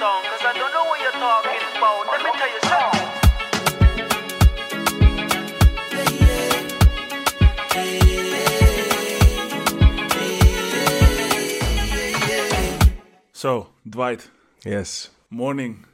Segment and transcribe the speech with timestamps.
[0.00, 2.04] song, cause I don't know what you're talking about.
[2.12, 3.08] Let me tell you something.
[13.32, 14.30] Zo, Dwight.
[14.58, 15.10] Yes.
[15.28, 15.86] Morning.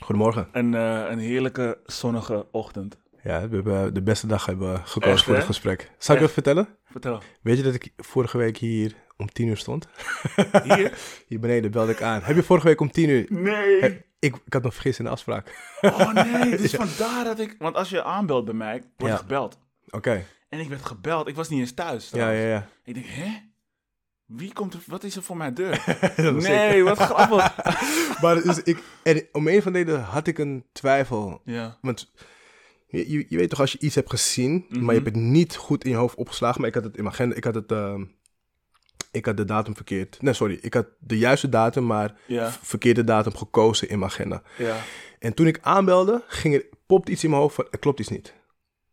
[0.00, 0.48] Goedemorgen.
[0.52, 2.96] Een, eh, een heerlijke zonnige ochtend.
[3.22, 5.80] Ja, we hebben de beste dag hebben gekozen Echt, voor het gesprek.
[5.80, 6.30] Zal ik Echt?
[6.30, 6.68] even vertellen?
[6.84, 7.20] Vertel.
[7.42, 9.88] Weet je dat ik vorige week hier om tien uur stond?
[10.74, 10.98] Hier?
[11.26, 12.22] Hier beneden belde ik aan.
[12.22, 13.26] Heb je vorige week om tien uur...
[13.28, 13.80] Nee.
[13.80, 15.76] Heb- ik, ik had me vergist in de afspraak.
[15.80, 17.56] Oh nee, dus vandaar dat ik...
[17.58, 19.16] Want als je aanbelt bij mij, word je Ja.
[19.16, 19.58] gebeld.
[19.90, 20.24] Oké.
[20.48, 21.28] En ik werd gebeld.
[21.28, 22.04] Ik was niet eens thuis.
[22.04, 22.42] Ja, trouwens.
[22.42, 22.68] ja, ja.
[22.84, 23.30] Ik denk, hè?
[24.26, 24.80] Wie komt er...
[24.86, 25.84] Wat is er voor mijn deur?
[26.32, 26.84] Nee, ik.
[26.84, 27.56] wat grappig.
[28.20, 31.40] Maar dus ik, en om een van de reden had ik een twijfel.
[31.44, 31.78] ja.
[31.80, 32.12] Want
[32.98, 34.84] je, je, je weet toch als je iets hebt gezien, Mhm.
[34.84, 36.60] maar je hebt het niet goed in je hoofd opgeslagen.
[36.60, 37.72] Maar ik had het in mijn agenda, ik had het...
[37.72, 38.04] ehm,
[39.10, 40.18] ik had de datum verkeerd.
[40.22, 40.58] Nee, sorry.
[40.60, 42.52] Ik had de juiste datum, maar Ja.
[42.62, 44.42] verkeerde datum gekozen in mijn agenda.
[44.58, 44.76] Ja.
[45.18, 48.08] En toen ik aanbelde, ging er, popt iets in mijn hoofd van, er klopt iets
[48.08, 48.34] niet.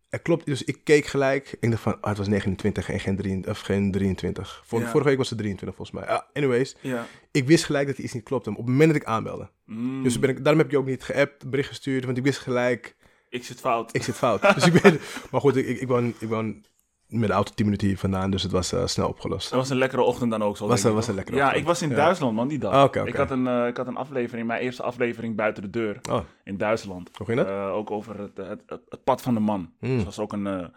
[0.09, 1.57] Er klopt, dus ik keek gelijk.
[1.59, 4.61] Ik dacht van, ah, het was 29 en geen, 3, of geen 23.
[4.65, 4.89] Vor- Ja.
[4.89, 6.07] Vorige week was het 23 volgens mij.
[6.15, 7.05] Ah, anyways, Ja.
[7.31, 9.49] ik wist gelijk dat er iets niet klopte op het moment dat ik aanbelde.
[9.65, 12.39] Mm, Dus ben ik, daarom heb je ook niet geappt, bericht gestuurd, want ik wist
[12.39, 12.95] gelijk,
[13.29, 13.95] ik zit fout.
[13.95, 14.41] ik zit fout.
[14.55, 14.99] dus ik ben,
[15.31, 16.65] maar goed, ik, ik, ik, woon, ik woon
[17.07, 19.49] met de auto 10 minuten hier vandaan, dus het was eh, snel opgelost.
[19.49, 20.67] Dat was een lekkere ochtend dan ook zo.
[20.67, 21.61] Was denk ik, een- was een lekkere Ja, ochtend.
[21.61, 21.95] ik was in Ja.
[21.95, 22.73] Duitsland, man, die dag.
[22.73, 23.03] Ah, oké.
[23.05, 26.19] Ik, had een, eh, ik had een aflevering, mijn eerste aflevering buiten de deur Oh,
[26.43, 27.09] in Duitsland.
[27.17, 27.47] hoe ging dat?
[27.47, 29.73] Eh, ook over het, het, het, het pad van de man.
[29.79, 29.89] Hmm.
[29.89, 30.67] Dus dat was ook een, eh,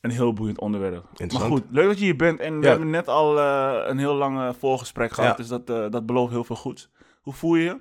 [0.00, 1.04] een heel boeiend onderwerp.
[1.18, 2.40] Maar goed, leuk dat je hier bent.
[2.40, 5.30] En we hebben net al eh, een heel lang eh, voorgesprek gehad.
[5.30, 5.36] Ja.
[5.36, 6.90] Dus dat, eh, dat belooft heel veel goeds.
[7.20, 7.80] Hoe voel je je?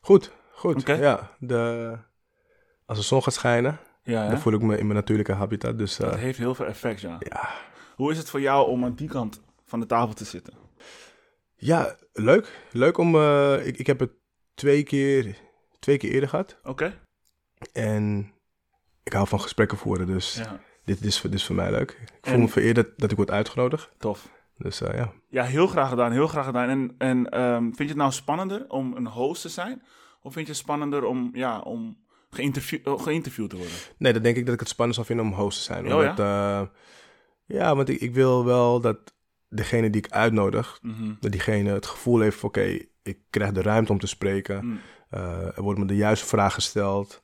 [0.00, 0.82] Goed, goed.
[0.86, 1.92] Ja, de,
[2.84, 5.78] als de zon gaat schijnen, Ja, dan voel ik me in mijn natuurlijke habitat.
[5.78, 7.16] Dus eh, dat heeft heel veel effect, ja.
[7.18, 7.48] ja.
[7.96, 10.54] Hoe is het voor jou om aan die kant van de tafel te zitten?
[11.56, 12.60] ja, leuk.
[12.72, 13.14] Leuk om...
[13.14, 14.10] eh, ik, ik heb het
[14.54, 15.36] twee keer,
[15.78, 16.58] twee keer eerder gehad.
[16.62, 17.00] Oké.
[17.72, 18.32] En
[19.02, 21.90] ik hou van gesprekken voeren, dus Ja, dit, is, dit is voor mij leuk.
[22.20, 23.90] Ik voel me vereerd dat, dat ik word uitgenodigd.
[23.98, 24.28] tof.
[24.58, 25.12] Dus eh, ja.
[25.28, 26.68] Ja, heel graag gedaan, heel graag gedaan.
[26.68, 29.82] En, en ehm, vind je het nou spannender om een host te zijn?
[30.22, 32.03] Of vind je het spannender om, ja, om
[32.34, 33.74] geïnterview, eh, geïnterviewd te worden?
[33.98, 35.86] Nee, dan denk ik dat ik het spannend zou vinden om host te zijn.
[35.86, 36.70] Oh, Omdat, ja?
[37.46, 39.14] ja, want ik, ik wil wel dat
[39.48, 41.12] degene die ik uitnodig, Mhm.
[41.20, 44.64] dat diegene het gevoel heeft van oké, ik krijg de ruimte om te spreken.
[44.66, 44.80] Mm.
[45.10, 47.22] Eh, er wordt me de juiste vraag gesteld.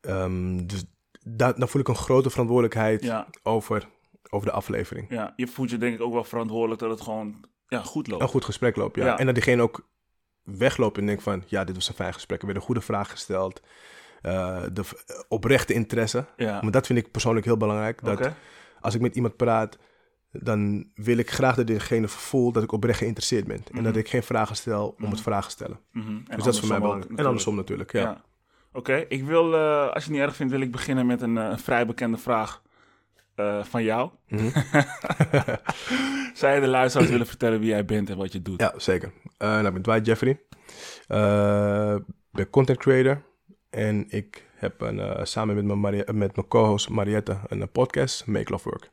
[0.00, 0.84] Ehm, dus
[1.20, 3.88] da- dan voel ik een grote verantwoordelijkheid Ja, over,
[4.30, 5.06] over de aflevering.
[5.10, 8.22] ja, je voelt je denk ik ook wel verantwoordelijk dat het gewoon ja, goed loopt.
[8.22, 9.04] Een goed gesprek loopt, ja.
[9.04, 9.18] Ja.
[9.18, 9.88] En dat diegene ook
[10.42, 11.42] wegloopt en denkt van...
[11.46, 12.40] ja, dit was een fijn gesprek.
[12.40, 13.62] Er werd een goede vraag gesteld.
[14.22, 14.92] Eh, de v-
[15.28, 16.24] oprechte interesse.
[16.36, 18.04] Ja, Maar dat vind ik persoonlijk heel belangrijk.
[18.04, 18.30] Dat
[18.80, 19.78] als ik met iemand praat...
[20.32, 23.56] dan wil ik graag dat diegene voelt dat ik oprecht geïnteresseerd ben.
[23.72, 23.98] En dat Mhm.
[24.00, 25.10] ik geen vragen stel om Mhm.
[25.10, 25.78] het vragen te stellen.
[25.92, 26.16] Mhm.
[26.36, 27.10] Dus dat is voor mij belangrijk.
[27.10, 27.26] En natuurlijk.
[27.28, 28.22] andersom natuurlijk, ja.
[28.72, 31.38] Oké, ik wil, eh, als je het niet erg vindt, wil ik beginnen met een,
[31.38, 32.62] eh, vrij bekende vraag
[33.34, 34.10] eh, van jou.
[34.28, 34.44] Mhm.
[36.34, 38.60] Zou je de luisteraars willen vertellen wie jij bent en wat je doet?
[38.60, 39.12] Ja, zeker.
[39.38, 40.40] Eh, nou, ik ben Dwight Jeffrey.
[41.08, 43.22] Eh, Ik ben content creator.
[43.72, 47.68] En ik heb een, eh, samen met mijn, Maria- met mijn co-host Mariette een eh,
[47.72, 48.90] podcast, Make Love Work.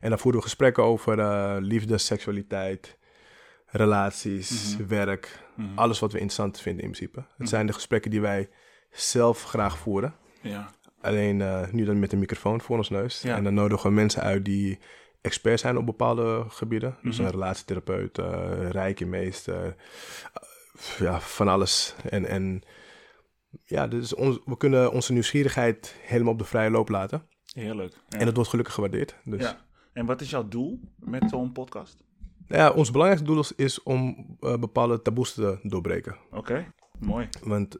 [0.00, 2.98] En daar voeren we gesprekken over eh, liefde, seksualiteit,
[3.66, 4.86] relaties, Mhm.
[4.88, 5.38] werk.
[5.56, 5.78] Mhm.
[5.78, 7.18] Alles wat we interessant vinden in principe.
[7.20, 7.48] Het Mhm.
[7.48, 8.48] zijn de gesprekken die wij
[8.90, 10.14] zelf graag voeren.
[10.42, 10.70] Ja,
[11.00, 11.36] Alleen
[11.72, 13.22] nu dan met een microfoon voor ons neus.
[13.22, 13.36] Ja.
[13.36, 14.78] En dan nodigen we mensen uit die
[15.20, 16.96] expert zijn op bepaalde gebieden.
[17.02, 19.74] Dus een relatietherapeut, uh, rijkenmeester,
[20.98, 21.94] ja, van alles.
[22.10, 22.62] En, en
[23.64, 27.22] ja, dus ons, we kunnen onze nieuwsgierigheid helemaal op de vrije loop laten.
[27.52, 27.94] heerlijk.
[28.08, 28.18] Ja.
[28.18, 29.16] En dat wordt gelukkig gewaardeerd.
[29.24, 29.66] Dus ja.
[29.92, 32.04] En wat is jouw doel met zo'n podcast?
[32.46, 36.16] Nou ja, ons belangrijkste doel is, is om eh, bepaalde taboes te doorbreken.
[36.30, 37.28] Oké, mooi.
[37.42, 37.78] Want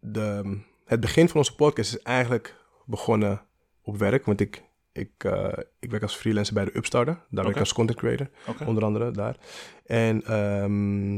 [0.00, 2.56] de, het begin van onze podcast is eigenlijk
[2.86, 3.42] begonnen
[3.82, 4.24] op werk.
[4.24, 4.62] Want ik,
[4.92, 7.14] ik, eh, ik werk als freelancer bij de Upstarter.
[7.14, 7.54] Daar werk Oké.
[7.54, 8.30] ik als content creator,
[8.66, 9.36] onder andere daar.
[9.84, 11.16] En ehm,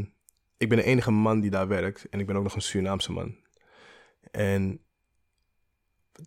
[0.57, 2.09] ik ben de enige man die daar werkt.
[2.09, 3.37] En ik ben ook nog een Surinaamse man.
[4.37, 4.81] En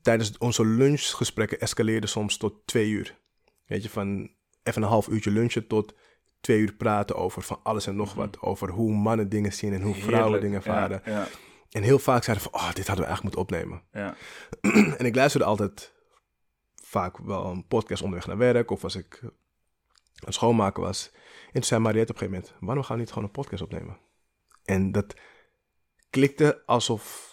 [0.01, 3.17] tijdens onze lunchgesprekken escaleerde soms tot twee uur.
[3.65, 4.31] Weet je, van
[4.63, 5.95] even een half uurtje lunchen tot
[6.41, 8.17] twee uur praten over van alles en nog Mhm.
[8.17, 8.39] wat.
[8.41, 10.41] Over hoe mannen dingen zien en hoe vrouwen Heerlijk.
[10.41, 11.01] dingen ervaren.
[11.05, 11.27] Ja, ja,
[11.69, 13.83] En heel vaak zeiden van, oh, dit hadden we eigenlijk moeten opnemen.
[13.91, 14.15] ja.
[14.99, 15.93] en ik luisterde altijd
[16.83, 19.31] vaak wel een podcast onderweg naar werk of als ik aan
[20.25, 21.11] het schoonmaken was.
[21.45, 23.61] En toen zei Mariette op een gegeven moment, waarom gaan we niet gewoon een podcast
[23.61, 23.97] opnemen?
[24.63, 25.15] En dat
[26.09, 27.27] klikte alsof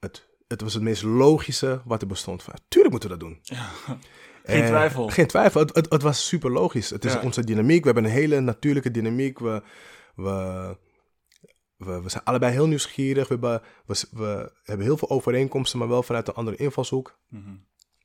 [0.00, 2.42] het, het was het meest logische wat er bestond.
[2.42, 3.38] Van, tuurlijk moeten we dat doen.
[3.42, 3.68] Ja.
[4.44, 5.08] Geen En- twijfel.
[5.08, 5.60] Geen twijfel.
[5.60, 6.90] Het, het, het was super logisch.
[6.90, 7.20] Het is Ja.
[7.20, 7.78] onze dynamiek.
[7.80, 9.38] We hebben een hele natuurlijke dynamiek.
[9.38, 9.62] We,
[10.14, 10.76] we,
[11.76, 13.28] we, we zijn allebei heel nieuwsgierig.
[13.28, 17.18] We hebben, we, we hebben heel veel overeenkomsten, maar wel vanuit een andere invalshoek.
[17.28, 17.54] Mhm.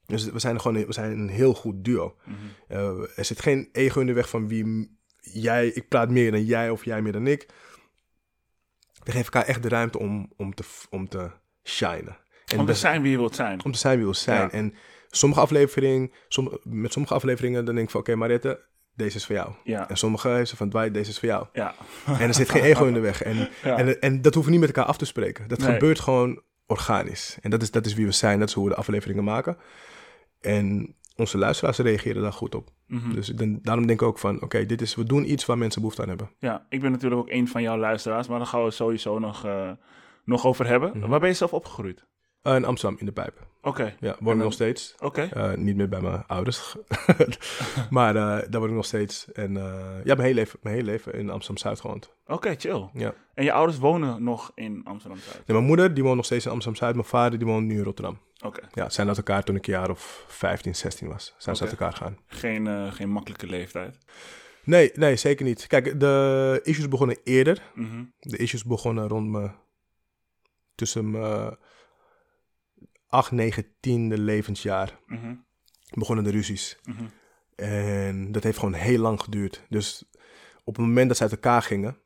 [0.06, 2.16] Dus we zijn gewoon we zijn een heel goed duo.
[2.26, 2.36] Mhm.
[2.68, 6.46] Eh, er zit geen ego in de weg van wie jij, ik praat meer dan
[6.46, 7.48] jij of jij meer dan ik.
[9.04, 11.32] We geven elkaar echt de ruimte om, om, te, om te
[11.64, 12.18] shinen.
[12.46, 13.64] En Om te zijn wie je wilt zijn.
[13.66, 14.42] om te zijn wie we zijn.
[14.42, 14.50] Ja.
[14.52, 14.74] En
[15.10, 18.66] sommige afleveringen, som, met sommige afleveringen, dan denk ik van, oké, Mariette,
[18.96, 19.52] deze is voor jou.
[19.64, 19.90] Ja.
[19.90, 21.46] En sommige is van, Dwight, deze is voor jou.
[21.54, 21.76] Ja.
[22.06, 23.22] En er zit geen ego in de weg.
[23.24, 23.78] En, Ja.
[23.78, 25.48] en, en dat hoeven we niet met elkaar af te spreken.
[25.48, 25.72] Dat Nee.
[25.74, 27.38] gebeurt gewoon organisch.
[27.42, 29.58] En dat is, dat is wie we zijn, dat is hoe we de afleveringen maken.
[30.42, 32.70] En onze luisteraars reageren daar goed op.
[32.88, 33.14] Mhm.
[33.14, 35.82] Dus denk- daarom denk ik ook van, oké, dit is, we doen iets waar mensen
[35.82, 36.32] behoefte aan hebben.
[36.38, 39.46] ja, ik ben natuurlijk ook een van jouw luisteraars, maar daar gaan we sowieso nog,
[39.46, 39.72] eh,
[40.24, 40.98] nog over hebben.
[40.98, 41.10] Mhm.
[41.10, 42.06] Waar ben je zelf opgegroeid?
[42.42, 43.48] Eh, in Amsterdam, in de pijp.
[43.62, 44.96] Oké, Ja, woon ik nog steeds.
[45.00, 45.22] oké.
[45.34, 46.76] Eh, niet meer bij mijn ouders.
[47.90, 49.32] maar eh, daar woon ik nog steeds.
[49.32, 49.54] En
[50.04, 52.14] ja, mijn hele, leven, mijn hele leven in Amsterdam-Zuid gewoond.
[52.26, 52.90] Oké, chill.
[52.94, 53.14] Ja.
[53.34, 55.42] En je ouders wonen nog in Amsterdam-Zuid?
[55.46, 56.96] En mijn moeder, die woont nog steeds in Amsterdam-Zuid.
[56.96, 58.20] Mijn vader, die woont nu in Rotterdam.
[58.46, 58.62] Oké.
[58.74, 61.36] Ja, zijn uit elkaar toen ik een jaar of 15, 16 was.
[61.38, 62.18] Zijn ze uit elkaar gegaan.
[62.28, 63.98] Geen, geen makkelijke leeftijd.
[64.64, 65.68] Nee, nee, zeker niet.
[65.68, 67.62] Kijk, de issues begonnen eerder.
[67.76, 68.04] Mhm.
[68.20, 69.50] De issues begonnen rond me
[70.76, 71.58] tussen mijn
[73.08, 75.00] 8, 9, 10e levensjaar.
[75.06, 75.36] Mhm.
[75.94, 76.78] Begonnen de ruzies.
[76.84, 77.04] Mhm.
[77.56, 79.62] En dat heeft gewoon heel lang geduurd.
[79.70, 80.04] Dus
[80.64, 81.98] op het moment dat ze uit elkaar gingen,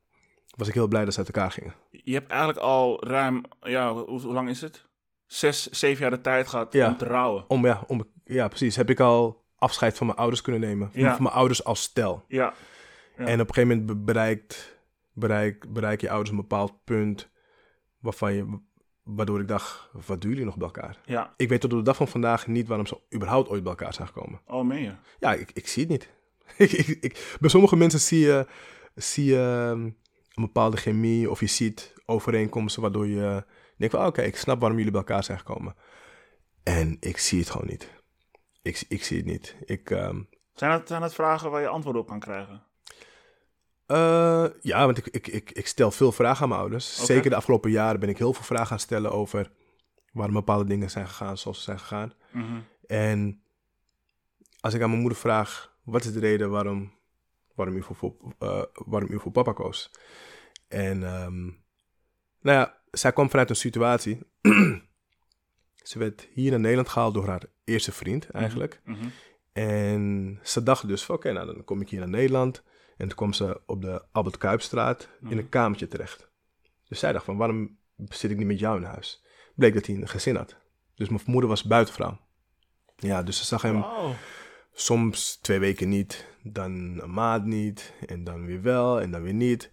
[0.55, 1.73] was ik heel blij dat ze uit elkaar gingen.
[1.91, 4.85] Je hebt eigenlijk al ruim, ja, hoe, hoe lang is het?
[5.25, 6.87] Zes, zeven jaar de tijd gehad Ja.
[6.87, 7.45] om te rouwen.
[7.47, 8.75] Om, ja, om, ja, precies.
[8.75, 10.89] Heb ik al afscheid van mijn ouders kunnen nemen.
[10.93, 11.13] Ja.
[11.13, 12.23] Van mijn ouders als stel.
[12.27, 12.53] Ja.
[13.17, 13.25] Ja.
[13.25, 14.77] En op een gegeven moment be- bereikt,
[15.13, 17.29] bereik, bereik je ouders een bepaald punt
[17.99, 18.59] waarvan je,
[19.03, 21.01] waardoor ik dacht, wat doen jullie nog bij elkaar?
[21.05, 21.33] Ja.
[21.38, 23.94] Ik weet tot op de dag van vandaag niet waarom ze überhaupt ooit bij elkaar
[23.94, 24.41] zijn gekomen.
[24.45, 24.94] Oh, meen je?
[25.19, 26.09] Ja, ik, ik zie het niet.
[26.57, 28.47] ik, ik, ik- bij sommige mensen zie je,
[28.95, 29.83] zie je um,
[30.33, 33.45] een bepaalde chemie of je ziet overeenkomsten waardoor je
[33.77, 35.75] denkt van, oké, ik snap waarom jullie bij elkaar zijn gekomen.
[36.63, 37.89] En ik zie het gewoon niet.
[38.61, 39.55] Ik, ik zie het niet.
[39.65, 40.21] Ik, ehm,
[40.53, 42.63] Zijn het, zijn het vragen waar je antwoord op kan krijgen?
[43.87, 47.05] Eh, ja, want ik, ik, ik, ik stel veel vragen aan mijn ouders.
[47.05, 49.51] Zeker de afgelopen jaren ben ik heel veel vragen gaan stellen over
[50.11, 52.13] waarom bepaalde dingen zijn gegaan zoals ze zijn gegaan.
[52.31, 52.59] Mhm.
[52.87, 53.41] En
[54.59, 56.91] als ik aan mijn moeder vraag, wat is de reden waarom,
[57.55, 59.91] waarom, u, voor, eh, waarom u voor papa koos?
[60.67, 61.43] En ehm,
[62.41, 64.19] nou ja, zij kwam vanuit een situatie.
[65.89, 68.81] ze werd hier naar Nederland gehaald door haar eerste vriend eigenlijk.
[68.83, 69.07] Mhm.
[69.53, 72.63] En ze dacht dus van, oké, nou dan kom ik hier naar Nederland.
[72.97, 75.38] En toen kwam ze op de Albert Kuipstraat in Mhm.
[75.38, 76.27] een kamertje terecht.
[76.88, 77.77] Dus zij dacht van, waarom
[78.09, 79.23] zit ik niet met jou in huis?
[79.55, 80.55] Bleek dat hij een gezin had.
[80.95, 82.19] Dus mijn moeder was buitenvrouw.
[82.95, 84.11] Ja, dus ze zag hem Wow.
[84.73, 86.71] soms twee weken niet, dan
[87.01, 89.71] een maand niet, en dan weer wel, en dan weer niet.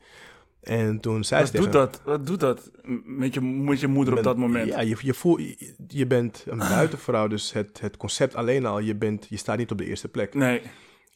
[0.61, 2.01] En toen zei Wat ze doet tegen dat?
[2.05, 2.71] Wat doet dat
[3.05, 4.69] met je, met je moeder op dat moment?
[4.69, 8.79] Ja, je, je, voelt, je, je bent een buitenvrouw, dus het, het concept alleen al,
[8.79, 10.35] je, bent, je staat niet op de eerste plek.
[10.35, 10.63] Nee.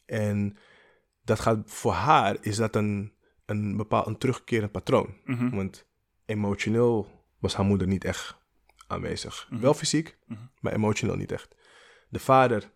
[0.05, 0.57] En
[1.29, 3.13] dat gaat voor haar, is dat een,
[3.45, 5.15] een bepaald een terugkerend patroon.
[5.25, 5.55] Mhm.
[5.55, 5.87] Want
[6.25, 7.07] emotioneel
[7.39, 8.37] was haar moeder niet echt
[8.87, 9.47] aanwezig.
[9.49, 9.61] Mhm.
[9.61, 10.39] Wel fysiek, Mhm.
[10.59, 11.55] maar emotioneel niet echt.
[12.09, 12.71] De vader,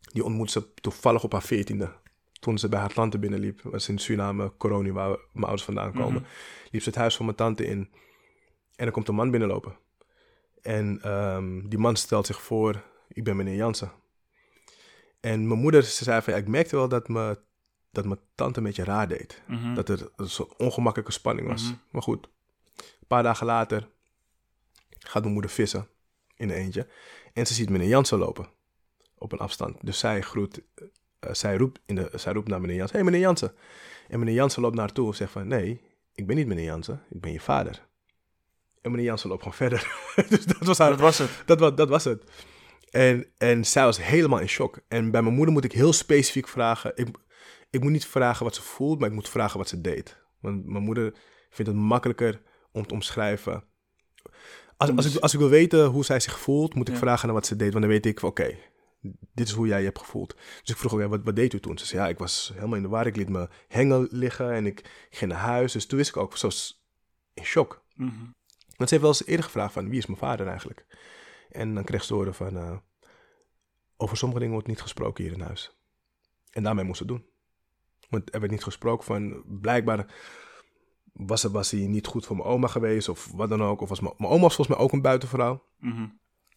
[0.00, 1.92] die ontmoette ze toevallig op haar veertiende.
[2.40, 5.92] Toen ze bij haar tante binnenliep, was in Suriname, Coroni, waar we- mijn ouders vandaan
[5.92, 6.24] komen.
[6.70, 7.90] Liep ze het huis van mijn tante in.
[8.76, 9.78] En er komt een man binnenlopen.
[10.62, 13.92] En ehm, die man stelt zich voor, ik ben meneer Jansen.
[15.20, 17.38] En mijn moeder ze zei van, ja, ik merkte wel dat, me,
[17.90, 19.42] dat mijn tante een beetje raar deed.
[19.46, 19.74] Mhm.
[19.74, 21.62] Dat er een soort ongemakkelijke spanning was.
[21.62, 21.72] Mhm.
[21.90, 22.28] Maar goed,
[22.76, 23.88] een paar dagen later
[24.98, 25.88] gaat mijn moeder vissen
[26.36, 26.86] in een eentje.
[27.32, 28.48] En ze ziet meneer Jansen lopen
[29.18, 29.76] op een afstand.
[29.80, 30.60] Dus zij, groet,
[31.20, 32.96] eh, zij, roept, in de, zij roept naar meneer Jansen.
[32.96, 33.54] Hé, hey, meneer Jansen.
[34.08, 35.48] En meneer Jansen loopt naar haar toe en zegt van...
[35.48, 35.80] Nee,
[36.14, 37.86] ik ben niet meneer Jansen, ik ben je vader.
[38.82, 39.96] En meneer Jansen loopt gewoon verder.
[40.28, 41.30] dus dat was haar, Dat was het.
[41.46, 42.24] dat, wa- dat was het.
[42.90, 44.78] En, en zij was helemaal in shock.
[44.88, 46.92] En bij mijn moeder moet ik heel specifiek vragen.
[46.94, 47.08] Ik,
[47.70, 50.22] ik moet niet vragen wat ze voelt, maar ik moet vragen wat ze deed.
[50.40, 51.14] Want mijn moeder
[51.50, 53.64] vindt het makkelijker om te omschrijven.
[54.76, 57.00] Als, als, ik, als ik wil weten hoe zij zich voelt, moet ik Ja.
[57.00, 57.72] vragen naar wat ze deed.
[57.72, 58.58] Want dan weet ik oké,
[59.34, 60.34] dit is hoe jij je hebt gevoeld.
[60.60, 61.78] Dus ik vroeg ook, ja, wat, wat deed u toen?
[61.78, 63.06] Ze zei, ja, ik was helemaal in de war.
[63.06, 65.72] Ik liet me hengel liggen en ik ging naar huis.
[65.72, 66.48] Dus toen wist ik ook, zo
[67.34, 67.84] in shock.
[67.94, 68.10] Mhm.
[68.76, 70.86] Want ze heeft wel eens eerder gevraagd van, wie is mijn vader eigenlijk?
[71.50, 72.76] En dan kreeg ze horen van, eh,
[73.96, 75.76] over sommige dingen wordt niet gesproken hier in huis.
[76.50, 77.26] En daarmee moest ze het doen.
[78.10, 80.06] Want er werd niet gesproken van, blijkbaar
[81.12, 83.80] was, was hij niet goed voor mijn oma geweest of wat dan ook.
[83.80, 85.64] Of was mijn, mijn oma was volgens mij ook een buitenvrouw.
[85.78, 86.08] Mhm.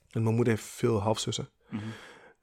[0.09, 1.49] En mijn moeder heeft veel halfzussen.
[1.69, 1.83] Mhm.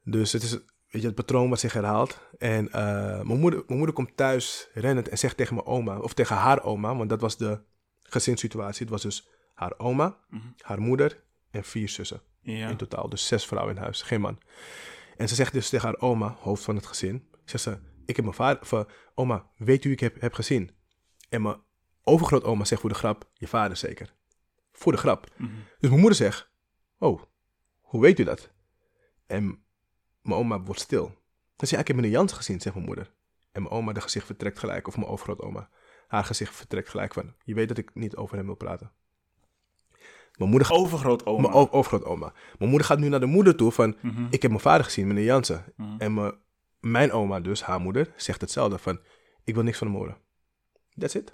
[0.03, 0.51] Dus het is
[0.91, 2.19] weet je, het patroon wat zich herhaalt.
[2.37, 6.13] En eh, mijn, moeder, mijn moeder komt thuis rennend en zegt tegen mijn oma, of
[6.13, 7.61] tegen haar oma, want dat was de
[8.01, 8.81] gezinssituatie.
[8.81, 10.43] Het was dus haar oma, Mhm.
[10.57, 12.69] haar moeder en vier zussen Ja.
[12.69, 13.09] in totaal.
[13.09, 14.39] Dus zes vrouwen in huis, geen man.
[15.17, 17.77] En ze zegt dus tegen haar oma, hoofd van het gezin, zegt ze,
[18.11, 18.83] ik heb mijn vader, of, eh,
[19.15, 20.71] oma, weet u ik heb, heb gezien?
[21.29, 21.61] En mijn
[22.03, 24.13] overgrootoma zegt voor de grap, je vader zeker.
[24.71, 25.27] Voor de grap.
[25.37, 25.49] Mhm.
[25.79, 26.49] Dus mijn moeder zegt,
[26.97, 27.21] oh,
[27.81, 28.51] hoe weet u dat?
[29.27, 29.63] En
[30.21, 31.05] mijn oma wordt stil.
[31.05, 31.13] Dan
[31.67, 33.13] zegt, ja, ik heb meneer Jans gezien, zegt mijn moeder.
[33.51, 35.69] En mijn oma, de gezicht vertrekt gelijk, of mijn overgrootoma.
[36.07, 38.91] Haar gezicht vertrekt gelijk van, je weet dat ik niet over hem wil praten.
[40.37, 41.41] Mijn moeder gaat Overgrootoma.
[41.41, 42.33] mijn overgrootoma.
[42.57, 43.95] Mijn moeder gaat nu naar de moeder toe van...
[44.01, 44.25] Mhm.
[44.29, 45.65] Ik heb mijn vader gezien, meneer Jansen.
[45.75, 45.95] Mhm.
[45.97, 46.33] En mijn,
[46.81, 48.99] mijn oma dus, haar moeder, zegt hetzelfde van...
[49.43, 50.17] Ik wil niks van hem horen.
[50.97, 51.33] That's it.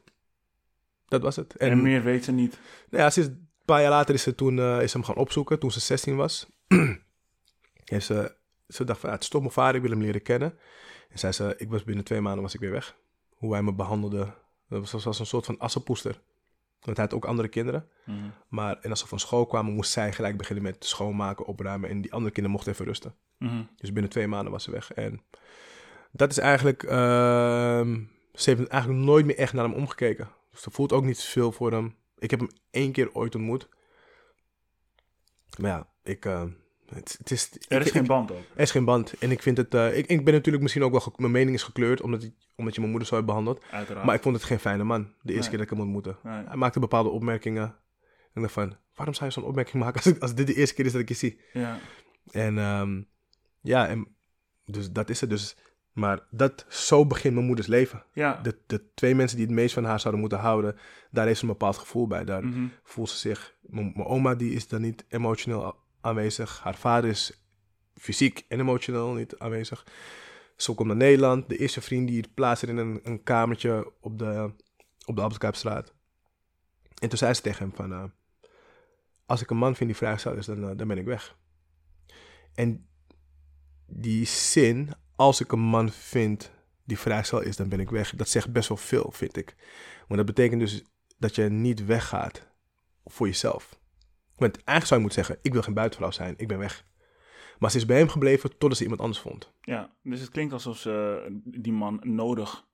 [1.07, 1.55] Dat was het.
[1.55, 2.59] En, En meer weet ze niet.
[2.89, 5.15] nou ja, sinds een paar jaar later is ze, toen, eh, is ze hem gaan
[5.15, 6.47] opzoeken, toen ze 16 was.
[7.85, 8.35] en ze,
[8.67, 10.57] ze dacht van, ja, het is toch mijn vader, ik wil hem leren kennen.
[11.09, 12.97] En zei ze, ik was binnen twee maanden was ik weer weg.
[13.29, 14.33] Hoe hij me behandelde,
[14.69, 16.21] dat was, was een soort van assenpoester.
[16.81, 17.89] Want hij had ook andere kinderen.
[18.05, 18.17] Mhm.
[18.47, 21.89] Maar en als ze van school kwamen, moest zij gelijk beginnen met schoonmaken, opruimen.
[21.89, 23.15] En die andere kinderen mochten even rusten.
[23.37, 23.63] Mhm.
[23.75, 24.93] Dus binnen twee maanden was ze weg.
[24.93, 25.21] En
[26.11, 26.83] dat is eigenlijk...
[26.83, 27.99] ehm,
[28.33, 30.29] ze heeft eigenlijk nooit meer echt naar hem omgekeken.
[30.51, 31.95] Dus ze voelt ook niet veel voor hem.
[32.17, 33.69] Ik heb hem één keer ooit ontmoet.
[35.59, 36.25] Maar ja, ik...
[36.25, 36.43] eh,
[36.93, 38.37] het, het is, Er is ik- geen band ook.
[38.55, 39.13] er is geen band.
[39.13, 39.73] En ik vind het...
[39.73, 41.13] eh, ik, ik ben natuurlijk misschien ook wel...
[41.17, 43.61] Mijn mening is gekleurd, omdat, ik, omdat je mijn moeder zo hebt behandeld.
[43.71, 44.05] Uiteraard.
[44.05, 45.49] Maar ik vond het geen fijne man, de eerste Nee.
[45.49, 46.15] keer dat ik hem ontmoette.
[46.23, 46.45] Nee.
[46.47, 47.63] Hij maakte bepaalde opmerkingen.
[47.63, 47.73] En
[48.33, 50.85] ik dacht van, waarom zou je zo'n opmerking maken als, als dit de eerste keer
[50.85, 51.39] is dat ik je zie?
[51.53, 51.79] Ja.
[52.31, 53.01] En ehm,
[53.61, 54.07] ja, en
[54.65, 55.55] dus dat is het dus.
[55.91, 58.03] Maar dat, zo begint mijn moeders leven.
[58.13, 58.39] Ja.
[58.43, 60.75] De, de twee mensen die het meest van haar zouden moeten houden,
[61.11, 62.25] daar heeft ze een bepaald gevoel bij.
[62.25, 62.65] Daar Mhm.
[62.83, 65.75] voelt ze zich, mijn oma die is dan niet emotioneel
[66.07, 66.59] aanwezig.
[66.59, 67.41] Haar vader is
[67.93, 69.85] fysiek en emotioneel niet aanwezig.
[70.55, 71.49] Zo komt naar Nederland.
[71.49, 74.51] De eerste vriend die plaatst in een, een kamertje op de,
[75.05, 75.83] op de
[77.01, 78.03] En toen zei ze tegen hem van, eh,
[79.25, 81.37] als ik een man vind die vrijgezel is, dan, eh, dan ben ik weg.
[82.53, 82.87] En
[83.85, 86.51] die zin, als ik een man vind
[86.83, 88.15] die vrijgezel is, dan ben ik weg.
[88.15, 89.55] Dat zegt best wel veel, vind ik.
[90.07, 90.83] Want dat betekent dus
[91.17, 92.47] dat je niet weggaat
[93.05, 93.79] voor jezelf.
[94.37, 96.85] Want eigenlijk zou je moeten zeggen, ik wil geen buitenvrouw zijn, ik ben weg.
[97.59, 99.51] Maar ze is bij hem gebleven totdat ze iemand anders vond.
[99.61, 99.89] ja.
[100.03, 102.65] Dus het klinkt alsof ze die man nodig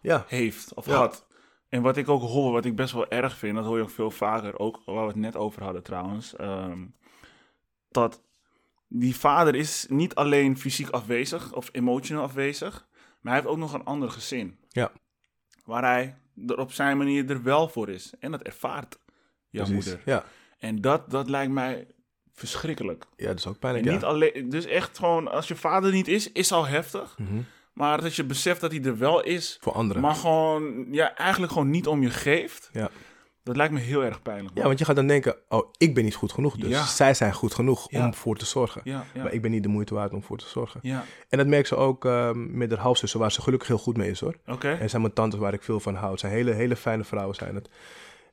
[0.00, 0.96] Ja, heeft of Ja.
[0.96, 1.26] had.
[1.68, 3.90] En wat ik ook hoor, wat ik best wel erg vind, dat hoor je ook
[3.90, 6.86] veel vaker, ook waar we het net over hadden trouwens, ehm,
[7.90, 8.22] dat
[8.88, 12.86] die vader is niet alleen fysiek afwezig of emotioneel afwezig,
[13.20, 14.58] maar hij heeft ook nog een ander gezin.
[14.68, 14.92] Ja.
[15.64, 16.16] Waar hij
[16.46, 18.12] er op zijn manier er wel voor is.
[18.18, 18.98] En dat ervaart
[19.50, 19.84] jouw precies.
[19.86, 20.02] moeder.
[20.06, 20.24] Ja.
[20.62, 21.86] En dat, dat lijkt mij
[22.32, 23.04] verschrikkelijk.
[23.16, 23.96] ja, dat is ook pijnlijk, En ja.
[23.98, 27.14] niet alleen, dus echt gewoon, als je vader niet is, is al heftig.
[27.18, 27.40] Mhm.
[27.72, 30.02] Maar dat je beseft dat hij er wel is, Voor anderen.
[30.02, 32.70] maar gewoon, ja, eigenlijk gewoon niet om je geeft.
[32.72, 32.90] Ja.
[33.42, 34.56] Dat lijkt me heel erg pijnlijk.
[34.56, 36.56] ja, want je gaat dan denken, oh, ik ben niet goed genoeg.
[36.56, 36.84] Dus Ja.
[36.84, 38.04] zij zijn goed genoeg Ja.
[38.04, 38.80] om voor te zorgen.
[38.84, 40.80] ja, ja, Maar ik ben niet de moeite waard om voor te zorgen.
[40.82, 41.04] ja.
[41.28, 44.10] En dat merkt ze ook ehm, met haar halfzussen, waar ze gelukkig heel goed mee
[44.10, 44.36] is hoor.
[44.46, 44.70] Oké.
[44.72, 46.20] En zijn mijn tantes waar ik veel van houd.
[46.20, 47.68] Zijn hele, hele fijne vrouwen zijn het.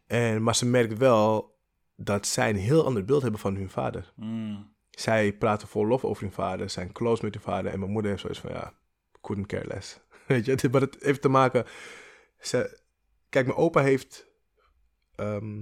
[0.07, 1.57] En, maar ze merkt wel
[2.01, 4.13] dat zij een heel ander beeld hebben van hun vader.
[4.15, 7.71] Mm, Zij praten vol lof over hun vader, zijn close met hun vader.
[7.71, 8.73] En mijn moeder heeft zoiets van, ja,
[9.21, 9.99] couldn't care less.
[10.27, 11.65] Weet je, maar het heeft te maken...
[12.39, 12.79] Ze,
[13.29, 14.27] kijk, mijn opa heeft...
[15.15, 15.55] ehm,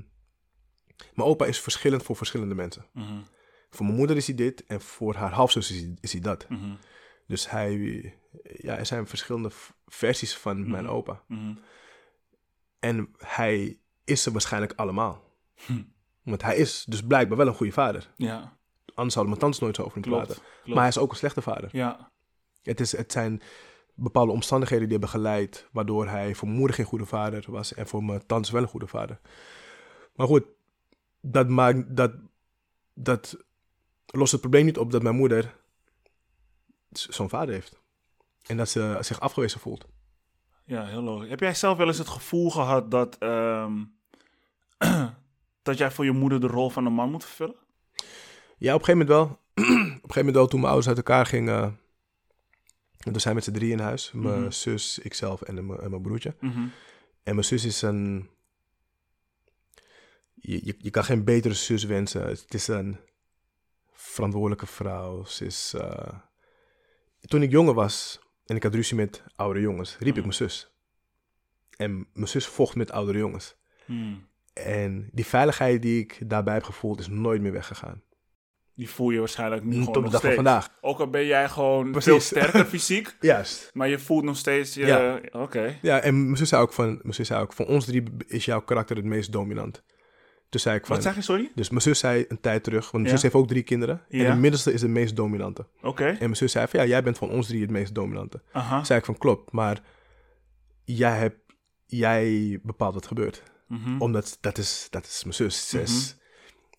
[1.14, 2.86] mijn opa is verschillend voor verschillende mensen.
[2.94, 3.22] mhm,
[3.70, 6.50] Voor mijn moeder is hij dit en voor haar halfzus is hij, is hij dat.
[6.50, 6.76] mhm,
[7.28, 7.78] Dus hij,
[8.44, 9.50] ja, er zijn verschillende
[9.86, 10.94] versies van mijn Mhm.
[10.94, 11.24] opa.
[11.28, 11.54] mhm.
[12.80, 15.24] En hij is ze waarschijnlijk allemaal.
[15.66, 15.82] Hm.
[16.30, 18.10] Want hij is dus blijkbaar wel een goede vader.
[18.16, 18.58] Ja,
[18.94, 20.36] Anders zouden mijn tantes nooit zo over hem praten.
[20.36, 20.68] klopt.
[20.68, 21.70] Maar hij is ook een slechte vader.
[21.72, 22.12] Ja,
[22.64, 23.42] Het, is, het zijn
[23.94, 25.68] bepaalde omstandigheden die hebben geleid...
[25.72, 27.74] waardoor hij voor mijn moeder geen goede vader was...
[27.74, 29.20] en voor mijn tantes wel een goede vader.
[30.16, 30.44] Maar goed,
[31.22, 31.96] dat maakt...
[31.96, 32.12] Dat,
[32.94, 33.38] dat
[34.06, 35.56] lost het probleem niet op dat mijn moeder
[36.92, 37.80] zo'n vader heeft.
[38.46, 39.86] En dat ze zich afgewezen voelt.
[40.66, 41.30] ja, heel logisch.
[41.30, 43.84] Heb jij zelf wel eens het gevoel gehad dat, ehm,
[45.68, 47.56] dat jij voor je moeder de rol van een man moet vervullen?
[48.58, 49.26] Ja, op een gegeven moment wel.
[49.54, 51.62] op een gegeven moment wel, toen mijn ouders uit elkaar gingen...
[52.98, 54.12] en toen zijn we met z'n drie in huis.
[54.12, 54.52] Mijn Mhm.
[54.52, 56.36] zus, ikzelf en mijn, en mijn broertje.
[56.40, 56.68] Mhm,
[57.24, 58.30] En mijn zus is een...
[60.34, 62.28] Je, je, je kan geen betere zus wensen.
[62.28, 62.98] Het is een
[63.94, 65.24] verantwoordelijke vrouw.
[65.26, 65.74] Ze is...
[65.78, 66.14] eh,
[67.22, 70.22] Toen ik jonger was en ik had ruzie met oudere jongens, riep ik Mhm.
[70.22, 70.72] mijn zus.
[71.78, 73.56] En mijn zus vocht met oudere jongens.
[74.66, 78.02] En die veiligheid die ik daarbij heb gevoeld is nooit meer weggegaan.
[78.76, 80.70] die voel je waarschijnlijk nu Tot gewoon de nog dag van vandaag.
[80.82, 82.10] Ook al ben jij gewoon Precies.
[82.12, 83.70] veel sterker fysiek, Juist.
[83.74, 84.86] maar je voelt nog steeds je...
[84.86, 85.20] Ja.
[85.32, 85.78] Oké.
[85.82, 88.46] Ja, en mijn zus zei ook van, mijn zus zei ook, van ons drie is
[88.46, 89.84] jouw karakter het meest dominant.
[90.50, 91.52] Toen zei ik van, Wat zeg je, sorry?
[91.56, 93.12] dus mijn zus zei een tijd terug, want mijn Ja.
[93.12, 94.02] zus heeft ook drie kinderen.
[94.10, 95.68] En de middelste is de meest dominante.
[95.82, 96.06] Oké.
[96.06, 98.42] En mijn zus zei van, ja, jij bent van ons drie het meest dominante.
[98.52, 98.84] Aha.
[98.84, 99.82] zei ik van, klopt, maar
[100.84, 101.40] jij, hebt,
[101.86, 103.44] jij bepaalt wat gebeurt.
[103.68, 104.02] Mhm.
[104.02, 105.70] Omdat dat is, dat is mijn zus.
[105.70, 106.16] Ze is-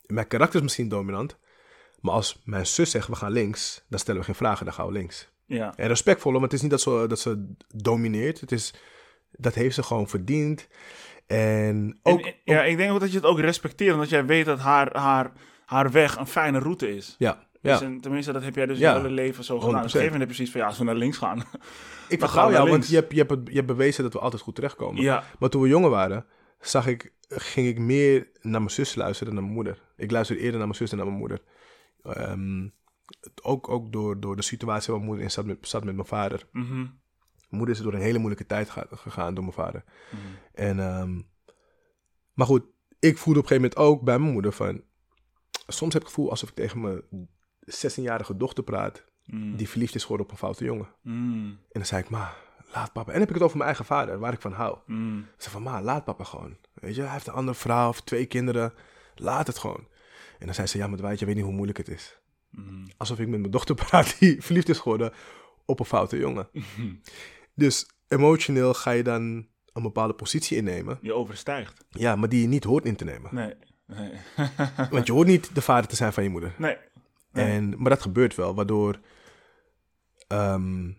[0.06, 1.36] Mijn karakter is misschien dominant,
[2.00, 4.86] maar als mijn zus zegt we gaan links, dan stellen we geen vragen, dan gaan
[4.86, 5.28] we links.
[5.46, 5.72] Ja.
[5.76, 8.40] En respectvol, want het is niet dat ze, dat ze domineert.
[8.40, 8.74] Het is,
[9.32, 10.68] dat heeft ze gewoon verdiend.
[11.26, 12.20] En ook...
[12.20, 14.96] En, ja, ik denk ook dat je het ook respecteert, omdat jij weet dat haar,
[14.96, 15.32] haar,
[15.66, 17.14] haar weg een fijne route is.
[17.18, 17.84] ja, Dus ja.
[17.86, 18.90] en, tenminste, dat heb jij dus Ja.
[18.92, 19.82] je hele leven zo gedaan.
[19.82, 20.00] Dus op 100%.
[20.00, 21.38] een gegeven moment heb je zoiets van, ja, als we naar links gaan.
[22.08, 24.42] ik vertrouw jou, want je hebt, je, hebt het, je hebt bewezen dat we altijd
[24.42, 25.02] goed terechtkomen.
[25.02, 25.24] ja.
[25.38, 26.26] Maar toen we jonger waren,
[26.60, 29.82] zag ik, ging ik meer naar mijn zus luisteren dan naar mijn moeder.
[29.96, 31.42] Ik luisterde eerder naar mijn zus dan naar mijn moeder.
[32.02, 32.68] Ehm,
[33.42, 36.06] ook ook door, door de situatie waar mijn moeder in zat met, zat met mijn
[36.06, 36.48] vader.
[36.52, 36.74] Mhm.
[36.74, 36.90] Mijn
[37.48, 39.84] moeder is door een hele moeilijke tijd ga- gegaan door mijn vader.
[40.10, 40.22] Mhm.
[40.52, 41.20] En, ehm,
[42.32, 42.64] maar goed,
[42.98, 44.82] ik voelde op een gegeven moment ook bij mijn moeder van...
[45.66, 47.02] Soms heb ik het gevoel alsof ik tegen mijn
[47.64, 49.04] 16-jarige dochter praat...
[49.24, 49.56] Mm.
[49.56, 50.88] die verliefd is geworden op een foute jongen.
[51.50, 52.34] En dan zei ik, ma,
[52.72, 53.06] laat papa.
[53.06, 54.78] En dan heb ik het over mijn eigen vader, waar ik van hou.
[54.86, 55.18] Mm.
[55.18, 56.56] Ik zei van, ma, laat papa gewoon.
[56.74, 58.72] Weet je, hij heeft een andere vrouw of twee kinderen.
[59.14, 59.86] Laat het gewoon.
[60.38, 62.18] En dan zei ze, ja, maar Dwight, je weet niet hoe moeilijk het is.
[62.50, 62.86] Mm.
[62.96, 65.12] Alsof ik met mijn dochter praat die verliefd is geworden
[65.64, 66.48] op een foute jongen.
[67.54, 70.98] Dus emotioneel ga je dan een bepaalde positie innemen.
[71.00, 71.84] Je overstijgt.
[71.90, 73.34] Ja, maar die je niet hoort in te nemen.
[73.34, 73.54] Nee.
[73.86, 74.12] Nee.
[74.90, 76.54] Want je hoort niet de vader te zijn van je moeder.
[76.58, 76.76] nee.
[77.32, 77.44] Nee.
[77.44, 79.00] En, maar dat gebeurt wel, waardoor,
[80.28, 80.90] ehm,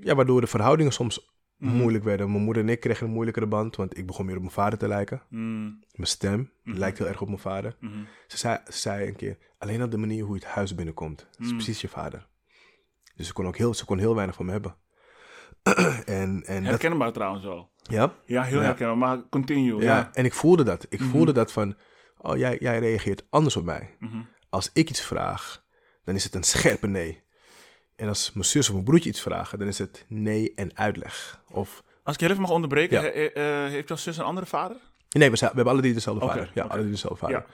[0.00, 1.74] ja, waardoor de verhoudingen soms Mhm.
[1.76, 2.30] moeilijk werden.
[2.30, 4.78] Mijn moeder en ik kregen een moeilijkere band, want ik begon meer op mijn vader
[4.78, 5.22] te lijken.
[5.28, 5.78] Mm.
[5.92, 6.78] Mijn stem Mhm.
[6.78, 7.76] lijkt heel erg op mijn vader.
[7.80, 7.98] Mhm.
[8.26, 11.26] Ze zei, ze zei een keer, alleen op de manier hoe je het huis binnenkomt.
[11.30, 12.26] Dat is precies je vader.
[13.16, 14.76] Dus ze kon ook heel, ze kon heel weinig van me hebben.
[16.06, 17.70] en, en dat, Herkenbaar trouwens wel.
[17.82, 18.64] ja, Ja, heel Ja.
[18.64, 18.98] herkenbaar.
[18.98, 19.80] Maar continue.
[19.82, 19.96] ja.
[19.96, 20.10] Ja.
[20.12, 20.86] en ik voelde dat.
[20.88, 21.08] Ik Mhm.
[21.08, 21.76] voelde dat van,
[22.18, 23.96] oh, jij, jij reageert anders op mij.
[23.98, 24.18] Mhm.
[24.48, 25.64] Als ik iets vraag,
[26.04, 27.22] dan is het een scherpe nee.
[27.98, 31.42] En als mijn zus of mijn broertje iets vragen, dan is het nee en uitleg.
[31.50, 33.02] Of, Als ik je even mag onderbreken, Ja.
[33.02, 34.76] he- he- eh, heeft jouw zus een andere vader?
[35.08, 36.50] nee, we, zijn, we hebben alle drie dezelfde vader.
[36.54, 37.36] Ja, alle drie dezelfde vader.
[37.36, 37.46] Ja.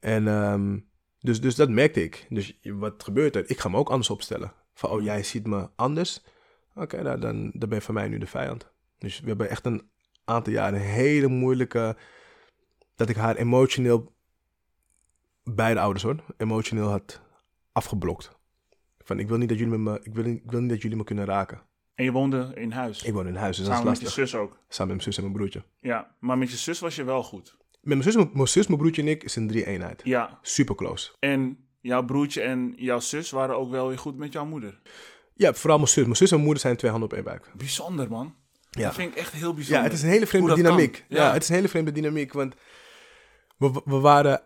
[0.00, 0.82] En dus,
[1.20, 2.26] dus, dus dat merkte ik.
[2.28, 3.50] Dus wat gebeurt er?
[3.50, 4.52] Ik ga me ook anders opstellen.
[4.74, 6.20] Van, oh, jij ziet me anders.
[6.74, 8.70] Oké, nou, dan, dan ben je van mij nu de vijand.
[8.98, 9.90] Dus we hebben echt een
[10.24, 11.96] aantal jaren een hele moeilijke...
[12.94, 14.12] Dat ik haar emotioneel...
[15.44, 16.16] Beide ouders hoor.
[16.36, 17.20] Emotioneel had
[17.72, 18.37] afgeblokt.
[19.08, 20.96] Van, ik wil niet dat jullie me, ik wil, niet- ik wil niet dat jullie
[20.96, 21.62] me kunnen raken.
[21.94, 23.02] En je woonde in huis.
[23.02, 24.50] Ik woon in huis, dus dat is Samen met je zus ook.
[24.50, 25.62] Samen met mijn zus en mijn broertje.
[25.80, 27.56] Ja, maar met je zus was je wel goed.
[27.70, 30.00] Met mijn zus, mijn, mijn zus, mijn broertje en ik is een drie-eenheid.
[30.04, 30.38] Ja.
[30.42, 31.12] Super close.
[31.18, 34.80] En jouw broertje en jouw zus waren ook wel weer goed met jouw moeder.
[35.34, 36.04] Ja, vooral mijn zus.
[36.04, 37.50] Mijn zus en mijn moeder zijn twee handen op één buik.
[37.56, 38.34] Bijzonder, man.
[38.70, 38.82] Ja.
[38.82, 39.82] Dat vind ik echt heel bijzonder.
[39.82, 41.04] Ja, het is een hele vreemde dynamiek.
[41.08, 41.16] Ja.
[41.16, 41.32] Ja.
[41.32, 42.54] het is een hele vreemde dynamiek, want
[43.56, 44.42] we, we waren...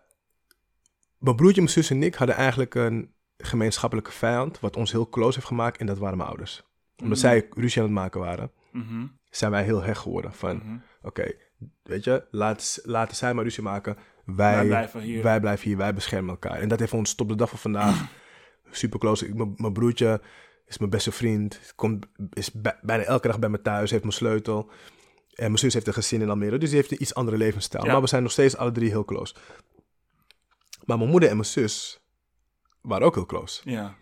[1.19, 5.35] Mijn broertje, mijn zus en ik hadden eigenlijk een gemeenschappelijke vijand, wat ons heel close
[5.35, 6.63] heeft gemaakt, en dat waren mijn ouders.
[6.97, 7.27] Omdat Mhm.
[7.29, 10.77] zij ruzie aan het maken waren, Mhm, zijn wij heel hecht geworden van, mhm.
[11.03, 11.33] oké,
[11.83, 15.23] weet je, laat, laten zij maar ruzie maken, wij, Wij blijven hier.
[15.23, 16.59] wij blijven hier, wij beschermen elkaar.
[16.61, 18.05] En dat heeft ons tot de dag van vandaag
[18.71, 19.27] super close.
[19.27, 20.21] Ik- Mijn mijn broertje
[20.67, 24.15] is mijn beste vriend, komt, is bij- bijna elke dag bij me thuis, heeft mijn
[24.15, 24.71] sleutel.
[25.33, 27.85] En mijn zus heeft een gezin in Almere, dus die heeft een iets andere levensstijl.
[27.85, 27.93] Ja.
[27.93, 29.35] Maar we zijn nog steeds alle drie heel close.
[30.85, 32.02] Maar mijn moeder en mijn zus
[32.83, 33.61] waren ook heel close.
[33.71, 33.95] Ja.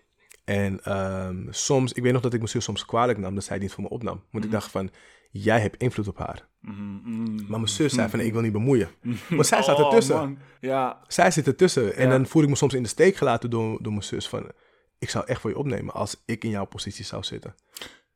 [0.45, 3.55] En ehm, soms, ik weet nog dat ik mijn zus soms kwalijk nam dat zij
[3.55, 4.15] het niet voor me opnam.
[4.31, 4.59] Want ik Mhm.
[4.61, 4.91] dacht van,
[5.31, 6.49] jij hebt invloed op haar.
[6.61, 7.35] Mhm, mhm.
[7.35, 8.91] Maar mijn zus zei van, ik wil niet bemoeien.
[9.29, 10.17] Maar zij staat Oh, ertussen.
[10.17, 10.39] man.
[10.61, 11.95] Ja, Zij zit ertussen.
[11.97, 12.11] En Ja.
[12.11, 14.29] dan voel ik me soms in de steek gelaten door, door mijn zus.
[14.29, 14.51] Van,
[14.99, 17.55] ik zou echt voor je opnemen als ik in jouw positie zou zitten.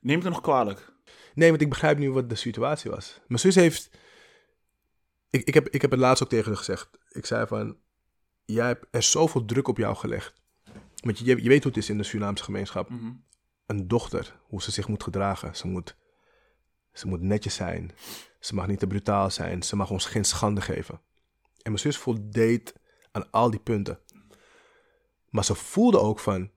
[0.01, 0.93] neem het nog kwalijk.
[1.35, 3.21] Nee, want ik begrijp nu wat de situatie was.
[3.27, 3.91] Mijn zus heeft...
[5.31, 6.91] Ik, ik, heb, ik heb het laatst ook tegen haar gezegd.
[7.09, 7.77] Ik zei van,
[8.45, 10.43] jij hebt er zoveel druk op jou gelegd.
[11.05, 12.91] Want je, je weet hoe het is in de Surinaamse gemeenschap.
[12.91, 13.13] Mhm.
[13.67, 15.57] Een dochter, hoe ze zich moet gedragen.
[15.57, 15.97] Ze moet,
[16.93, 17.93] ze moet netjes zijn.
[18.41, 19.63] Ze mag niet te brutaal zijn.
[19.63, 21.01] Ze mag ons geen schande geven.
[21.63, 22.75] En mijn zus voldeed
[23.11, 23.99] aan al die punten.
[25.31, 26.51] Maar ze voelde ook van...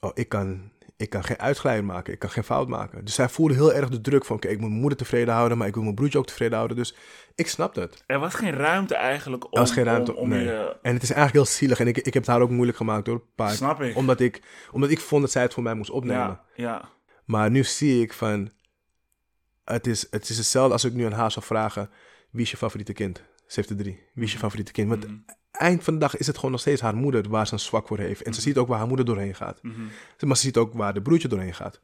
[0.00, 2.12] Oh, ik kan, ik kan geen uitglijder maken.
[2.12, 3.04] Ik kan geen fout maken.
[3.04, 4.36] Dus zij voelde heel erg de druk van...
[4.36, 5.58] Oké, ik moet mijn moeder tevreden houden...
[5.58, 6.76] maar ik wil mijn broertje ook tevreden houden.
[6.76, 6.94] Dus
[7.34, 8.04] ik snapte het.
[8.06, 10.44] Er was geen ruimte eigenlijk om, Er was geen ruimte, om, om nee.
[10.44, 10.76] je...
[10.82, 11.80] En het is eigenlijk heel zielig.
[11.80, 13.96] En ik, ik heb het haar ook moeilijk gemaakt Paar, Snap ik.
[13.96, 14.42] omdat ik.
[14.70, 16.18] Omdat ik vond dat zij het voor mij moest opnemen.
[16.26, 16.88] Ja, ja.
[17.24, 18.50] Maar nu zie ik van...
[19.64, 21.90] Het is, het is hetzelfde als ik nu aan haar zou vragen...
[22.30, 23.22] Wie is je favoriete kind?
[23.46, 24.00] Ze heeft er drie.
[24.14, 24.88] Wie is je favoriete kind?
[24.88, 25.14] Want Mhm.
[25.50, 27.86] Eind van de dag is het gewoon nog steeds haar moeder waar ze een zwak
[27.86, 28.22] voor heeft.
[28.22, 29.62] En ze ziet ook waar haar moeder doorheen gaat.
[29.62, 29.80] Mhm.
[30.20, 31.80] Maar ze ziet ook waar de broertje doorheen gaat.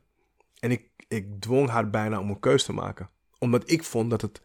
[0.59, 3.11] En ik, ik dwong haar bijna om een keus te maken.
[3.39, 4.43] Omdat ik vond dat het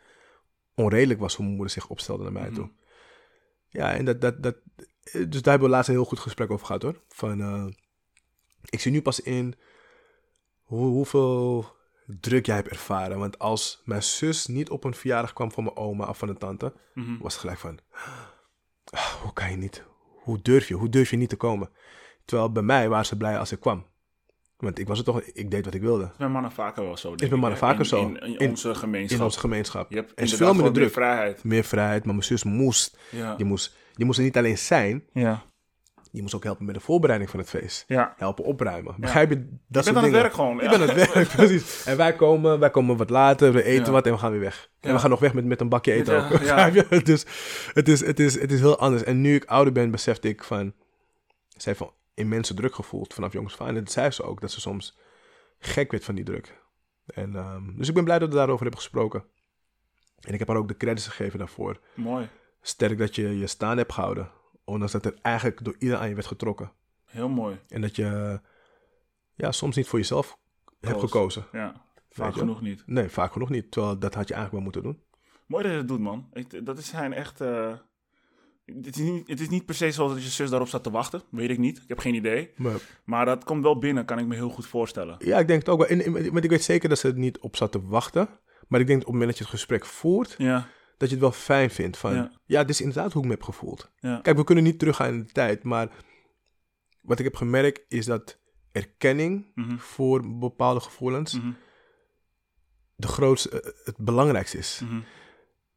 [0.76, 2.54] onredelijk was hoe mijn moeder zich opstelde naar mij Mhm.
[2.54, 2.70] toe.
[3.70, 4.56] Ja, en dat, dat, dat...
[5.12, 7.02] Dus daar hebben we laatst een heel goed gesprek over gehad, hoor.
[7.08, 7.66] Van, eh,
[8.70, 9.56] ik zie nu pas in
[10.64, 13.20] hoe, hoeveel druk jij hebt ervaren.
[13.20, 16.38] Want als mijn zus niet op een verjaardag kwam van mijn oma of van een
[16.38, 16.74] tante...
[16.94, 17.18] Mhm.
[17.18, 17.80] was het gelijk van...
[18.91, 19.84] "Ah, hoe kan je niet?
[20.23, 20.73] Hoe durf je?
[20.73, 21.69] Hoe durf je niet te komen?
[22.25, 23.86] Terwijl bij mij waren ze blij als ik kwam.
[24.58, 25.21] Want ik was het toch...
[25.21, 26.04] Ik deed wat ik wilde.
[26.04, 27.15] is bij mannen vaker wel zo.
[27.15, 28.01] bij ik, mannen vaker in, zo.
[28.01, 29.17] In, in In- onze gemeenschap.
[29.19, 29.89] In onze gemeenschap.
[29.89, 31.15] Je hebt Er is inderdaad veel minder gewoon meer druk.
[31.17, 31.43] vrijheid.
[31.43, 32.97] Meer vrijheid, maar mijn zus moest.
[33.10, 33.34] Ja.
[33.38, 35.43] Je moest, je moest er niet alleen zijn, ja.
[36.12, 37.84] Je moest ook helpen met de voorbereiding van het feest.
[37.88, 38.13] Ja.
[38.17, 38.95] Helpen opruimen.
[38.97, 39.36] Begrijp je?
[39.36, 40.62] Dat Je soort bent aan het werk gewoon.
[40.62, 41.86] Ik ben aan het werk, precies.
[41.86, 44.69] En wij komen, wij komen wat later, we eten wat en we gaan weer weg.
[44.80, 46.30] En we gaan nog weg met, met een bakje eten ook.
[46.39, 47.02] Begrijp je?
[47.04, 47.26] Dus
[47.74, 49.04] het is, het, is, het is heel anders.
[49.04, 50.74] En nu ik ouder ben, besefte ik van...
[51.47, 53.67] Ze heeft van immense druk gevoeld vanaf jongens aan.
[53.67, 54.97] En dat zei ze ook, dat ze soms
[55.60, 56.60] gek werd van die druk.
[57.06, 59.24] En, ehm, dus ik ben blij dat we daarover hebben gesproken.
[60.19, 61.80] En ik heb haar ook de credits gegeven daarvoor.
[61.93, 62.30] Mooi.
[62.62, 64.32] Sterk dat je je staan hebt gehouden.
[64.63, 66.71] Ondanks dat er eigenlijk door iedereen aan je werd getrokken.
[67.06, 67.60] Heel mooi.
[67.67, 68.39] En dat je
[69.36, 70.38] ja, soms niet voor jezelf
[70.80, 71.45] hebt gekozen.
[71.52, 71.86] Ja.
[72.10, 72.84] Vaak genoeg niet.
[72.86, 73.71] Nee, vaak genoeg niet.
[73.71, 75.04] Terwijl dat had je eigenlijk wel moeten doen.
[75.47, 76.30] Mooi dat je dat doet, man.
[76.34, 77.41] Ik, dat is zijn echt...
[77.41, 77.74] eh,
[78.65, 80.91] het, is niet, het is niet per se zo dat je zus daarop staat te
[80.91, 81.21] wachten.
[81.32, 81.78] Weet ik niet.
[81.78, 82.52] Ik heb geen idee.
[82.56, 85.15] Maar Maar dat komt wel binnen, kan ik me heel goed voorstellen.
[85.19, 85.88] ja, ik denk het ook wel.
[85.88, 88.30] En, en- want ik weet zeker dat ze er niet op zat te wachten.
[88.67, 90.67] Maar ik denk op het moment dat je het gesprek voert, Ja,
[91.02, 91.98] dat je het wel fijn vindt.
[91.98, 92.32] Van, Ja.
[92.46, 92.62] ja.
[92.62, 93.92] dit is inderdaad hoe ik me heb gevoeld.
[94.00, 94.20] ja.
[94.22, 95.64] Kijk, we kunnen niet teruggaan in de tijd.
[95.64, 95.90] Maar
[97.02, 98.40] wat ik heb gemerkt is dat
[98.72, 99.78] erkenning Mhm.
[99.78, 101.52] voor bepaalde gevoelens Mhm.
[102.96, 104.82] de grootste, eh, het belangrijkste is.
[104.84, 105.00] Mhm.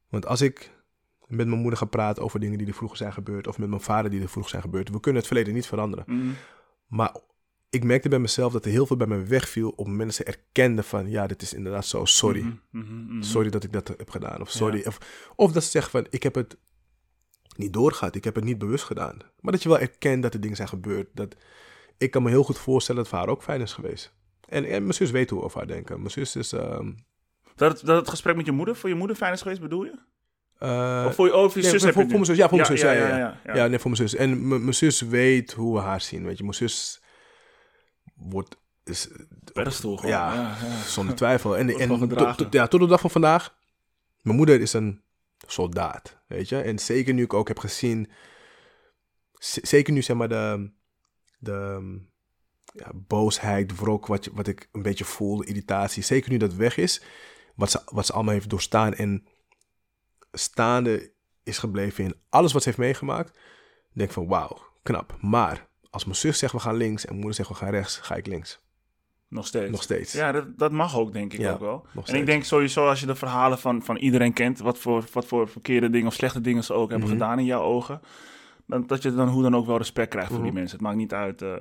[0.09, 0.71] Want als ik
[1.27, 3.81] met mijn moeder ga praten over dingen die er vroeger zijn gebeurd, of met mijn
[3.81, 6.05] vader die er vroeger zijn gebeurd, we kunnen het verleden niet veranderen.
[6.09, 6.31] Mhm.
[6.87, 7.17] Maar
[7.75, 11.11] ik merkte bij mezelf dat er heel veel bij me wegviel op mensen erkenden van,
[11.11, 12.41] ja, dit is inderdaad zo, sorry.
[12.41, 12.55] Mhm.
[12.71, 13.05] Mhm.
[13.15, 13.23] Mhm.
[13.23, 14.41] Sorry dat ik dat heb gedaan.
[14.41, 14.79] Of sorry.
[14.79, 14.83] Ja.
[14.87, 14.99] Of,
[15.37, 16.57] of dat ze zeggen van, ik heb het
[17.57, 18.15] niet doorgehad.
[18.15, 19.17] Ik heb het niet bewust gedaan.
[19.41, 21.09] Maar dat je wel erkent dat er dingen zijn gebeurd.
[21.13, 21.37] Dat,
[21.99, 24.15] ik kan me heel goed voorstellen dat het voor haar ook fijn is geweest.
[24.49, 25.99] En, en mijn zus weet hoe we over haar denken.
[25.99, 26.53] Mijn zus is...
[26.53, 26.93] ehm,
[27.55, 29.85] Dat, het- dat het gesprek met je moeder, voor je moeder fijn is geweest, bedoel
[29.85, 29.99] je?
[31.07, 32.37] of voor je, oh, voor je nee, zus voor, heb je voor, mijn zus.
[32.37, 32.81] Ja, voor mijn zus.
[32.81, 33.17] Ja, ja, ja.
[33.19, 33.67] ja, Ja, ja.
[33.67, 34.15] nee, voor mijn zus.
[34.19, 36.25] En mijn zus weet hoe we haar zien.
[36.25, 37.03] Weet je, mijn zus
[38.15, 38.57] wordt...
[38.85, 39.09] Is,
[39.53, 40.11] Pedestal gewoon.
[40.11, 40.83] Ja, Ja, ja.
[40.83, 41.57] zonder twijfel.
[41.57, 43.57] En, en tot- ja, tot de dag van vandaag.
[44.21, 45.03] Mijn moeder is een
[45.47, 46.61] soldaat, weet je.
[46.61, 48.11] En zeker nu ik ook heb gezien...
[49.39, 50.73] Zeker nu, zeg maar, de...
[51.39, 51.81] de
[52.75, 56.03] ja, boosheid, wrok, wat, wat ik een beetje voel, de irritatie.
[56.03, 57.03] Zeker nu dat weg is,
[57.55, 59.27] wat ze, wat ze allemaal heeft doorstaan en
[60.33, 63.39] staande is gebleven in alles wat ze heeft meegemaakt.
[63.93, 65.17] Denk van, wauw, knap.
[65.21, 67.97] Maar als mijn zus zegt we gaan links en mijn moeder zegt we gaan rechts,
[67.99, 68.63] ga ik links.
[69.29, 69.71] Nog steeds.
[69.71, 70.13] Nog steeds.
[70.13, 71.87] Ja, dat, dat mag ook, denk ik Ja, ook wel.
[72.05, 75.25] En ik denk sowieso, als je de verhalen van, van iedereen kent, wat voor, wat
[75.27, 77.19] voor verkeerde dingen of slechte dingen ze ook hebben Mhm.
[77.19, 78.01] gedaan in jouw ogen,
[78.67, 80.57] dan, dat je dan hoe dan ook wel respect krijgt voor die Mhm.
[80.57, 80.77] mensen.
[80.77, 81.57] Het maakt niet uit, eh,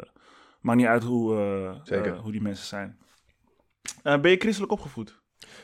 [0.61, 2.13] maakt niet uit hoe, eh, Zeker.
[2.13, 2.97] eh, hoe die mensen zijn.
[4.03, 5.21] Ben je christelijk opgevoed?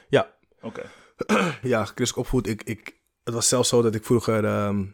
[0.10, 0.34] Ja.
[0.62, 0.82] Oké.
[1.62, 2.48] Ja, christelijk opvoed.
[2.48, 4.86] Ik, ik, het was zelfs zo dat ik vroeger ehm,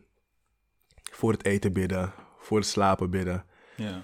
[1.12, 3.46] voor het eten bidden, voor het slapen bidden.
[3.76, 4.02] Ja.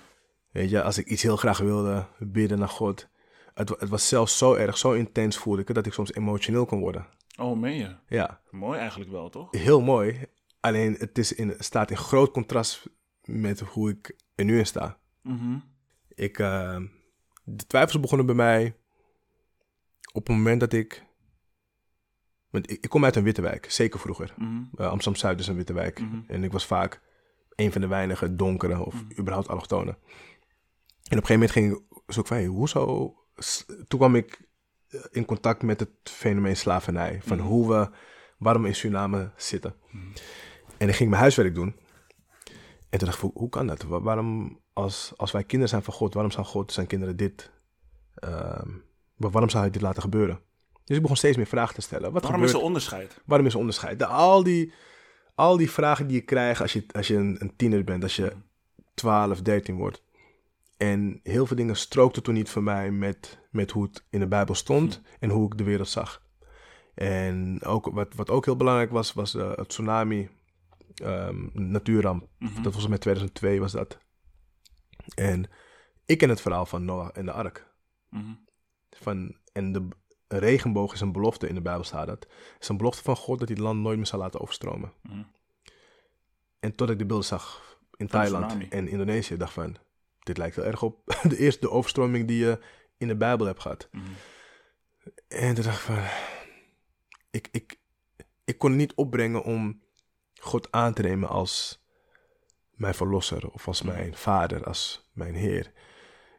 [0.51, 3.09] Weet je, als ik iets heel graag wilde, bidden naar God.
[3.53, 6.65] Het, het was zelfs zo erg, zo intens voelde ik het, dat ik soms emotioneel
[6.65, 7.07] kon worden.
[7.39, 7.95] Oh, meen je?
[8.07, 9.47] Ja, Mooi eigenlijk wel, toch?
[9.51, 10.25] heel mooi.
[10.59, 12.89] Alleen het is in, staat in groot contrast
[13.23, 14.97] met hoe ik er nu in sta.
[15.21, 15.57] Mhm.
[16.15, 16.79] Ik, eh,
[17.43, 18.75] de twijfels begonnen bij mij
[20.13, 21.05] op het moment dat ik...
[22.49, 24.33] Want ik, ik kom uit een witte wijk, zeker vroeger.
[24.37, 24.61] Mhm.
[24.75, 25.99] Uh, Amsterdam-Zuid is een witte wijk.
[25.99, 26.19] Mhm.
[26.27, 27.01] En ik was vaak
[27.55, 29.19] een van de weinige donkere of Mhm.
[29.19, 29.93] überhaupt allochtonen.
[31.09, 31.81] En op een gegeven moment ging ik
[32.13, 33.15] zoeken van, hey, hoezo...
[33.87, 34.41] Toen kwam ik
[34.87, 37.19] eh, in contact met het fenomeen slavernij.
[37.23, 37.47] Van Mhm.
[37.47, 37.89] hoe we,
[38.37, 39.75] waarom we in Suriname zitten.
[40.77, 41.75] En ik ging mijn huiswerk doen.
[42.89, 43.83] En toen dacht ik, hoe- kan dat?
[43.83, 47.51] Wa- Waarom, als, als wij kinderen zijn van God, waarom zou God zijn kinderen dit...
[48.15, 48.69] ehm,
[49.15, 50.39] wa- waarom zou hij dit laten gebeuren?
[50.85, 52.11] Dus ik begon steeds meer vragen te stellen.
[52.11, 53.21] Wat Waarom gebeurt is er onderscheid?
[53.25, 53.99] Waarom is er onderscheid?
[53.99, 54.73] De, al, die,
[55.35, 58.15] al die vragen die je krijgt als je, als je een, een tiener bent, als
[58.15, 58.33] je
[58.93, 60.03] 12, 13 wordt.
[60.77, 64.27] En heel veel dingen strookten toen niet voor mij met, met hoe het in de
[64.27, 66.29] Bijbel stond en hoe ik de wereld zag.
[66.93, 70.29] En ook, wat, wat ook heel belangrijk was, was eh, het tsunami,
[70.95, 72.27] ehm, natuurramp.
[72.37, 72.61] Mhm.
[72.61, 73.99] Dat was met 2002 was dat.
[75.15, 75.49] En
[76.05, 77.73] ik ken het verhaal van Noah en de ark.
[78.89, 79.87] Van, en de
[80.31, 82.23] een regenboog is een belofte in de Bijbel staat dat.
[82.23, 84.93] Het is een belofte van God dat hij het land nooit meer zal laten overstromen.
[85.01, 85.23] Mhm.
[86.59, 89.77] En tot ik de beelden zag in Thailand en Indonesië, dacht van,
[90.19, 92.59] dit lijkt wel erg op de eerste de overstroming die je
[92.97, 93.87] in de Bijbel hebt gehad.
[93.91, 94.03] Mhm.
[95.27, 96.03] En toen dacht ik van,
[97.31, 97.79] ik, ik,
[98.45, 99.81] ik kon het niet opbrengen om
[100.39, 101.85] God aan te nemen als
[102.71, 105.71] mijn verlosser of als mijn vader, als mijn heer.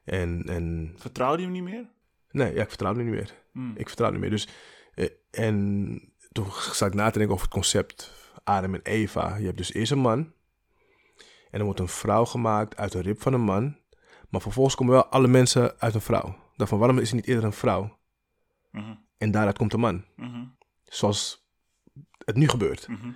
[0.05, 1.90] En, en Vertrouwde je hem niet meer?
[2.33, 3.35] Nee, ja, ik vertrouw hem niet meer.
[3.53, 3.73] Hmm.
[3.77, 4.31] Ik vertrouw niet meer.
[4.31, 4.49] Dus,
[4.95, 8.12] eh, en toen zat ik na te denken over het concept
[8.45, 9.37] Adam en Eva.
[9.37, 10.33] Je hebt dus eerst een man.
[11.51, 13.77] En er wordt een vrouw gemaakt uit een rib van een man.
[14.29, 16.40] Maar vervolgens komen wel alle mensen uit een vrouw.
[16.57, 17.99] Van, waarom is er niet eerder een vrouw?
[18.71, 18.95] Mhm.
[19.18, 20.05] En daaruit komt een man.
[20.16, 20.45] Mhm.
[20.85, 21.47] Zoals
[22.25, 22.88] het nu gebeurt.
[22.88, 23.11] Mhm.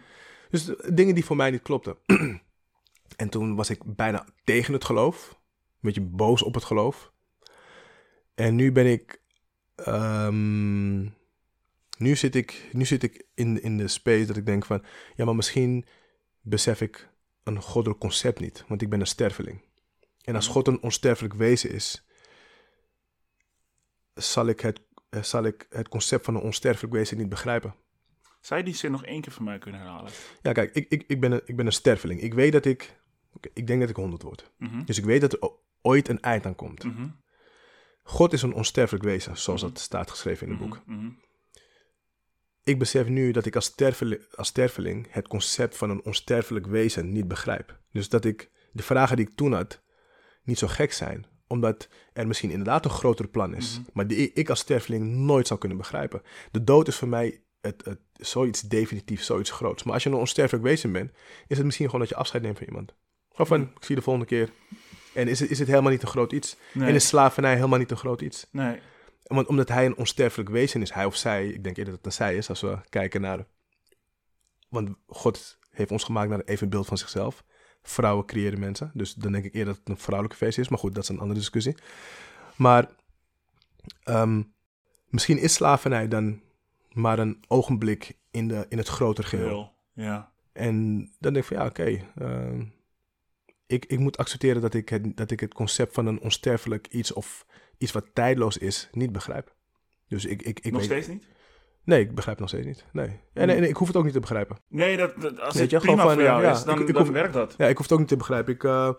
[0.50, 1.96] Dus eh, dingen die voor mij niet klopten.
[3.16, 5.30] en toen was ik bijna tegen het geloof.
[5.30, 7.12] Een beetje boos op het geloof.
[8.36, 9.20] En nu ben ik.
[9.74, 11.00] ehm,
[11.98, 14.84] nu zit ik, nu zit ik in, in de space dat ik denk van.
[15.14, 15.86] Ja, maar misschien
[16.40, 17.08] besef ik
[17.42, 18.64] een goddelijk concept niet.
[18.68, 19.60] Want ik ben een sterveling.
[20.22, 22.04] En als God een onsterfelijk wezen is.
[24.14, 27.74] Zal ik het, eh, zal ik het concept van een onsterfelijk wezen niet begrijpen.
[28.40, 30.12] Zou je die zin nog één keer voor mij kunnen herhalen?
[30.42, 32.20] Ja, kijk, ik, ik, ik, ben, een, ik ben een sterveling.
[32.20, 33.00] Ik weet dat ik.
[33.52, 34.50] ik denk dat ik 100 word.
[34.58, 34.84] Mhm.
[34.84, 35.50] Dus ik weet dat er
[35.82, 36.84] ooit een eind aan komt.
[36.84, 37.08] Mhm.
[38.08, 40.82] God is een onsterfelijk wezen, zoals dat staat geschreven in het boek.
[40.86, 41.08] Mhm.
[42.62, 47.12] Ik besef nu dat ik als, sterveling, als sterveling het concept van een onsterfelijk wezen
[47.12, 47.78] niet begrijp.
[47.92, 49.82] Dus dat ik de vragen die ik toen had
[50.42, 54.50] niet zo gek zijn, omdat er misschien inderdaad een groter plan is, maar die ik
[54.50, 56.22] als sterveling nooit zou kunnen begrijpen.
[56.50, 59.82] De dood is voor mij het, het, zoiets definitief, zoiets groots.
[59.82, 61.10] Maar als je een onsterfelijk wezen bent,
[61.46, 62.94] is het misschien gewoon dat je afscheid neemt van iemand.
[63.36, 64.50] Of van, ik zie je de volgende keer.
[65.16, 66.56] En is het, is het helemaal niet een groot iets?
[66.72, 66.88] Nee.
[66.88, 68.46] En is slavernij helemaal niet een groot iets?
[68.50, 68.80] Nee.
[69.22, 72.06] Want, omdat hij een onsterfelijk wezen is, hij of zij, ik denk eerder dat het
[72.06, 73.46] een zij is, als we kijken naar.
[74.68, 77.44] Want God heeft ons gemaakt naar een evenbeeld van zichzelf.
[77.82, 78.90] Vrouwen creëren mensen.
[78.94, 80.68] Dus dan denk ik eerder dat het een vrouwelijke versie is.
[80.68, 81.74] Maar goed, dat is een andere discussie.
[82.56, 82.90] Maar
[84.02, 84.42] ehm,
[85.08, 86.40] misschien is slavernij dan
[86.92, 89.46] maar een ogenblik in, de, in het grotere geheel.
[89.46, 89.74] Heel.
[90.04, 90.32] Ja.
[90.52, 92.04] En dan denk ik van ja, oké.
[92.14, 92.64] ehm,
[93.66, 97.12] ik, ik moet accepteren dat ik, het, dat ik het concept van een onsterfelijk iets
[97.12, 97.46] of
[97.78, 99.54] iets wat tijdloos is, niet begrijp.
[100.08, 101.26] Dus ik, ik, ik nog weet- steeds niet?
[101.84, 102.84] Nee, ik begrijp het nog steeds niet.
[102.92, 103.20] Nee.
[103.32, 104.56] En, en ik hoef het ook niet te begrijpen.
[104.68, 106.94] Nee, dat, dat- als Weet het prima gewoon voor van, jou is, dan, ik- ik
[106.94, 107.54] dan hoef- werkt dat.
[107.58, 108.54] Ja, ik hoef het ook niet te begrijpen.
[108.54, 108.90] Ik, eh,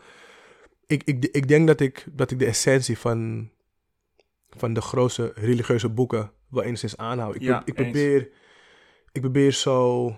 [0.87, 3.49] ik, ik, ik denk dat ik, dat ik de essentie van,
[4.49, 7.35] van de grootste religieuze boeken wel enigszins aanhoud.
[7.35, 8.29] Ik, Ja, ik probeer,
[9.11, 10.15] ik probeer zo,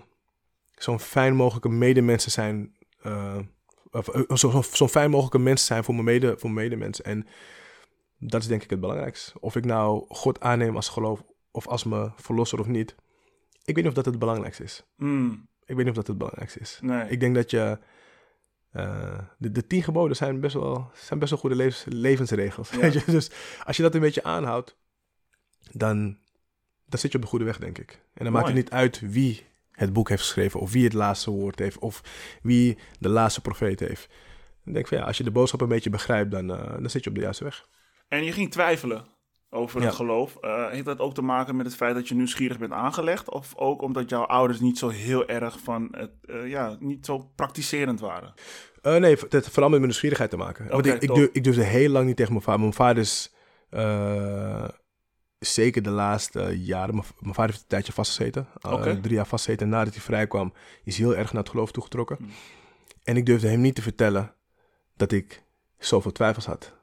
[0.74, 2.74] zo'n fijn mogelijke medemens te zijn.
[3.02, 3.38] eh,
[3.90, 6.68] of, eh, zo, zo, zo'n fijn mogelijke mens te zijn voor mijn, mede, voor mijn
[6.68, 7.02] medemens.
[7.02, 7.26] En
[8.18, 9.40] dat is denk ik het belangrijkste.
[9.40, 12.94] Of ik nou God aanneem als geloof of als mijn verlosser of niet.
[13.64, 14.84] Ik weet niet of dat het belangrijkste is.
[14.96, 16.78] Mm, Ik weet niet of dat het belangrijkste is.
[16.82, 17.08] nee.
[17.08, 17.78] Ik denk dat je.
[18.70, 22.70] eh, de, de tien geboden zijn best wel, zijn best wel goede levens, levensregels.
[22.70, 22.78] Ja.
[22.78, 23.02] Weet je?
[23.06, 23.30] Dus
[23.64, 24.76] als je dat een beetje aanhoudt,
[25.72, 26.18] dan,
[26.86, 28.02] dan zit je op de goede weg, denk ik.
[28.14, 29.46] En dan maakt het niet uit wie
[29.80, 32.02] het boek heeft geschreven, of wie het laatste woord heeft, of
[32.42, 34.08] wie de laatste profeet heeft.
[34.64, 36.90] Dan denk ik van ja, als je de boodschap een beetje begrijpt, dan, eh, dan
[36.90, 37.68] zit je op de juiste weg.
[38.08, 39.06] En je ging twijfelen
[39.50, 40.36] over het geloof.
[40.36, 43.30] Eh, heeft dat ook te maken met het feit dat je nieuwsgierig bent aangelegd?
[43.30, 47.30] Of ook omdat jouw ouders niet zo heel erg van het, eh, ja, niet zo
[47.34, 48.34] praktiserend waren?
[48.82, 50.68] Nee, het heeft vooral met mijn nieuwsgierigheid te maken.
[50.68, 52.60] Want Oké, ik, ik, durf, ik durfde heel lang niet tegen mijn vader.
[52.60, 53.34] Mijn vader is
[55.40, 56.94] zeker de laatste jaren...
[56.94, 58.46] Mijn, vader heeft een tijdje vastgezeten.
[58.60, 59.00] Eh, Oké.
[59.00, 59.66] Drie jaar vastgezeten.
[59.66, 60.52] En nadat hij vrijkwam,
[60.84, 62.16] is hij heel erg naar het geloof toegetrokken.
[62.16, 62.30] Hmm.
[63.02, 64.34] En ik durfde hem niet te vertellen
[64.96, 65.42] dat ik
[65.78, 66.78] zoveel twijfels had.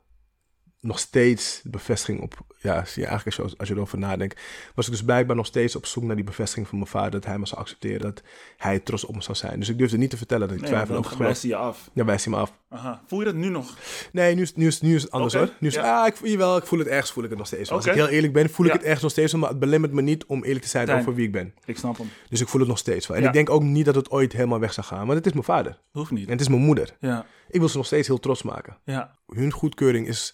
[0.79, 2.45] Nog steeds de bevestiging op...
[2.59, 4.41] Ja, zie je eigenlijk als je, als je erover nadenkt...
[4.75, 7.11] was ik dus blijkbaar nog steeds op zoek naar die bevestiging van mijn vader...
[7.11, 8.23] dat hij me zou accepteren, dat
[8.57, 9.59] hij trots op me zou zijn.
[9.59, 11.25] Dus ik durfde niet te vertellen dat ik Nee, twijfel over geloof.
[11.25, 11.89] wijst hij je af.
[11.93, 12.53] Ja, wijst hij me af.
[12.69, 13.01] Aha.
[13.07, 13.77] Voel je dat nu nog?
[14.11, 15.49] Nee, nu is, nu is, nu is het anders hoor.
[15.59, 16.01] Nu is, ja.
[16.01, 17.69] ah, ik, jawel, ik voel het ergens, voel ik het nog steeds.
[17.69, 17.77] wel.
[17.77, 18.77] Als ik heel eerlijk ben, voel ik Ja.
[18.77, 20.99] het ergens nog steeds, wel, maar het belemmert me niet om eerlijk te zijn Tijn.
[20.99, 21.53] over wie ik ben.
[21.65, 22.09] Ik snap hem.
[22.29, 23.17] Dus ik voel het nog steeds wel.
[23.17, 23.27] En Ja.
[23.29, 25.43] ik denk ook niet dat het ooit helemaal weg zou gaan, want het is mijn
[25.43, 25.81] vader.
[25.91, 26.25] Hoeft niet.
[26.25, 26.95] En het is mijn moeder.
[26.99, 28.77] Ja, Ik wil ze nog steeds heel trots maken.
[28.83, 29.15] ja.
[29.27, 30.33] Hun goedkeuring is,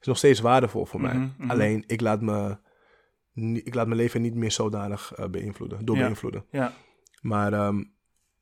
[0.00, 1.14] is nog steeds waardevol voor mij.
[1.14, 1.50] Mhm, mhm.
[1.50, 2.56] Alleen, ik laat, me,
[3.64, 6.44] ik laat mijn leven niet meer zodanig eh, beïnvloeden, door beïnvloeden.
[6.50, 6.72] ja.
[7.20, 7.82] Maar ehm,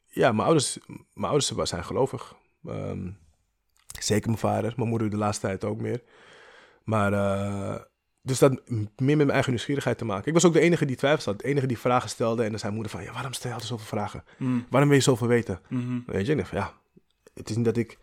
[0.07, 0.79] ja, mijn ouders,
[1.15, 2.35] mijn ouders zijn gelovig.
[2.65, 3.11] Ehm,
[3.99, 6.03] zeker mijn vader, mijn moeder de laatste tijd ook meer.
[6.85, 7.81] Maar, eh,
[8.23, 10.27] dus dat meer met mijn eigen nieuwsgierigheid te maken.
[10.27, 12.43] Ik was ook de enige die twijfels had, de enige die vragen stelde.
[12.43, 14.25] En dan zei moeder van, ja, waarom stel je altijd zoveel vragen?
[14.39, 15.61] Mm, Waarom wil je zoveel weten?
[15.69, 15.99] mhm.
[16.07, 16.73] Weet je, van, ja,
[17.35, 17.99] het is niet dat ik,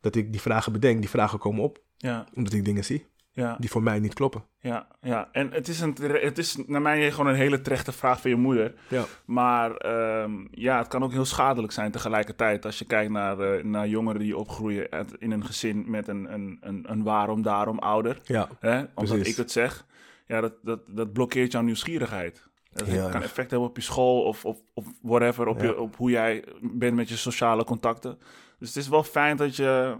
[0.00, 1.00] dat ik die vragen bedenk.
[1.00, 2.26] Die vragen komen op, ja.
[2.34, 3.06] omdat ik dingen zie.
[3.32, 4.44] Ja, die voor mij niet kloppen.
[4.60, 5.28] ja, ja.
[5.32, 8.36] En het is, een, het is naar mij gewoon een hele terechte vraag van je
[8.36, 8.74] moeder.
[8.88, 9.04] Ja.
[9.24, 12.64] Maar ehm, ja, het kan ook heel schadelijk zijn tegelijkertijd.
[12.64, 16.32] Als je kijkt naar, eh, naar jongeren die opgroeien uit- in een gezin met een,
[16.32, 18.20] een, een, een waarom, daarom ouder.
[18.24, 18.78] Ja, Hè?
[18.78, 19.28] Omdat Precies.
[19.28, 19.86] ik het zeg.
[20.26, 22.48] Ja, dat, dat, dat blokkeert jouw nieuwsgierigheid.
[22.72, 25.46] Dat kan effect hebben op je school of, of, of whatever.
[25.46, 25.64] Op, Ja.
[25.64, 28.18] je, op hoe jij bent met je sociale contacten.
[28.58, 29.96] Dus het is wel fijn dat je,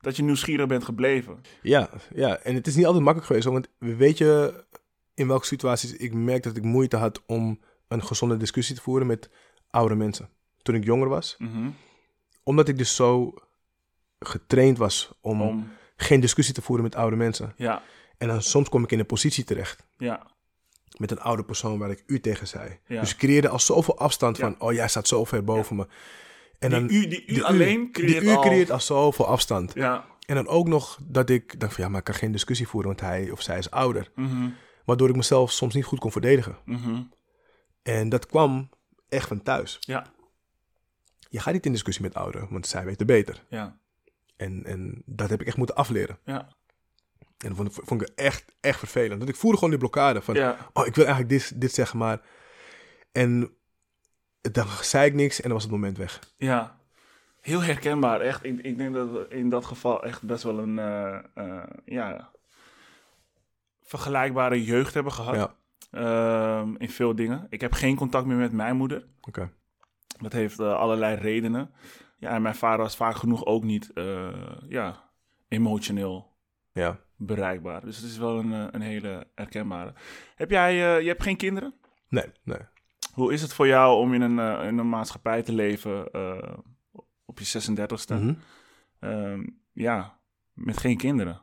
[0.00, 1.40] dat je nieuwsgierig bent gebleven.
[1.62, 2.38] ja, ja.
[2.38, 3.46] En het is niet altijd makkelijk geweest.
[3.46, 4.64] Want weet je
[5.14, 9.06] in welke situaties ik merk dat ik moeite had om een gezonde discussie te voeren
[9.06, 9.30] met
[9.70, 10.28] oude mensen.
[10.62, 11.34] Toen ik jonger was.
[11.38, 11.68] Mhm.
[12.42, 13.34] Omdat ik dus zo
[14.18, 17.52] getraind was om, Om, geen discussie te voeren met oude mensen.
[17.56, 17.82] ja,
[18.18, 20.26] En dan soms kom ik in een positie terecht ja,
[20.98, 22.78] met een oude persoon waar ik u tegen zei.
[22.86, 23.00] Ja.
[23.00, 24.44] Dus ik creëerde al zoveel afstand Ja.
[24.44, 25.86] van, oh jij staat zo ver boven me.
[26.60, 28.40] En dan, die u, die u alleen creëert die u al...
[28.42, 29.74] creëert al zoveel afstand.
[29.74, 32.68] Ja, En dan ook nog dat ik dacht van, ja, maar ik kan geen discussie
[32.68, 34.10] voeren, want hij of zij is ouder.
[34.14, 34.48] mhm,
[34.84, 36.56] Waardoor ik mezelf soms niet goed kon verdedigen.
[36.64, 37.02] mhm,
[37.82, 38.70] En dat kwam
[39.08, 39.76] echt van thuis.
[39.80, 40.06] ja,
[41.28, 43.44] Je gaat niet in discussie met ouderen, want zij weten beter.
[43.48, 43.78] ja,
[44.36, 46.18] En, en dat heb ik echt moeten afleren.
[46.24, 46.48] ja,
[47.38, 49.18] En dat vond, ik- vond ik echt, echt vervelend.
[49.18, 51.98] Want ik voelde gewoon die blokkade van, ja, oh, ik wil eigenlijk dit, dit zeggen,
[51.98, 52.20] maar...
[53.12, 53.50] En
[54.40, 56.18] dan zei ik niks en dan was het moment weg.
[56.36, 56.78] ja.
[57.40, 58.44] Heel herkenbaar, echt.
[58.44, 62.30] Ik, ik denk dat we in dat geval echt best wel een, eh, eh, ja,
[63.82, 65.34] vergelijkbare jeugd hebben gehad.
[65.34, 65.54] Ja,
[65.90, 67.46] Ehm, in veel dingen.
[67.48, 69.06] Ik heb geen contact meer met mijn moeder.
[69.20, 69.50] oké.
[70.20, 71.70] Dat heeft eh, allerlei redenen.
[72.18, 73.90] Ja, en mijn vader was vaak genoeg ook niet
[74.68, 75.10] ja,
[75.48, 76.36] emotioneel
[76.72, 76.98] Ja.
[77.16, 77.80] bereikbaar.
[77.84, 79.92] Dus het is wel een, een hele herkenbare.
[80.34, 81.74] Heb jij, je hebt geen kinderen?
[82.08, 82.58] Nee, nee.
[83.20, 86.52] Hoe is het voor jou om in een, eh, in een maatschappij te leven eh,
[87.24, 88.14] op je 36e?
[88.14, 88.34] Mhm.
[89.00, 89.40] Ehm,
[89.72, 90.18] ja,
[90.52, 91.40] met geen kinderen.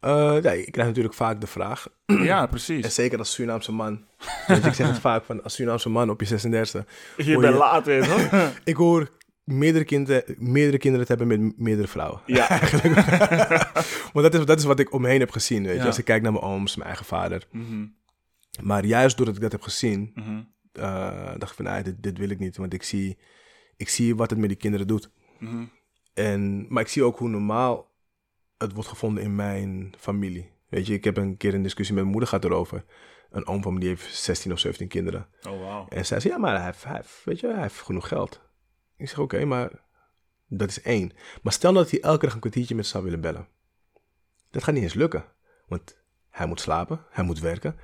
[0.00, 1.86] Eh, nee, ik krijg natuurlijk vaak de vraag.
[2.30, 2.94] ja, En precies.
[2.94, 4.04] zeker als Surinaamse man.
[4.46, 6.84] Je, ik zeg het vaak van als Surinaamse man op je 36e.
[7.16, 8.50] Je bent je- laat weer, hoor.
[8.64, 9.10] Ik hoor
[9.44, 12.20] meerdere, kinderen, meerdere kinderen te hebben met meerdere vrouwen.
[12.26, 12.48] ja.
[14.12, 15.62] Want dat is, dat is wat ik omheen heb gezien.
[15.62, 15.80] Weet je?
[15.80, 15.86] Ja.
[15.86, 17.46] Als ik kijk naar mijn ooms, mijn eigen vader.
[17.50, 17.86] Mhm,
[18.62, 20.40] Maar juist doordat ik dat heb gezien, mhm,
[20.76, 22.56] eh, dacht ik van, nee, dit, dit wil ik niet.
[22.56, 23.18] Want ik zie,
[23.76, 25.10] ik zie wat het met die kinderen doet.
[25.38, 25.64] mhm.
[26.14, 27.92] En, maar ik zie ook hoe normaal
[28.58, 30.52] het wordt gevonden in mijn familie.
[30.68, 32.84] Weet je, ik heb een keer een discussie met mijn moeder gehad erover.
[33.30, 35.28] Een oom van me die heeft 16 of 17 kinderen.
[35.48, 35.86] Oh, wauw.
[35.88, 38.40] En zij zei, ja, maar hij heeft, hij heeft, weet je, hij heeft genoeg geld.
[38.96, 39.70] Ik zeg, oké, maar
[40.48, 41.12] dat is één.
[41.42, 43.48] Maar stel dat hij elke dag een kwartiertje met ze zou willen bellen.
[44.50, 45.24] Dat gaat niet eens lukken.
[45.66, 47.76] Want hij moet slapen, hij moet werken.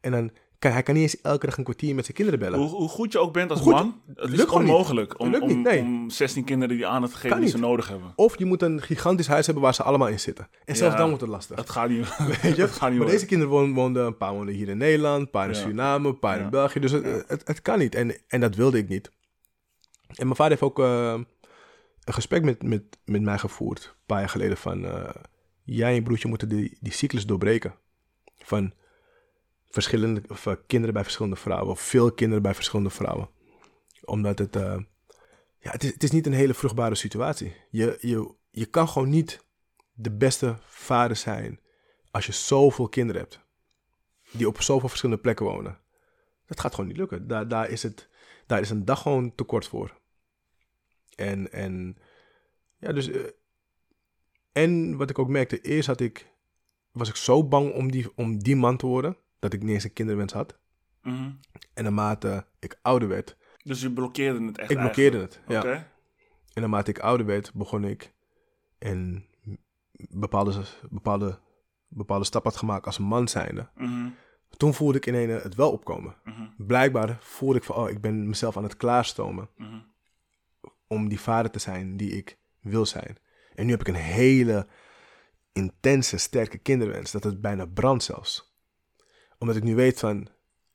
[0.00, 0.30] En dan
[0.70, 2.58] hij kan niet eens elke dag een kwartier met zijn kinderen bellen.
[2.58, 4.72] Hoe, hoe goed je ook bent als goed- man, het is lukt gewoon niet.
[4.72, 5.80] onmogelijk om, Lukt om, niet, nee.
[5.80, 8.12] om 16 kinderen die aandacht te geven die ze nodig hebben.
[8.16, 10.48] Of je moet een gigantisch huis hebben waar ze allemaal in zitten.
[10.64, 10.98] En zelfs Ja.
[10.98, 11.56] dan wordt het lastig.
[11.56, 12.16] Dat gaat niet.
[12.42, 12.62] Weet je?
[12.66, 15.30] dat gaat niet maar deze kinderen woonden, woonden, een paar woonden hier in Nederland, een
[15.30, 15.60] paar in Ja.
[15.60, 16.44] Suriname, een paar Ja.
[16.44, 16.80] in België.
[16.80, 17.94] Dus het, het, het kan niet.
[17.94, 19.10] En, en dat wilde ik niet.
[20.08, 21.12] En mijn vader heeft ook eh,
[22.04, 25.10] een gesprek met, met, met mij gevoerd, een paar jaar geleden, van eh,
[25.64, 27.74] jij en je broertje moeten die, die cyclus doorbreken.
[28.38, 28.72] Van
[29.72, 33.30] verschillende of, eh, kinderen bij verschillende vrouwen, of veel kinderen bij verschillende vrouwen.
[34.04, 34.78] Omdat het, eh,
[35.58, 37.56] ja, het is, niet een hele vruchtbare situatie.
[37.70, 39.44] Je, je, je kan gewoon niet
[39.92, 41.60] de beste vader zijn
[42.10, 43.40] als je zoveel kinderen hebt.
[44.30, 45.80] Die op zoveel verschillende plekken wonen.
[46.46, 47.26] Dat gaat gewoon niet lukken.
[47.26, 48.08] Daar, daar, is, het,
[48.46, 50.00] daar is een dag gewoon tekort voor.
[51.14, 51.96] En, en
[52.78, 53.10] ja, dus.
[53.10, 53.20] eh,
[54.52, 56.32] en wat ik ook merkte, eerst had ik,
[56.90, 59.84] was ik zo bang om die, om die man te worden, dat ik niet eens
[59.84, 60.58] een kinderwens had.
[61.02, 61.30] Mhm.
[61.74, 65.40] En naarmate ik ouder werd, Dus je blokkeerde het echt ik blokkeerde het.
[65.48, 65.58] Ja.
[65.58, 65.90] Oké.
[66.52, 68.12] En naarmate ik ouder werd, begon ik
[68.78, 69.26] en
[70.10, 71.38] bepaalde, bepaalde,
[71.88, 73.68] bepaalde stap had gemaakt als man zijnde.
[73.76, 74.08] Mhm,
[74.56, 76.16] Toen voelde ik ineens het wel opkomen.
[76.24, 79.78] mhm, Blijkbaar voelde ik van, oh, ik ben mezelf aan het klaarstomen mhm.
[80.86, 83.18] om die vader te zijn die ik wil zijn.
[83.54, 84.66] En nu heb ik een hele
[85.52, 88.51] intense, sterke kinderwens, dat het bijna brandt zelfs.
[89.42, 90.28] Omdat ik nu weet van,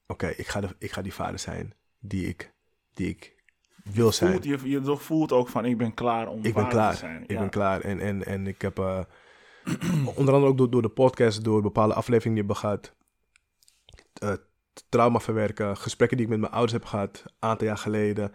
[0.08, 2.54] oké, ik, ga de- ik ga die vader zijn die ik,
[2.94, 3.36] die ik
[3.84, 4.32] wil zijn.
[4.32, 6.92] Voelt, je, je toch voelt ook van, ik ben klaar om ik ben vader klaar.
[6.92, 7.24] te zijn.
[7.24, 7.40] Ik Ja.
[7.40, 7.82] ben klaar.
[7.82, 9.00] En, en, en ik heb eh,
[10.16, 12.94] onder andere ook door, door de podcast, door bepaalde afleveringen die ik heb gehad,
[14.14, 14.34] eh,
[14.90, 18.32] trauma verwerken, gesprekken die ik met mijn ouders heb gehad, een aantal jaar geleden.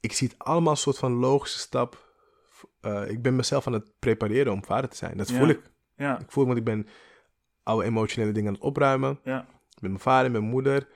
[0.00, 2.08] Ik zie het allemaal een soort van logische stap.
[2.80, 5.16] Eh, ik ben mezelf aan het prepareren om vader te zijn.
[5.16, 5.38] Dat Ja.
[5.38, 5.60] voel ik.
[5.96, 6.86] Ja, Ik voel, want ik ben
[7.62, 9.18] oude emotionele dingen aan het opruimen.
[9.24, 9.46] ja,
[9.80, 10.88] Met mijn vader en mijn moeder.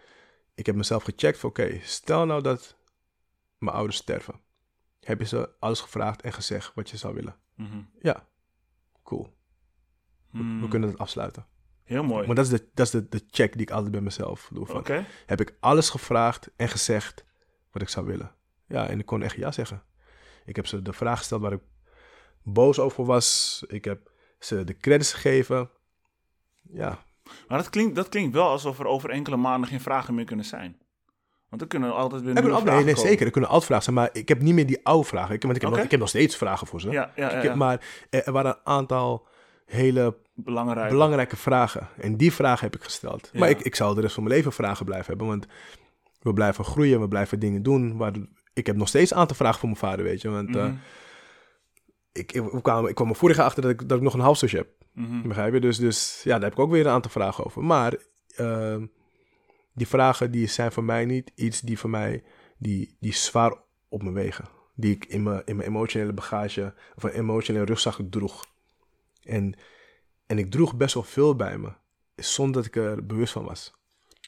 [0.55, 2.77] Ik heb mezelf gecheckt van oké, stel nou dat
[3.59, 4.41] mijn ouders sterven.
[5.01, 7.37] Heb je ze alles gevraagd en gezegd wat je zou willen?
[7.55, 7.83] mhm.
[8.01, 8.27] Ja,
[9.03, 9.37] cool.
[10.31, 10.61] We, Hmm.
[10.61, 11.47] we kunnen het afsluiten.
[11.85, 12.27] Heel mooi.
[12.27, 14.67] Maar dat is, de, dat is de, de check die ik altijd bij mezelf doe.
[14.67, 15.07] Van, Oké.
[15.27, 17.25] Heb ik alles gevraagd en gezegd
[17.71, 18.35] wat ik zou willen?
[18.67, 19.83] Ja, en ik kon echt ja zeggen.
[20.45, 21.63] Ik heb ze de vraag gesteld waar ik
[22.43, 23.63] boos over was.
[23.67, 25.71] Ik heb ze de credits gegeven.
[26.63, 27.05] Ja,
[27.49, 30.45] Maar dat klinkt, dat klinkt wel alsof er over enkele maanden geen vragen meer kunnen
[30.45, 30.77] zijn.
[31.49, 33.27] Want er kunnen altijd weer Er nieuwe altijd- nee, vragen nee, zeker.
[33.27, 35.35] Er kunnen altijd vragen zijn, maar ik heb niet meer die oude vragen.
[35.35, 36.87] Ik, want ik heb, nog, ik heb nog steeds vragen voor ze.
[36.87, 37.03] komen.
[37.03, 39.27] Ja, ja, ja, Ik heb, maar er, waren een aantal
[39.67, 40.89] hele belangrijk.
[40.91, 41.89] belangrijke vragen.
[41.97, 43.31] En die vragen heb ik gesteld.
[43.35, 45.27] Maar ik, ik zal de rest van mijn leven vragen blijven hebben.
[45.27, 45.47] Want
[46.21, 47.97] we blijven groeien, we blijven dingen doen.
[47.97, 48.13] Waar,
[48.53, 50.29] ik heb nog steeds een aantal vragen voor mijn vader, weet je.
[50.31, 50.73] Want ik,
[52.15, 54.21] ik, ik kwam, ik kwam er vorig jaar achter dat ik, dat ik nog een
[54.21, 54.69] halfzusje heb.
[54.93, 55.29] mhm.
[55.29, 55.61] Begrijp je?
[55.61, 57.65] Dus, dus ja, daar heb ik ook weer een aantal vragen over.
[57.65, 57.97] Maar
[58.37, 58.87] ehm,
[59.73, 62.23] die vragen die zijn voor mij niet iets die voor mij,
[62.59, 63.55] die, die zwaar
[63.89, 64.45] op me wegen.
[64.75, 68.45] Die ik in mijn, in mijn emotionele bagage of een emotionele rugzak droeg.
[69.23, 69.55] En,
[70.27, 71.73] en ik droeg best wel veel bij me,
[72.17, 73.75] zonder dat ik er bewust van was.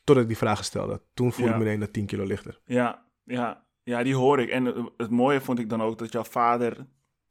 [0.05, 1.03] Totdat ik die vragen stelde.
[1.15, 1.57] Toen voelde Ja.
[1.57, 2.61] ik me ineens 10 kilo lichter.
[2.65, 4.49] Ja, ja, ja, die hoor ik.
[4.49, 6.87] En het, het mooie vond ik dan ook dat jouw vader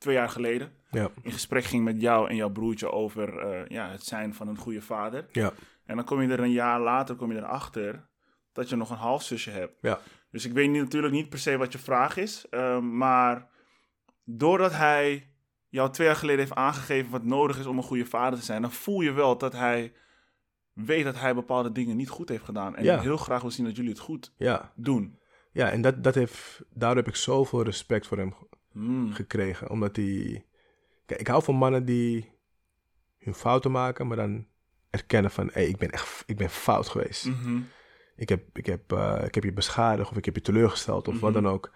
[0.06, 3.90] twee jaar geleden Ja, in gesprek ging met jou en jouw broertje over eh, ja,
[3.90, 5.26] het zijn van een goede vader.
[5.32, 5.54] ja,
[5.86, 8.08] En dan kom je er een jaar later kom je erachter
[8.54, 9.74] dat je nog een halfzusje hebt.
[9.82, 10.00] ja.
[10.32, 12.46] Dus ik weet niet, natuurlijk niet per se wat je vraag is.
[12.50, 13.48] ehm, maar
[14.24, 15.30] doordat hij
[15.70, 18.62] jou twee jaar geleden heeft aangegeven wat nodig is om een goede vader te zijn,
[18.62, 19.94] dan voel je wel dat hij
[20.74, 22.76] weet dat hij bepaalde dingen niet goed heeft gedaan.
[22.76, 23.00] En Ja.
[23.00, 24.72] heel graag wil zien dat jullie het goed ja.
[24.76, 25.20] doen.
[25.52, 28.34] ja en dat, dat heeft, daardoor heb ik zoveel respect voor hem
[28.76, 29.14] Hmm.
[29.14, 29.70] gekregen.
[29.70, 30.46] Omdat hij...
[31.06, 32.32] Kijk, ik hou van mannen die
[33.18, 34.48] hun fouten maken, maar dan
[34.90, 35.50] erkennen van...
[35.54, 37.26] Hé, ik ben echt ik ben fout geweest.
[37.26, 37.60] Mhm.
[38.16, 41.20] Ik, heb, ik, heb, eh, ik heb je beschadigd of ik heb je teleurgesteld of
[41.20, 41.44] wat Mhm.
[41.44, 41.72] dan ook.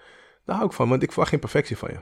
[0.45, 1.99] Daar hou ik van, want ik verwacht geen perfectie van je.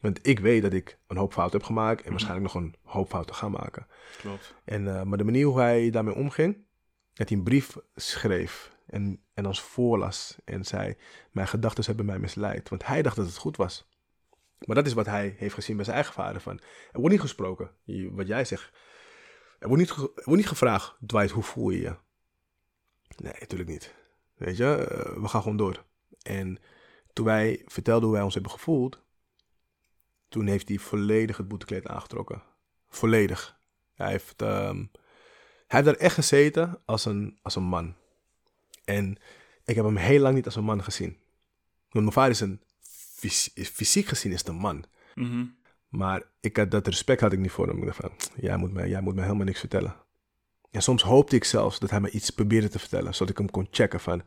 [0.00, 2.04] Want ik weet dat ik een hoop fouten heb gemaakt Mhm.
[2.04, 3.86] en waarschijnlijk nog een hoop fouten ga maken.
[4.18, 4.54] Klopt.
[4.64, 6.64] En, eh, maar de manier hoe hij daarmee omging,
[7.12, 10.96] dat hij een brief schreef en, en ons voorlas en zei,
[11.30, 12.68] mijn gedachten hebben mij misleid.
[12.68, 13.88] Want hij dacht dat het goed was.
[14.58, 16.40] Maar dat is wat hij heeft gezien bij zijn eigen vader.
[16.40, 16.58] Van,
[16.92, 17.70] er wordt niet gesproken,
[18.10, 18.72] wat jij zegt.
[19.58, 21.96] Er wordt niet, wordt niet gevraagd, Dwight, hoe voel je je?
[23.16, 23.94] Nee, natuurlijk niet.
[24.34, 25.84] Weet je, eh, we gaan gewoon door.
[26.22, 26.58] En
[27.12, 29.02] toen wij vertelden hoe wij ons hebben gevoeld,
[30.28, 32.42] toen heeft hij volledig het boetekleed aangetrokken.
[32.88, 33.58] Volledig.
[33.94, 34.76] Hij heeft, ehm,
[35.66, 37.94] hij heeft daar echt gezeten als een, als een man.
[38.84, 39.18] En
[39.64, 41.18] ik heb hem heel lang niet als een man gezien.
[41.90, 42.62] Want mijn vader is een,
[43.16, 44.84] fys- fysiek gezien is het een man.
[45.14, 45.44] Mhm.
[45.88, 47.78] Maar ik had, dat respect had ik niet voor hem.
[47.78, 49.96] Ik dacht van, jij moet, mij, jij moet mij helemaal niks vertellen.
[50.70, 53.14] En soms hoopte ik zelfs dat hij me iets probeerde te vertellen.
[53.14, 54.22] Zodat ik hem kon checken van,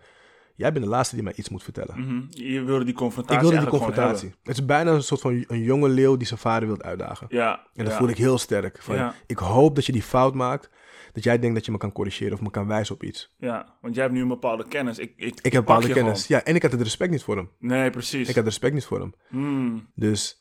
[0.60, 2.00] jij bent de laatste die mij iets moet vertellen.
[2.00, 2.22] Mhm.
[2.30, 4.34] Je wilde die confrontatie ik wilde die confrontatie.
[4.44, 7.28] Het is bijna een soort van een jonge leeuw die zijn vader wil uitdagen.
[7.30, 7.68] Ja.
[7.74, 8.00] En dat ja.
[8.00, 8.82] voel ik heel sterk.
[8.82, 9.14] Van, Ja.
[9.26, 10.70] Ik hoop dat je die fout maakt.
[11.14, 13.34] Dat jij denkt dat je me kan corrigeren of me kan wijzen op iets.
[13.38, 14.98] Ja, want jij hebt nu een bepaalde kennis.
[14.98, 16.28] Ik, ik, Ik heb bepaalde kennis.
[16.28, 17.50] Ja, en ik had het respect niet voor hem.
[17.60, 18.30] Nee, precies.
[18.30, 19.14] Ik had respect niet voor hem.
[19.28, 19.92] Hmm.
[19.96, 20.38] Dus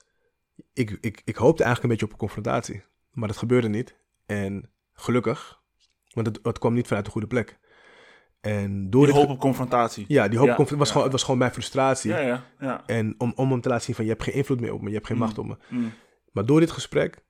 [0.73, 2.83] ik, ik, ik hoopte eigenlijk een beetje op een confrontatie.
[3.13, 3.97] Maar dat gebeurde niet.
[4.27, 5.61] En gelukkig,
[6.13, 7.59] want het, het kwam niet vanuit de goede plek.
[8.41, 10.05] En door Die hoop op confrontatie.
[10.09, 10.87] Ja, die hoop Ja, conf- was ja.
[10.87, 12.11] Gewoon, het was gewoon mijn frustratie.
[12.11, 12.83] Ja, ja, ja.
[12.87, 14.89] En om, om hem te laten zien van je hebt geen invloed meer op me,
[14.89, 15.23] je hebt geen Mm.
[15.23, 15.57] macht op me.
[15.69, 15.93] Hmm.
[16.33, 17.25] Maar door dit gesprek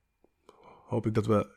[0.87, 1.47] hoop ik dat we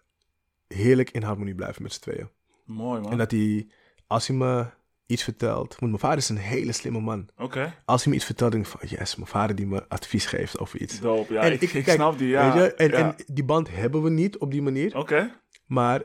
[0.66, 2.28] heerlijk in harmonie blijven met z'n tweeën.
[2.64, 3.10] Mooi, man.
[3.10, 3.68] En dat hij,
[4.06, 4.66] als hij me
[5.06, 7.28] iets vertelt, want mijn vader is een hele slimme man.
[7.36, 10.26] Oké, Als hij me iets vertelt, denk ik van yes, mijn vader die me advies
[10.26, 11.00] geeft over iets.
[11.00, 11.32] dope.
[11.32, 12.52] Ja, En ik, ik- ik kijk, snap die, ja.
[12.54, 12.74] Weet je?
[12.74, 14.96] En, en die band hebben we niet op die manier.
[14.96, 15.32] Oké,
[15.66, 16.02] Maar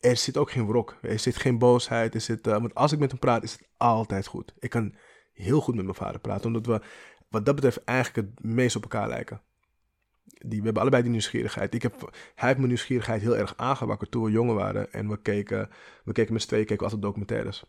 [0.00, 0.96] er zit ook geen wrok.
[1.02, 2.14] Er zit geen boosheid.
[2.14, 4.54] Er zit, eh, want als ik met hem praat, is het altijd goed.
[4.58, 4.94] Ik kan
[5.32, 6.46] heel goed met mijn vader praten.
[6.46, 6.80] Omdat we,
[7.28, 9.40] wat dat betreft, eigenlijk het meest op elkaar lijken.
[10.24, 11.74] Die, we hebben allebei die nieuwsgierigheid.
[11.74, 12.00] Ik heb,
[12.34, 14.92] hij heeft mijn nieuwsgierigheid heel erg aangewakkerd toen we jonger waren.
[14.92, 15.70] En we keken,
[16.04, 17.64] we keken met z'n tweeën keken altijd documentaires.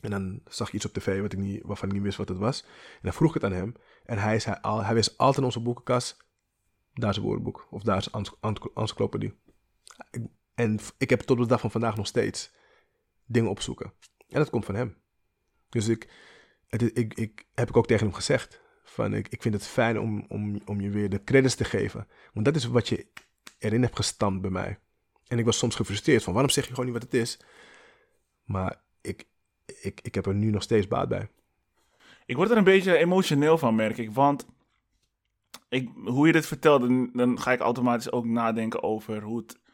[0.00, 2.28] En dan zag ik iets op tv wat ik niet, waarvan ik niet wist wat
[2.28, 2.62] het was.
[2.62, 3.74] En dan vroeg ik het aan hem.
[4.04, 6.26] En hij, zei hij wist altijd in onze boekenkast,
[6.94, 7.66] daar is een woordenboek.
[7.70, 9.34] Of daar is een ency- ency- encyclopedie.
[10.58, 12.50] En ik heb tot de dag van vandaag nog steeds
[13.24, 13.92] dingen opzoeken.
[14.28, 14.96] En dat komt van hem.
[15.68, 16.08] Dus ik,
[16.68, 18.60] het, ik, ik heb ik ook tegen hem gezegd.
[18.84, 22.08] Van ik, ik vind het fijn om, om, om je weer de credits te geven.
[22.32, 23.06] Want dat is wat je
[23.58, 24.78] erin hebt gestampt bij mij.
[25.26, 27.38] En ik was soms gefrustreerd van waarom zeg je gewoon niet wat het is.
[28.44, 29.26] Maar ik,
[29.82, 31.28] ik, ik heb er nu nog steeds baat bij.
[32.26, 34.12] ik word er een beetje emotioneel van, merk ik.
[34.12, 34.46] Want
[35.68, 39.66] ik, hoe je dit vertelt, dan, dan ga ik automatisch ook nadenken over hoe het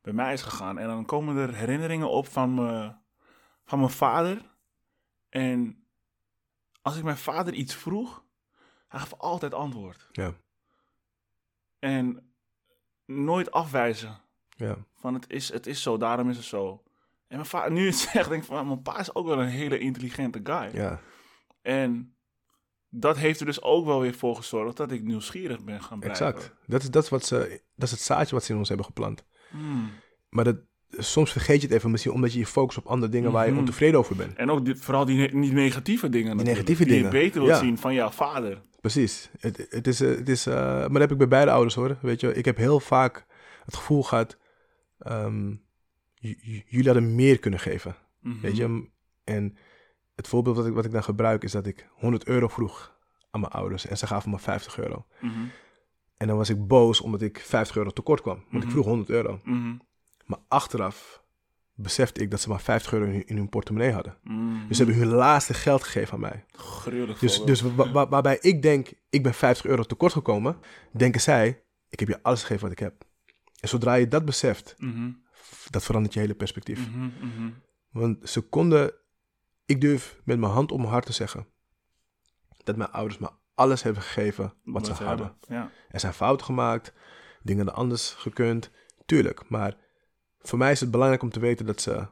[0.00, 0.78] bij mij is gegaan.
[0.78, 2.92] En dan komen er herinneringen op van, me,
[3.64, 4.50] van mijn vader.
[5.28, 5.84] En
[6.82, 8.24] als ik mijn vader iets vroeg,
[8.88, 10.08] hij gaf altijd antwoord.
[10.12, 10.34] Ja.
[11.78, 12.32] En
[13.04, 14.20] nooit afwijzen.
[14.48, 14.76] Ja.
[14.94, 16.82] Van het is, het is zo, daarom is het zo.
[17.26, 19.48] En mijn vader, nu het zegt, denk ik van, mijn pa is ook wel een
[19.48, 20.70] hele intelligente guy.
[20.72, 21.00] Ja.
[21.62, 22.14] En
[22.88, 26.26] dat heeft er dus ook wel weer voor gezorgd dat ik nieuwsgierig ben gaan blijven.
[26.26, 26.54] Exact.
[26.66, 28.86] Dat is, dat, is wat ze, dat is het zaadje wat ze in ons hebben
[28.86, 29.24] geplant.
[29.50, 29.90] Hmm.
[30.28, 30.56] Maar dat,
[30.98, 33.50] soms vergeet je het even, misschien omdat je je focust op andere dingen waar je
[33.50, 33.60] Mhm.
[33.60, 34.36] ontevreden over bent.
[34.36, 37.54] En ook die, vooral die, die negatieve dingen natuurlijk, negatieve die dingen, je beter wilt
[37.54, 37.58] ja.
[37.60, 38.62] zien van jouw vader.
[38.80, 39.30] Precies.
[39.38, 41.98] Het, het is, eh, het is, eh, maar dat heb ik bij beide ouders hoor.
[42.02, 43.26] Weet je, ik heb heel vaak
[43.64, 44.38] het gevoel gehad,
[44.98, 45.54] ehm,
[46.66, 47.96] jullie hadden meer kunnen geven.
[48.20, 48.40] Mhm.
[48.40, 48.88] Weet je,
[49.24, 49.56] en
[50.14, 52.98] het voorbeeld wat ik, wat ik dan gebruik is dat ik 100 euro vroeg
[53.30, 55.06] aan mijn ouders en ze gaven me 50 euro.
[55.20, 55.32] Mhm.
[56.20, 58.70] En dan was ik boos omdat ik 50 euro tekort kwam, want ik Mhm.
[58.70, 59.40] vroeg 100 euro.
[59.44, 59.76] Mhm.
[60.26, 61.22] Maar achteraf
[61.74, 64.18] besefte ik dat ze maar 50 euro in, hun- in hun portemonnee hadden.
[64.22, 64.68] Mhm.
[64.68, 66.44] Dus ze hebben hun laatste geld gegeven aan mij.
[66.52, 70.56] Gruwelijk Dus, dus wa- wa- waarbij ik denk, ik ben 50 euro tekort gekomen,
[70.92, 73.04] denken zij, ik heb je alles gegeven wat ik heb.
[73.60, 74.74] En zodra je dat beseft,
[75.70, 76.88] dat verandert je hele perspectief.
[77.90, 78.92] Want ze konden,
[79.66, 81.46] ik durf met mijn hand op mijn hart te zeggen,
[82.64, 83.30] dat mijn ouders me
[83.60, 85.36] alles hebben gegeven wat, ze hadden.
[85.48, 85.70] Ja.
[85.88, 86.92] Er zijn fouten gemaakt,
[87.42, 88.70] dingen anders gekund,
[89.06, 89.48] tuurlijk.
[89.48, 89.76] Maar
[90.38, 92.06] voor mij is het belangrijk om te weten dat ze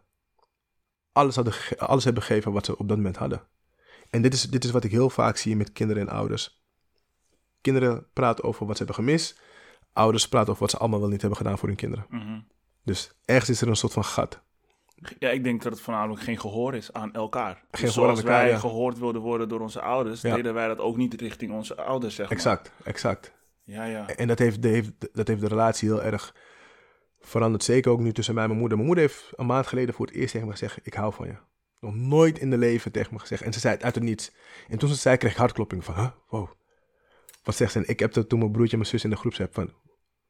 [1.12, 3.42] alles, hadden, alles hebben gegeven wat ze op dat moment hadden.
[4.10, 6.62] En dit is, dit is wat ik heel vaak zie met kinderen en ouders.
[7.60, 9.40] Kinderen praten over wat ze hebben gemist.
[9.92, 12.06] Ouders praten over wat ze allemaal wel niet hebben gedaan voor hun kinderen.
[12.08, 12.40] Mhm.
[12.84, 14.42] Dus ergens is er een soort van gat.
[15.18, 17.54] Ja, ik denk dat het voornamelijk geen gehoor is aan elkaar.
[17.54, 18.58] Geen Dus gehoor zoals aan elkaar, wij ja.
[18.58, 20.34] gehoord wilden worden door onze ouders, Ja.
[20.34, 22.36] deden wij dat ook niet richting onze ouders, zeg maar.
[22.36, 23.32] Exact, exact.
[23.64, 24.08] Ja, ja.
[24.08, 26.34] En dat heeft, dat, heeft, dat heeft de relatie heel erg
[27.20, 27.64] veranderd.
[27.64, 28.78] Zeker ook nu tussen mij en mijn moeder.
[28.78, 31.26] Mijn moeder heeft een maand geleden voor het eerst tegen me gezegd: Ik hou van
[31.26, 31.34] je.
[31.80, 33.42] Nog nooit in de leven tegen me gezegd.
[33.42, 34.32] En ze zei het uit het niets.
[34.68, 36.08] En toen ze zei, kreeg ik hartklopping van: huh?
[36.28, 36.48] Wow.
[37.42, 37.78] Wat zegt ze?
[37.78, 39.72] En ik heb dat toen mijn broertje en mijn zus in de groep zei van...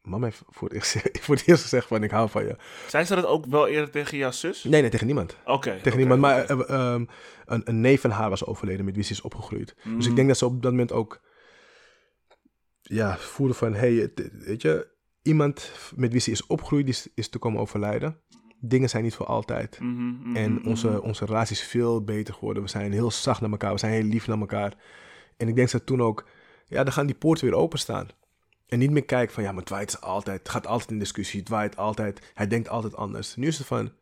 [0.03, 2.57] Mama heeft voor het, eerst, voor het eerst gezegd van ik hou van je.
[2.89, 4.65] Zei ze dat ook wel eerder tegen jouw zus?
[4.65, 5.37] Nee, nee, tegen niemand.
[5.45, 5.79] Oké.
[5.83, 6.21] Tegen niemand.
[6.21, 6.65] Maar oké.
[6.65, 7.05] eh, ehm,
[7.47, 9.75] een, een neef van haar was overleden met wie ze is opgegroeid.
[9.85, 10.11] Dus Mm.
[10.11, 11.21] ik denk dat ze op dat moment ook
[12.83, 14.89] ja, voelde van, hey, weet je,
[15.23, 18.21] iemand met wie ze is opgegroeid is, is te komen overlijden.
[18.61, 19.81] Dingen zijn niet voor altijd.
[19.81, 20.69] Mhm, mhm, En mhm.
[20.69, 22.63] onze, onze relatie is veel beter geworden.
[22.63, 23.73] We zijn heel zacht naar elkaar.
[23.73, 24.75] We zijn heel lief naar elkaar.
[25.37, 26.27] En ik denk dat toen ook,
[26.67, 28.09] ja, dan gaan die poorten weer openstaan.
[28.69, 31.43] En niet meer kijken van, ja, maar Dwight is altijd, gaat altijd in discussie.
[31.43, 33.37] Dwight altijd, hij denkt altijd anders.
[33.37, 33.93] Nu is het van,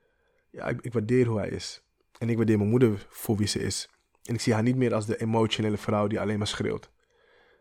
[0.50, 1.84] ja, ik, ik waardeer hoe hij is.
[2.18, 3.88] En ik waardeer mijn moeder voor wie ze is.
[4.22, 6.90] En ik zie haar niet meer als de emotionele vrouw die alleen maar schreeuwt.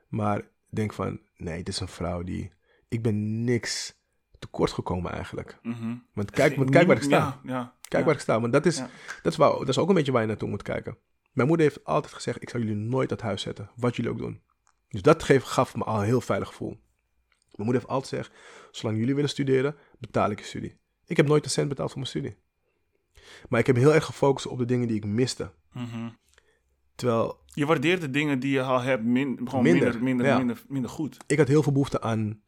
[0.07, 2.51] Maar denk van, nee, dit is een vrouw die,
[2.87, 3.95] ik ben niks
[4.39, 5.59] tekort gekomen eigenlijk.
[5.61, 5.95] Mhm.
[6.13, 7.17] Want kijk, want kijk waar ik sta.
[7.17, 7.75] Ja, ja.
[7.81, 8.03] Kijk ja.
[8.03, 8.39] waar ik sta.
[8.39, 8.77] Want dat is,
[9.21, 10.97] dat, is waar, dat is ook een beetje waar je naartoe moet kijken.
[11.31, 14.17] Mijn moeder heeft altijd gezegd: Ik zal jullie nooit uit huis zetten, wat jullie ook
[14.17, 14.41] doen.
[14.89, 16.79] Dus dat geeft, gaf me al een heel veilig gevoel.
[17.55, 18.31] Mijn moeder heeft altijd gezegd:
[18.71, 20.77] Zolang jullie willen studeren, betaal ik je studie.
[21.05, 22.35] Ik heb nooit een cent betaald voor mijn studie.
[23.49, 25.51] Maar ik heb heel erg gefocust op de dingen die ik miste.
[25.73, 26.09] Mhm.
[26.95, 30.37] Terwijl Je waardeert de dingen die je al hebt min, gewoon Minder, minder, minder, ja.
[30.37, 31.17] minder, minder goed.
[31.27, 32.41] ik had heel veel behoefte aan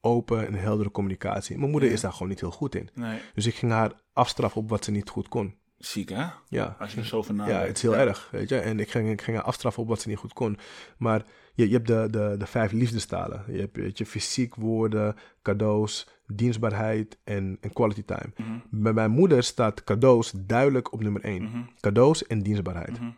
[0.00, 1.58] open en heldere communicatie.
[1.58, 1.94] Mijn moeder Ja.
[1.94, 2.88] is daar gewoon niet heel goed in.
[2.94, 5.54] Nee, Dus ik ging haar afstraffen op wat ze niet goed kon.
[5.78, 6.26] ziek hè?
[6.48, 6.76] Ja.
[6.78, 8.58] Als je er zo over Ja, het is heel erg, weet je.
[8.58, 10.58] En ik ging, ik ging haar afstraffen op wat ze niet goed kon.
[10.98, 11.24] Maar
[11.62, 13.44] je, je hebt de, de, de vijf liefdestalen.
[13.48, 18.32] Je hebt weet je, fysiek, woorden, cadeaus, dienstbaarheid en, en quality time.
[18.36, 21.42] Mhm, Bij mijn moeder staat cadeaus duidelijk op nummer één.
[21.42, 23.00] mhm, Cadeaus en dienstbaarheid.
[23.00, 23.10] mhm,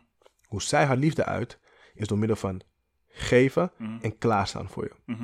[0.48, 1.58] Hoe zij haar liefde uit,
[1.94, 2.60] is door middel van
[3.08, 5.14] geven en klaarstaan voor je.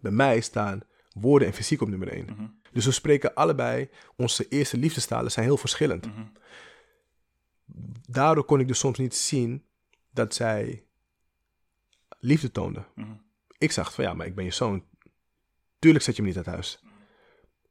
[0.00, 0.80] Bij mij staan
[1.10, 2.26] woorden en fysiek op nummer één.
[2.72, 6.06] Dus we spreken allebei, onze eerste liefdestalen zijn heel verschillend.
[8.08, 9.64] daardoor kon ik dus soms niet zien
[10.10, 10.84] dat zij
[12.20, 12.84] liefde toonde.
[12.94, 13.08] Mhm.
[13.58, 14.84] Ik zag van ja, maar ik ben je zoon.
[15.78, 16.82] Tuurlijk zet je me niet uit huis.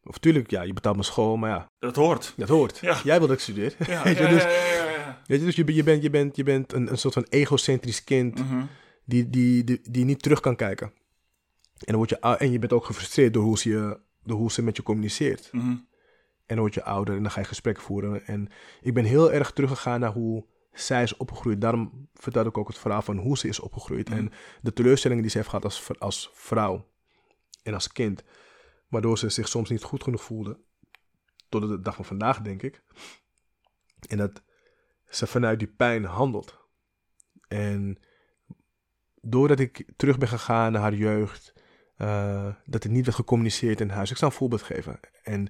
[0.04, 2.34] Of tuurlijk, ja, je betaalt mijn school, maar ja, Dat hoort.
[2.38, 2.78] dat hoort.
[2.78, 3.00] Ja.
[3.04, 3.76] Jij wil dat ik studeer.
[3.88, 6.10] Ja, Weet je, ja, dus, ja, ja, weet je, dus je, ben- je bent, je
[6.10, 8.64] bent, je bent een, een soort van egocentrisch kind Mhm,
[9.06, 10.88] die, die, die, die niet terug kan kijken.
[11.74, 14.52] En, dan word je, en je bent ook gefrustreerd door hoe ze, je, door hoe
[14.52, 15.50] ze met je communiceert.
[15.52, 15.86] mhm, En
[16.46, 18.26] dan word je ouder en dan ga je gesprekken voeren.
[18.26, 18.50] En
[18.82, 20.46] ik ben heel erg teruggegaan naar hoe
[20.80, 21.62] zij is opgegroeid.
[21.62, 24.10] Daarom vertel ik ook het verhaal van hoe ze is opgegroeid.
[24.10, 24.18] Mhm.
[24.18, 26.90] En de teleurstellingen die ze heeft gehad als, als vrouw
[27.64, 28.24] en als kind.
[28.88, 30.60] Waardoor ze zich soms niet goed genoeg voelde.
[31.50, 32.84] Tot de dag van vandaag, denk ik.
[34.08, 34.42] En dat
[35.10, 36.58] ze vanuit die pijn handelt.
[37.48, 37.98] En
[39.22, 41.54] doordat ik terug ben gegaan naar haar jeugd.
[41.96, 44.12] eh, dat er niet werd gecommuniceerd in huis.
[44.12, 45.00] Ik zal een voorbeeld geven.
[45.24, 45.48] En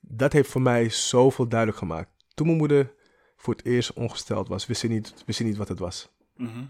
[0.00, 2.10] dat heeft voor mij zoveel duidelijk gemaakt.
[2.34, 2.94] Toen mijn moeder
[3.40, 6.08] voor het eerst ongesteld was, wist ze niet, wist ze niet wat het was.
[6.36, 6.64] mhm,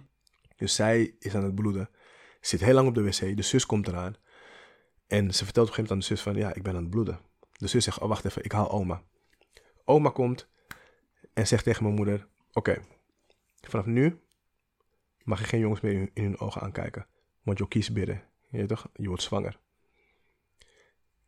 [0.56, 1.90] Dus zij is aan het bloeden.
[2.40, 3.36] Zit heel lang op de wc.
[3.36, 4.16] De zus komt eraan.
[5.06, 6.34] En ze vertelt op een gegeven moment aan de zus van...
[6.34, 7.20] Ja, ik ben aan het bloeden.
[7.52, 9.02] De zus zegt, oh wacht even, ik haal oma.
[9.84, 10.48] Oma komt
[11.32, 12.82] en zegt tegen mijn moeder, oké,
[13.60, 14.20] vanaf nu
[15.22, 17.06] mag je geen jongens meer in, in hun ogen aankijken.
[17.42, 18.22] Want je kiest bidden.
[18.50, 19.58] Je toch, je wordt zwanger.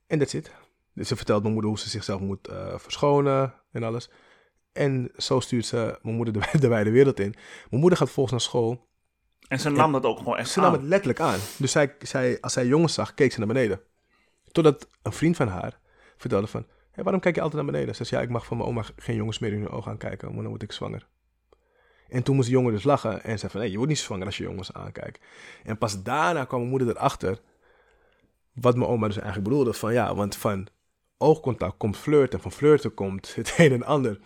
[0.07, 0.53] En that's it.
[0.93, 4.11] Dus ze vertelt mijn moeder hoe ze zichzelf moet eh, verschonen en alles.
[4.72, 7.34] En zo stuurt ze mijn moeder de, de wijde wereld in.
[7.70, 8.86] Mijn moeder gaat volgens naar school.
[9.48, 10.78] En ze nam dat ook gewoon echt Ze nam aan.
[10.78, 11.38] het letterlijk aan.
[11.56, 13.80] Dus zij, zij, als zij jongens zag, keek ze naar beneden.
[14.52, 15.78] Totdat een vriend van haar
[16.16, 16.66] vertelde van...
[16.90, 17.94] Hé, waarom kijk je altijd naar beneden?
[17.94, 20.28] Ze zei, ja, ik mag van mijn oma geen jongens meer in hun ogen aankijken,
[20.28, 21.06] want dan word ik zwanger.
[22.08, 23.60] En toen moest de jongen dus lachen en zei van...
[23.60, 25.20] Nee, je wordt niet zwanger als je jongens aankijkt.
[25.64, 27.40] En pas daarna kwam mijn moeder erachter...
[28.52, 29.72] Wat mijn oma dus eigenlijk bedoelde.
[29.72, 30.66] Van ja, want van
[31.18, 32.40] oogcontact komt flirten.
[32.40, 34.18] Van flirten komt het een en ander.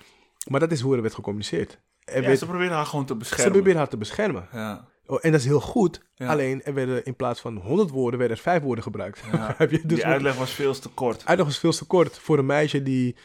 [0.46, 1.80] Maar dat is hoe er werd gecommuniceerd.
[2.04, 3.52] Er Ja, werd- ze proberen haar gewoon te ze beschermen.
[3.52, 4.48] probeerden haar te beschermen.
[4.52, 4.88] Ja.
[5.06, 6.02] Oh, en dat is heel goed.
[6.14, 6.28] Ja.
[6.28, 9.22] Alleen er werden in plaats van 100 woorden, werden er 5 woorden gebruikt.
[9.32, 9.54] Ja.
[9.58, 9.66] Je?
[9.68, 11.24] Dus Die uitleg was veel te kort.
[11.26, 13.16] uitleg was veel te kort voor een meisje die,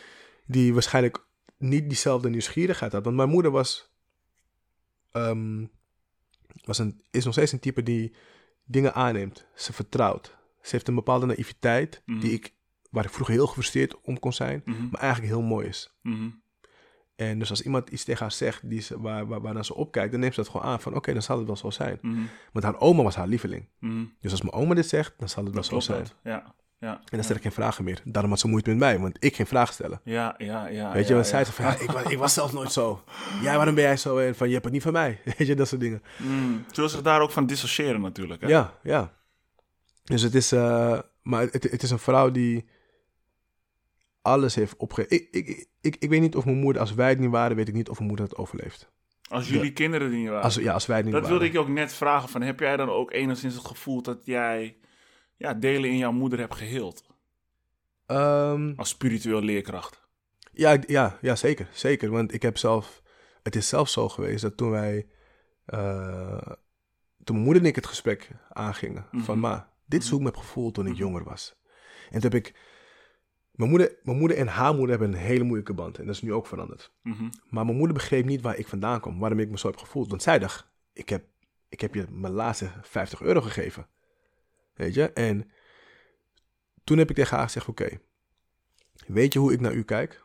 [0.45, 1.26] die waarschijnlijk
[1.57, 3.03] niet diezelfde nieuwsgierigheid had.
[3.03, 3.91] Want mijn moeder was,
[5.11, 5.65] ehm,
[6.63, 8.15] was een, is nog steeds een type die
[8.65, 9.45] dingen aanneemt.
[9.55, 10.38] Ze vertrouwt.
[10.61, 12.19] Ze heeft een bepaalde naïviteit Mhm.
[12.19, 12.53] die ik,
[12.89, 14.88] waar ik vroeger heel gefrustreerd om kon zijn, Mhm.
[14.91, 15.93] maar eigenlijk heel mooi is.
[16.01, 16.30] Mhm.
[17.16, 20.12] En dus als iemand iets tegen haar zegt die ze, waar, waar, waarnaar ze opkijkt,
[20.12, 21.97] dan neemt ze dat gewoon aan van oké, dan zal het wel zo zijn.
[22.01, 22.22] Mhm.
[22.51, 23.68] Want haar oma was haar lieveling.
[23.80, 24.05] Mhm.
[24.20, 26.03] Dus als mijn oma dit zegt, dan zal het wel zo zijn.
[26.03, 26.16] dat.
[26.24, 26.55] Ja.
[26.82, 26.93] Ja.
[26.93, 28.01] En dan stel ik geen vragen meer.
[28.03, 30.01] Daarom had ze moeite met mij, want ik geen vragen stellen.
[30.03, 30.91] Ja, ja, ja.
[30.91, 31.32] Weet je, want ja.
[31.32, 33.03] zij zei van, ja, ik, was, ik was zelf nooit zo.
[33.41, 34.18] Ja, waarom ben jij zo?
[34.18, 35.20] En van, je hebt het niet van mij.
[35.38, 36.03] Weet je, dat soort dingen.
[36.18, 36.66] Mm.
[36.72, 38.41] Ze wil zich daar ook van dissociëren natuurlijk.
[38.41, 38.47] Hè?
[38.47, 39.14] Ja, ja.
[40.03, 42.66] Dus het is, eh, maar het, het is een vrouw die
[44.22, 45.15] alles heeft opgegeven.
[45.17, 47.67] Ik, ik, ik, ik weet niet of mijn moeder, als wij het niet waren, weet
[47.67, 48.91] ik niet of mijn moeder het overleeft.
[49.30, 50.43] Als jullie kinderen niet waren.
[50.43, 51.38] Als, ja, als wij het niet dat waren.
[51.39, 52.30] wilde ik je ook net vragen.
[52.30, 54.78] Van, heb jij dan ook enigszins het gevoel dat jij
[55.38, 57.03] ja, delen in jouw moeder hebt geheeld?
[58.05, 60.01] Ehm, Als spiritueel leerkracht.
[60.53, 61.67] Ja, ja, ja, zeker.
[61.74, 62.09] Zeker.
[62.09, 63.01] Want ik heb zelf...
[63.43, 65.07] Het is zelfs zo geweest dat toen wij...
[65.65, 66.41] eh,
[67.24, 69.05] toen mijn moeder en ik het gesprek aangingen.
[69.11, 69.47] Van, Mhm.
[69.47, 71.01] ma, dit is hoe ik me heb gevoeld toen ik Mhm.
[71.01, 71.55] jonger was.
[72.09, 72.55] En toen heb ik...
[73.62, 75.97] Mijn moeder, mijn moeder en haar moeder hebben een hele moeilijke band.
[75.97, 76.91] En dat is nu ook veranderd.
[77.01, 77.30] Mhm.
[77.49, 79.20] Maar mijn moeder begreep niet waar ik vandaan kwam.
[79.20, 80.09] Waarom ik me zo heb gevoeld.
[80.09, 81.24] Want zij dacht, ik heb,
[81.70, 83.88] ik heb je mijn laatste 50 euro gegeven.
[84.76, 85.12] Weet je?
[85.12, 85.51] En
[86.84, 87.99] toen heb ik tegen haar gezegd, oké.
[89.07, 90.24] weet je hoe ik naar u kijk?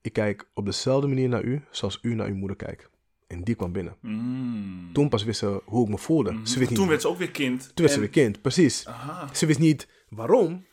[0.00, 2.90] Ik kijk op dezelfde manier naar u zoals u naar uw moeder kijkt.
[3.26, 3.96] En die kwam binnen.
[4.00, 4.92] Mm.
[4.92, 6.32] Toen pas wist ze hoe ik me voelde.
[6.32, 6.44] Mhm.
[6.44, 7.60] Ze wist niet, Toen werd ze ook weer kind.
[7.60, 8.86] toen werd ze weer kind, precies.
[8.86, 9.34] Aha.
[9.34, 10.64] Ze wist niet waarom.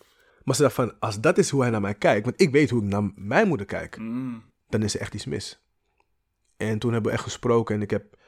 [0.43, 2.25] Maar ze dacht van, als dat is hoe hij naar mij kijkt.
[2.25, 4.43] Want ik weet hoe ik naar mijn moeder kijk Mm.
[4.69, 5.61] dan is er echt iets mis.
[6.57, 8.21] En toen hebben we echt gesproken en ik heb...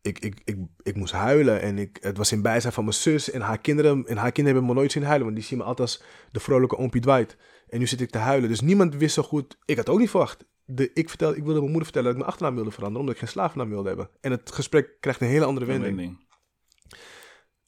[0.00, 3.30] Ik, ik, ik, ik moest huilen en ik, het was in bijzijn van mijn zus
[3.30, 4.06] en haar kinderen.
[4.06, 6.02] En haar kinderen hebben me nooit zien huilen, want die zien me altijd als
[6.32, 7.36] de vrolijke oompie Dwight.
[7.68, 8.48] En nu zit ik te huilen.
[8.48, 9.58] Dus niemand wist zo goed...
[9.64, 10.46] Ik had ook niet verwacht.
[10.64, 13.14] De, ik, vertel, ik wilde mijn moeder vertellen dat ik mijn achternaam wilde veranderen, omdat
[13.14, 14.10] ik geen slavennaam wilde hebben.
[14.20, 15.96] En het gesprek krijgt een hele andere Een wending.
[15.96, 16.26] wending.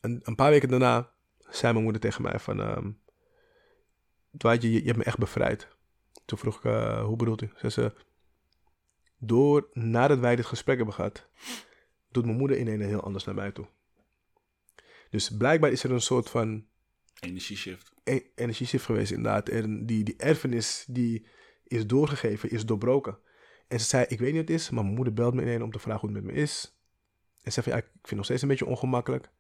[0.01, 1.11] En een paar weken daarna
[1.49, 2.61] zei mijn moeder tegen mij van...
[2.61, 2.91] ehm
[4.39, 5.69] Dwight, je, je hebt me echt bevrijd.
[6.25, 7.51] Toen vroeg ik, eh, hoe bedoelt u?
[7.55, 7.93] Zei ze,
[9.19, 11.29] door, nadat wij dit gesprek hebben gehad...
[12.11, 13.67] doet mijn moeder ineens heel anders naar mij toe.
[15.11, 16.67] Dus blijkbaar is er een soort van
[17.21, 17.93] Energieshift.
[18.05, 19.49] e- energieshift geweest inderdaad.
[19.49, 21.27] En die, die erfenis die
[21.65, 23.19] is doorgegeven, is doorbroken.
[23.69, 25.63] En ze zei, ik weet niet wat het is, maar mijn moeder belt me ineens
[25.63, 26.79] om te vragen hoe het met me is.
[27.43, 29.31] En ze zei ja, ik vind het nog steeds een beetje ongemakkelijk.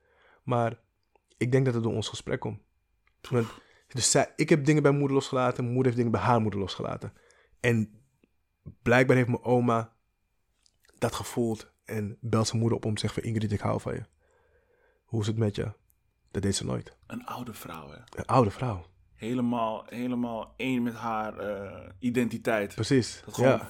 [0.42, 0.80] Maar
[1.36, 2.60] ik denk dat het door ons gesprek komt.
[3.30, 3.46] Want,
[3.88, 6.60] dus zij, ik heb dingen bij moeder losgelaten, mijn moeder heeft dingen bij haar moeder
[6.60, 7.12] losgelaten.
[7.60, 8.02] En
[8.82, 9.92] blijkbaar heeft mijn oma
[10.98, 13.94] dat gevoeld en belt zijn moeder op om te zeggen van, Ingrid, ik hou van
[13.94, 14.04] je.
[15.04, 15.72] Hoe is het met je?
[16.30, 16.96] Dat deed ze nooit.
[17.06, 17.96] Een oude vrouw, hè.
[17.96, 18.86] Een oude vrouw.
[19.18, 22.74] Helemaal, helemaal één met haar eh, identiteit.
[22.74, 23.22] Precies.
[23.24, 23.60] Dat gewoon,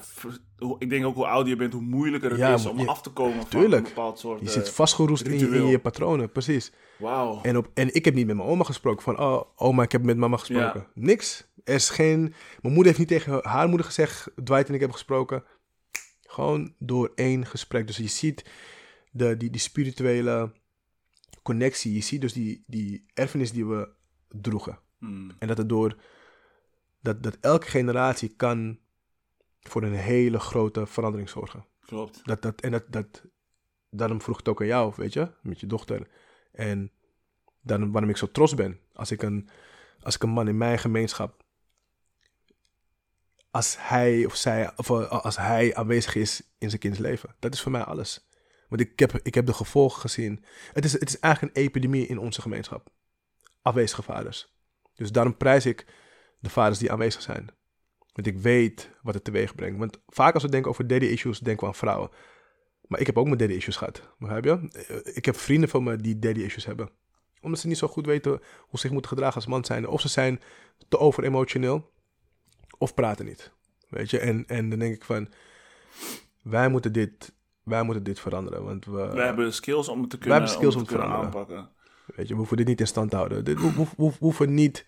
[0.59, 0.75] ja.
[0.77, 3.01] ik denk ook hoe ouder je bent, hoe moeilijker het Ja, is om je- af
[3.01, 3.81] te komen van Tuurlijk.
[3.87, 4.39] een bepaald soort...
[4.39, 5.67] Je eh, zit vastgeroest in je, in ritueel.
[5.67, 6.71] je patronen, precies.
[6.97, 7.41] Wauw.
[7.41, 10.03] En, op, en ik heb niet met mijn oma gesproken van, oh, oma, ik heb
[10.03, 10.87] met mama gesproken.
[10.93, 11.47] Niks.
[11.63, 12.19] Er is geen...
[12.61, 15.43] Mijn moeder heeft niet tegen haar moeder gezegd, Dwight en ik hebben gesproken.
[16.21, 17.87] Gewoon door één gesprek.
[17.87, 18.45] Dus je ziet
[19.11, 20.51] de, die, die spirituele
[21.43, 21.93] connectie.
[21.93, 23.89] Je ziet dus die, die erfenis die we
[24.27, 24.79] droegen.
[24.99, 25.31] Mm.
[25.39, 25.95] En dat het door...
[27.01, 28.79] Dat, dat elke generatie kan
[29.61, 31.65] voor een hele grote verandering zorgen.
[31.85, 32.25] Klopt.
[32.25, 33.23] Dat, dat, en dat, dat,
[33.89, 36.07] daarom vroeg ik het ook aan jou, weet je, met je dochter.
[36.51, 36.91] En
[37.61, 38.79] daarom, waarom ik zo trots ben.
[38.93, 39.49] Als ik, een,
[40.01, 41.43] als ik een man in mijn gemeenschap,
[43.51, 47.35] als hij of zij, of eh, als hij aanwezig is in zijn kinds leven.
[47.39, 48.27] Dat is voor mij alles.
[48.67, 50.43] Want ik heb, ik heb de gevolgen gezien.
[50.73, 52.89] Het is, het is eigenlijk een epidemie in onze gemeenschap.
[53.61, 54.57] Afwezige vaders.
[54.99, 55.85] Dus daarom prijs ik
[56.39, 57.47] de vaders die aanwezig zijn.
[58.13, 59.79] Want ik weet wat het teweeg brengt.
[59.79, 62.09] Want vaak als we denken over daddy issues, denken we aan vrouwen.
[62.87, 64.01] Maar ik heb ook mijn daddy issues gehad.
[64.17, 64.69] Begrijp je?
[64.87, 66.89] Eh, Ik heb vrienden van me die daddy issues hebben.
[67.41, 68.39] Omdat ze niet zo goed weten hoe
[68.71, 69.87] ze zich moeten gedragen als man zijn.
[69.87, 70.41] Of ze zijn
[70.87, 71.91] te over emotioneel.
[72.77, 73.51] Of praten niet.
[73.89, 74.19] Weet je?
[74.19, 75.27] En, en dan denk ik van...
[76.41, 77.33] Wij moeten dit,
[77.63, 78.63] wij moeten dit veranderen.
[78.63, 80.97] Want we, We hebben skills om het te kunnen, hebben skills om om te te
[80.99, 81.47] kunnen veranderen.
[81.47, 81.77] aanpakken.
[82.15, 83.45] Weet je, we hoeven dit niet in stand te houden.
[83.45, 84.85] Dit, we, we, we- we hoeven niet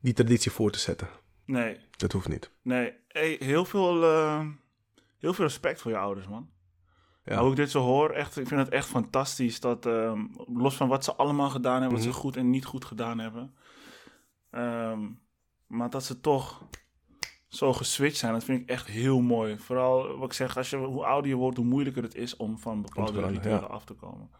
[0.00, 1.08] die traditie voor te zetten.
[1.44, 2.50] Nee, Dat hoeft niet.
[2.62, 2.92] nee.
[3.08, 4.46] Hey, heel, veel, eh,
[5.18, 6.50] heel veel respect voor je ouders, man.
[7.24, 7.40] Ja.
[7.40, 10.88] Hoe ik dit zo hoor, echt, ik vind het echt fantastisch dat, ehm, los van
[10.88, 12.10] wat ze allemaal gedaan hebben, wat Mhm.
[12.14, 13.54] ze goed en niet goed gedaan hebben,
[14.50, 15.08] ehm,
[15.66, 16.68] maar dat ze toch
[17.48, 19.58] zo geswitcht zijn, dat vind ik echt heel mooi.
[19.58, 22.58] Vooral, wat ik zeg, als je, hoe ouder je wordt, hoe moeilijker het is om
[22.58, 24.30] van bepaalde rituelen af te komen.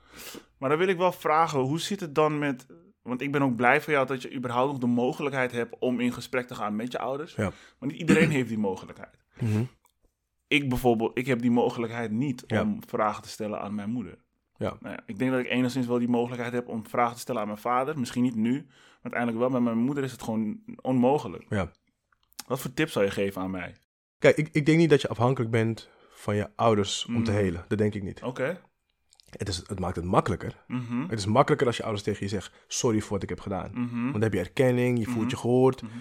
[0.59, 2.67] Maar dan wil ik wel vragen, hoe zit het dan met,
[3.03, 6.01] want ik ben ook blij voor jou dat je überhaupt nog de mogelijkheid hebt om
[6.01, 7.35] in gesprek te gaan met je ouders.
[7.35, 7.51] Ja.
[7.79, 9.63] Maar niet iedereen heeft die mogelijkheid Mhm.
[10.49, 12.63] ik bijvoorbeeld, ik heb die mogelijkheid niet Ja.
[12.63, 14.19] om vragen te stellen aan mijn moeder.
[14.57, 14.77] Ja.
[14.81, 17.41] Nou ja, ik denk dat ik enigszins wel die mogelijkheid heb om vragen te stellen
[17.41, 17.99] aan mijn vader.
[17.99, 19.51] Misschien niet nu, maar uiteindelijk wel.
[19.51, 21.47] Met mijn moeder is het gewoon onmogelijk.
[21.49, 21.71] Ja.
[22.49, 23.75] Wat voor tips zou je geven aan mij?
[24.19, 27.37] Kijk, ik, ik denk niet dat je afhankelijk bent van je ouders om te Mm.
[27.37, 27.65] helen.
[27.69, 28.23] Dat denk ik niet.
[28.23, 28.61] Oké.
[29.37, 30.65] Het, is, het maakt het makkelijker.
[30.67, 31.01] Mhm.
[31.09, 33.71] Het is makkelijker als je ouders tegen je zeggen: Sorry voor wat ik heb gedaan.
[33.75, 34.01] Mhm.
[34.01, 35.29] Want dan heb je erkenning, je voelt Mhm.
[35.29, 35.83] je gehoord.
[35.83, 35.93] Mhm.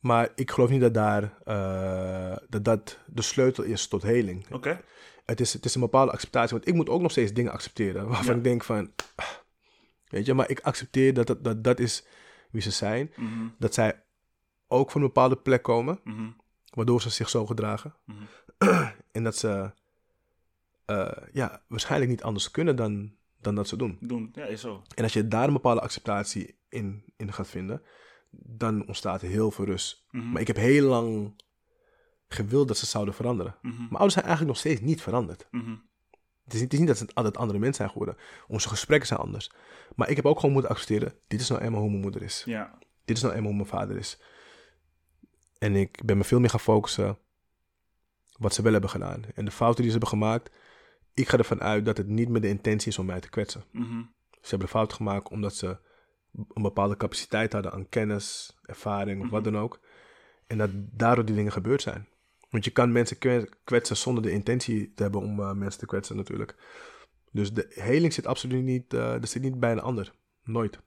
[0.00, 4.46] Maar ik geloof niet dat daar, eh, dat, dat de sleutel is tot heling.
[4.52, 4.80] Oké.
[5.24, 6.56] Het, is, het is een bepaalde acceptatie.
[6.56, 8.34] Want ik moet ook nog steeds dingen accepteren waarvan Ja.
[8.34, 8.90] ik denk van.
[9.14, 9.26] ah,
[10.08, 12.04] Weet je, maar ik accepteer dat dat, dat dat is
[12.50, 13.12] wie ze zijn.
[13.16, 13.46] Mhm.
[13.58, 14.02] Dat zij
[14.68, 16.30] ook van een bepaalde plek komen, Mhm.
[16.74, 17.94] waardoor ze zich zo gedragen.
[18.04, 18.22] Mhm.
[19.12, 19.70] En dat ze
[20.84, 23.98] eh, ja, waarschijnlijk niet anders kunnen dan, dan dat ze doen.
[24.00, 24.28] Doen.
[24.32, 24.82] Ja, is zo.
[24.94, 27.82] En als je daar een bepaalde acceptatie in, in gaat vinden,
[28.30, 30.04] dan ontstaat heel veel rust.
[30.10, 30.30] Mhm.
[30.30, 31.34] Maar ik heb heel lang
[32.28, 33.56] gewild dat ze zouden veranderen.
[33.62, 35.48] Mijn ouders zijn eigenlijk nog steeds niet veranderd.
[36.44, 38.16] Het is niet, het is niet dat ze altijd andere mensen zijn geworden.
[38.48, 39.50] Onze gesprekken zijn anders.
[39.96, 42.42] Maar ik heb ook gewoon moeten accepteren, dit is nou eenmaal hoe mijn moeder is.
[42.44, 42.78] Ja.
[43.04, 44.20] Dit is nou eenmaal hoe mijn vader is.
[45.58, 47.18] En ik ben me veel meer gaan focussen
[48.38, 49.22] wat ze wel hebben gedaan.
[49.34, 50.50] En de fouten die ze hebben gemaakt,
[51.14, 53.64] ik ga ervan uit dat het niet met de intentie is om mij te kwetsen.
[53.70, 54.02] Mhm.
[54.30, 55.78] Ze hebben de fout gemaakt omdat ze
[56.32, 59.80] een bepaalde capaciteit hadden aan kennis, ervaring of wat dan ook.
[60.46, 62.08] En dat daardoor die dingen gebeurd zijn.
[62.50, 65.86] Want je kan mensen kwe- kwetsen zonder de intentie te hebben om eh, mensen te
[65.86, 66.54] kwetsen natuurlijk.
[67.32, 70.12] Dus de heling zit absoluut niet, dat zit niet bij een ander.
[70.44, 70.80] Nooit.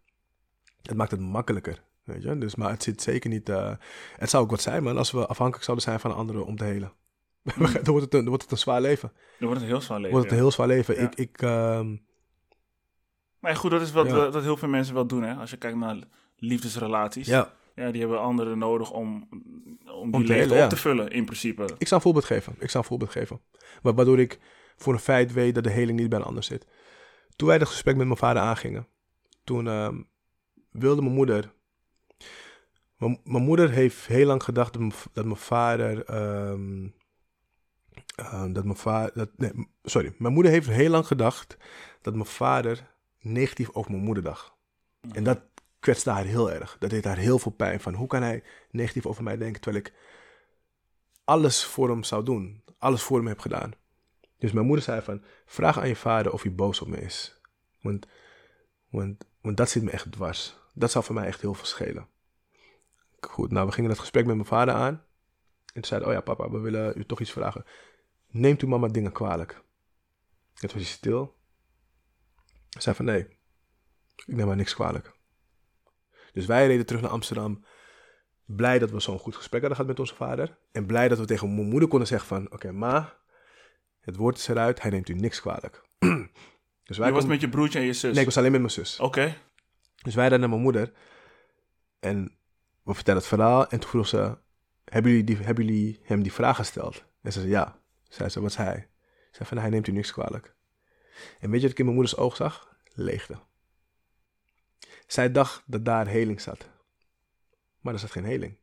[0.81, 1.83] Het maakt het makkelijker.
[2.11, 2.37] Weet je?
[2.37, 3.49] Dus, maar het zit zeker niet...
[3.49, 3.73] eh,
[4.17, 6.63] het zou ook wat zijn, man, als we afhankelijk zouden zijn van anderen om te
[6.63, 6.91] helen.
[7.43, 9.11] dan, wordt het een, dan wordt het een zwaar leven.
[9.39, 10.11] Dan wordt het een heel zwaar leven.
[10.11, 10.95] Wordt het een heel zwaar leven.
[10.95, 11.01] Ja.
[11.01, 11.95] Ik, ik, ehm,
[13.39, 14.29] Maar goed, dat is wat, Ja.
[14.31, 15.33] wat heel veel mensen wel doen, hè.
[15.33, 15.97] Als je kijkt naar
[16.35, 17.27] liefdesrelaties.
[17.27, 19.27] ja, Ja, die hebben anderen nodig om,
[20.01, 21.63] om die leegte helen, op te vullen, in principe.
[21.77, 22.55] Ik zou een voorbeeld geven.
[22.59, 23.41] Ik zou een voorbeeld geven.
[23.81, 24.39] Wa- Waardoor ik
[24.77, 26.65] voor een feit weet dat de heling niet bij een ander zit.
[27.35, 28.87] Toen wij dat gesprek met mijn vader aangingen,
[29.43, 30.01] toen ehm,
[30.71, 31.51] wilde mijn moeder.
[32.99, 36.05] Mijn, moeder heeft heel lang gedacht dat mijn, v- dat mijn vader.
[36.05, 36.87] ehm,
[38.15, 39.11] ehm, dat mijn vader.
[39.13, 40.15] Dat, nee, sorry.
[40.17, 41.57] Mijn moeder heeft heel lang gedacht
[42.01, 44.51] dat mijn vader negatief over mijn moeder dacht.
[45.11, 45.39] En dat
[45.79, 46.75] kwetste haar heel erg.
[46.79, 47.79] Dat deed haar heel veel pijn.
[47.79, 49.93] Van hoe kan hij negatief over mij denken terwijl ik
[51.23, 52.63] alles voor hem zou doen.
[52.77, 53.71] Alles voor hem heb gedaan.
[54.37, 57.41] Dus mijn moeder zei van, vraag aan je vader of hij boos op me is.
[57.81, 58.07] Want,
[58.89, 60.57] want, want dat zit me echt dwars.
[60.73, 62.07] Dat zou voor mij echt heel veel schelen.
[63.21, 64.93] Goed, nou we gingen dat gesprek met mijn vader aan.
[65.65, 67.65] En toen zei hij, oh ja papa, we willen u toch iets vragen.
[68.27, 69.51] Neemt u mama dingen kwalijk?
[69.51, 71.37] En toen was hij stil.
[72.69, 73.27] Hij zei van, nee,
[74.25, 75.17] ik neem haar niks kwalijk.
[76.33, 77.65] Dus wij reden terug naar Amsterdam
[78.45, 80.57] blij dat we zo'n goed gesprek hadden gehad met onze vader.
[80.71, 82.51] En blij dat we tegen mijn moeder konden zeggen van...
[82.51, 83.17] Oké, ma,
[83.99, 84.81] het woord is eruit.
[84.81, 85.81] Hij neemt u niks kwalijk.
[86.83, 88.11] dus wij Je was met je broertje en je zus?
[88.11, 88.99] Nee, ik was alleen met mijn zus.
[88.99, 89.37] Oké.
[89.95, 90.93] Dus wij rijden naar mijn moeder.
[91.99, 92.38] En
[92.89, 93.67] we vertellen het verhaal.
[93.67, 94.37] En toen vroeg ze...
[94.83, 97.05] Hebben jullie, die, hebben jullie hem die vraag gesteld?
[97.21, 97.81] En ze zei ja.
[98.03, 98.89] Zei ze, wat zei hij?
[99.31, 100.55] Ze zei van, hij neemt u niks kwalijk.
[101.39, 102.75] En weet je wat ik in mijn moeders oog zag?
[102.93, 103.39] Leegte.
[105.07, 106.69] Zij dacht dat daar heling zat.
[107.79, 108.57] Maar er zat geen heling.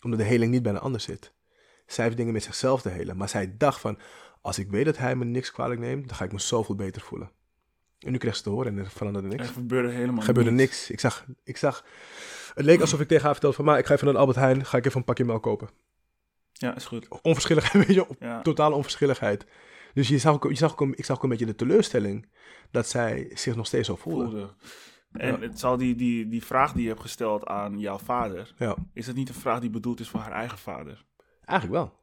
[0.00, 1.32] Omdat de heling niet bij een ander zit.
[1.86, 3.16] Zij heeft dingen met zichzelf te helen.
[3.16, 3.98] Maar zij dacht van,
[4.40, 7.02] als ik weet dat hij me niks kwalijk neemt, dan ga ik me zoveel beter
[7.02, 7.30] voelen.
[7.98, 9.42] En nu kreeg ze te horen en er veranderde niks.
[9.42, 10.90] Er gebeurde helemaal Er gebeurde niks.
[10.90, 11.84] Ik zag, ik zag,
[12.58, 14.38] het leek alsof ik tegen haar vertelde van, maar ik ga even naar de Albert
[14.38, 15.68] Heijn, ga ik even een pakje melk kopen.
[16.52, 17.08] Ja, is goed.
[17.22, 18.42] Onverschilligheid, weet je, Ja.
[18.42, 19.46] totale onverschilligheid.
[19.94, 22.28] Dus je zag je zag ik zag ook een beetje de teleurstelling
[22.70, 24.22] dat zij zich nog steeds zo voelde.
[24.24, 24.54] Voelde.
[25.12, 25.38] En Ja.
[25.40, 29.06] het zal die, die, die vraag die je hebt gesteld aan jouw vader, Ja, is
[29.06, 31.04] dat niet een vraag die bedoeld is voor haar eigen vader?
[31.44, 31.98] eigenlijk wel.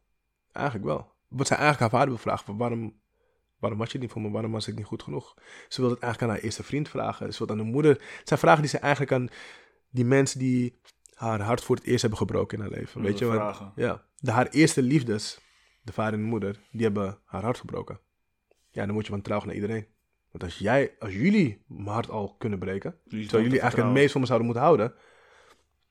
[0.52, 1.14] Eigenlijk wel.
[1.28, 3.00] Wat zij eigenlijk haar vader wil vragen, van waarom,
[3.60, 4.30] waarom was je niet voor me?
[4.30, 5.34] Waarom was ik niet goed genoeg?
[5.68, 7.34] Ze wil het eigenlijk aan haar eerste vriend vragen.
[7.34, 7.92] Ze wil het aan de moeder.
[7.92, 9.28] Het zijn vragen die ze eigenlijk aan
[9.96, 10.80] die mensen die
[11.14, 13.02] haar hart voor het eerst hebben gebroken in haar leven.
[13.02, 13.72] Weet je, vragen.
[13.76, 15.40] ja, de, haar eerste liefdes,
[15.82, 18.00] de vader en de moeder, die hebben haar hart gebroken.
[18.72, 19.88] Ja, dan moet je van trouw naar iedereen.
[20.32, 24.12] Want als jij, als jullie mijn hart al kunnen breken, terwijl jullie eigenlijk het meest
[24.12, 24.94] van me zouden moeten houden,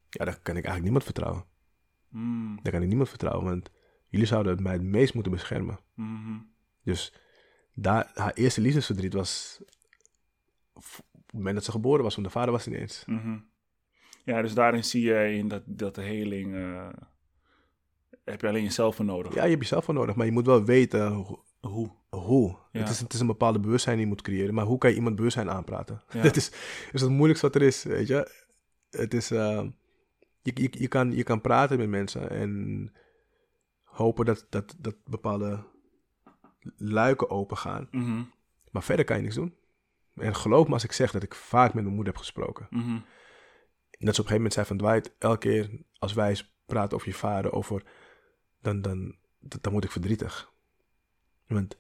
[0.09, 1.45] ja, dan kan ik eigenlijk niemand vertrouwen.
[2.09, 3.71] Mm, Dan kan ik niemand vertrouwen, want
[4.09, 5.79] jullie zouden mij het meest moeten beschermen.
[5.95, 6.39] mhm.
[6.83, 7.15] Dus
[7.75, 9.61] daar, haar eerste liefdesverdriet was
[10.73, 10.85] op
[11.27, 13.05] het moment dat ze geboren was, want de vader was niet eens.
[13.07, 13.39] Mhm.
[14.25, 16.89] Ja, dus daarin zie je in dat, dat de heling, eh,
[18.25, 19.35] heb je alleen jezelf voor nodig.
[19.35, 21.91] Ja, je hebt jezelf voor nodig, maar je moet wel weten ho- Hoe?
[22.09, 22.57] hoe.
[22.73, 22.81] Ja.
[22.81, 24.97] Het, is, het is een bepaalde bewustzijn die je moet creëren, maar hoe kan je
[24.97, 26.03] iemand bewustzijn aanpraten?
[26.11, 26.23] Ja.
[26.29, 26.51] Dat is,
[26.93, 28.31] is het moeilijkste wat er is, weet je.
[28.91, 29.63] Het is, eh,
[30.43, 32.93] je, je, je, kan, je kan praten met mensen en
[33.83, 35.65] hopen dat, dat, dat bepaalde
[36.77, 37.89] luiken open gaan.
[37.91, 38.23] Mhm,
[38.71, 39.55] Maar verder kan je niks doen.
[40.15, 42.67] En geloof me als ik zeg dat ik vaak met mijn moeder heb gesproken.
[42.71, 42.99] mhm.
[44.13, 47.15] Zo op een gegeven moment zei van Dwight, elke keer als wij praten over je
[47.15, 47.83] vader, over,
[48.63, 50.53] dan, dan, dan, dan word ik verdrietig.
[51.47, 51.77] Want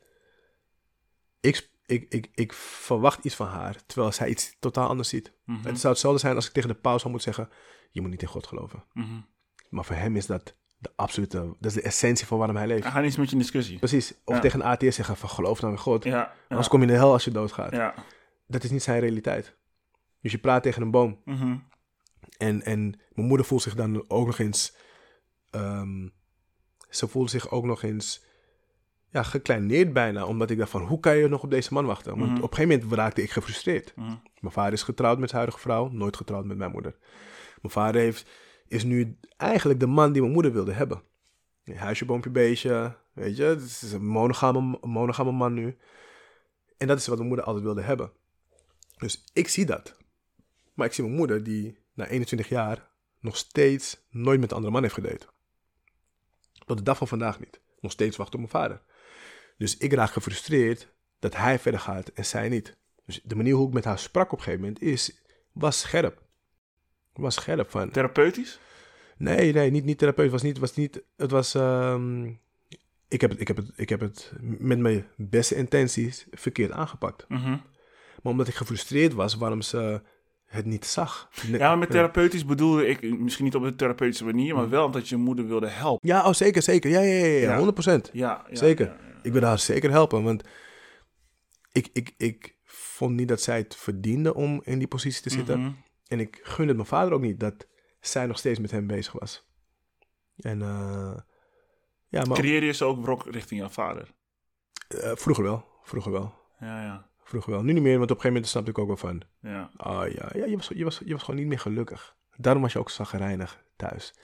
[1.40, 5.32] ik, ik, ik, ik verwacht iets van haar, terwijl zij iets totaal anders ziet.
[5.44, 5.66] Mhm.
[5.66, 7.54] Het zou hetzelfde zijn als ik tegen de paus zou moeten zeggen,
[7.90, 8.84] je moet niet in God geloven.
[8.92, 9.20] Mhm.
[9.68, 12.82] Maar voor hem is dat de absolute, dat is de essentie van waarom hij leeft.
[12.82, 13.78] Hij gaat niet met je in discussie.
[13.78, 14.14] Precies.
[14.24, 14.40] Of Ja.
[14.40, 16.04] tegen een atheïst zeggen van geloof nou in God.
[16.04, 17.72] Ja, ja, Anders kom je in de hel als je doodgaat.
[17.72, 17.94] ja.
[18.46, 19.56] Dat is niet zijn realiteit.
[20.20, 21.20] Dus je praat tegen een boom.
[21.24, 21.56] Mhm.
[22.36, 22.80] En, en
[23.12, 24.74] mijn moeder voelt zich dan ook nog eens.
[25.50, 26.08] ehm,
[26.88, 28.24] ze voelt zich ook nog eens.
[29.10, 30.26] Ja, gekleineerd bijna.
[30.26, 32.18] Omdat ik dacht van, hoe kan je nog op deze man wachten?
[32.18, 32.42] Want Mhm.
[32.42, 33.92] op een gegeven moment raakte ik gefrustreerd.
[33.96, 34.14] Mhm.
[34.40, 35.88] Mijn vader is getrouwd met zijn huidige vrouw.
[35.88, 36.96] Nooit getrouwd met mijn moeder.
[37.60, 38.30] Mijn vader heeft,
[38.68, 41.02] is nu eigenlijk de man die mijn moeder wilde hebben.
[41.74, 42.96] Huisje, boompje, beestje.
[43.12, 45.76] Weet je, het is een monogame, een monogame man nu.
[46.76, 48.10] En dat is wat mijn moeder altijd wilde hebben.
[48.96, 49.96] Dus ik zie dat.
[50.74, 52.88] Maar ik zie mijn moeder die na 21 jaar
[53.20, 55.26] nog steeds nooit met een andere man heeft gedate.
[56.66, 57.60] Tot de dag van vandaag niet.
[57.80, 58.82] Nog steeds wacht op mijn vader.
[59.56, 62.76] Dus ik raak gefrustreerd dat hij verder gaat en zij niet.
[63.06, 65.22] Dus de manier hoe ik met haar sprak op een gegeven moment is,
[65.52, 66.22] was scherp.
[67.12, 67.90] Was scherp van.
[67.90, 68.58] Therapeutisch?
[69.16, 70.30] Nee, nee, niet, niet therapeut.
[70.30, 71.54] Was niet, was niet, het was.
[71.54, 72.26] ehm,
[73.08, 77.24] ik, heb het, ik, heb het, ik heb het met mijn beste intenties verkeerd aangepakt.
[77.28, 77.50] Mhm.
[78.22, 80.02] Maar omdat ik gefrustreerd was waarom ze
[80.46, 81.28] het niet zag.
[81.46, 85.08] Ja, maar met therapeutisch bedoelde ik misschien niet op een therapeutische manier, maar wel omdat
[85.08, 86.08] je moeder wilde helpen.
[86.08, 86.90] Ja, oh, zeker, zeker.
[86.90, 87.72] Ja, ja, ja, ja, Ja.
[88.08, 88.10] 100%.
[88.12, 88.86] Ja, ja, zeker.
[88.86, 88.96] ja.
[89.22, 90.42] Ik wil haar zeker helpen, want
[91.72, 95.60] ik, ik, ik vond niet dat zij het verdiende om in die positie te zitten.
[95.60, 95.72] Mhm.
[96.06, 97.66] En ik gunde het mijn vader ook niet dat
[98.00, 99.46] zij nog steeds met hem bezig was.
[100.36, 101.16] En eh,
[102.08, 104.12] ja, maar Creëer je zo ook wrok richting jouw vader?
[104.88, 107.08] eh, vroeger wel, vroeger wel, Ja, ja.
[107.24, 107.62] Vroeger wel.
[107.62, 109.70] Nu niet meer, want op een gegeven moment snapte ik ook wel van, ja.
[109.76, 112.16] ah ja, ja je, was, je, was, je was gewoon niet meer gelukkig.
[112.36, 114.14] Daarom was je ook zagrijnig thuis.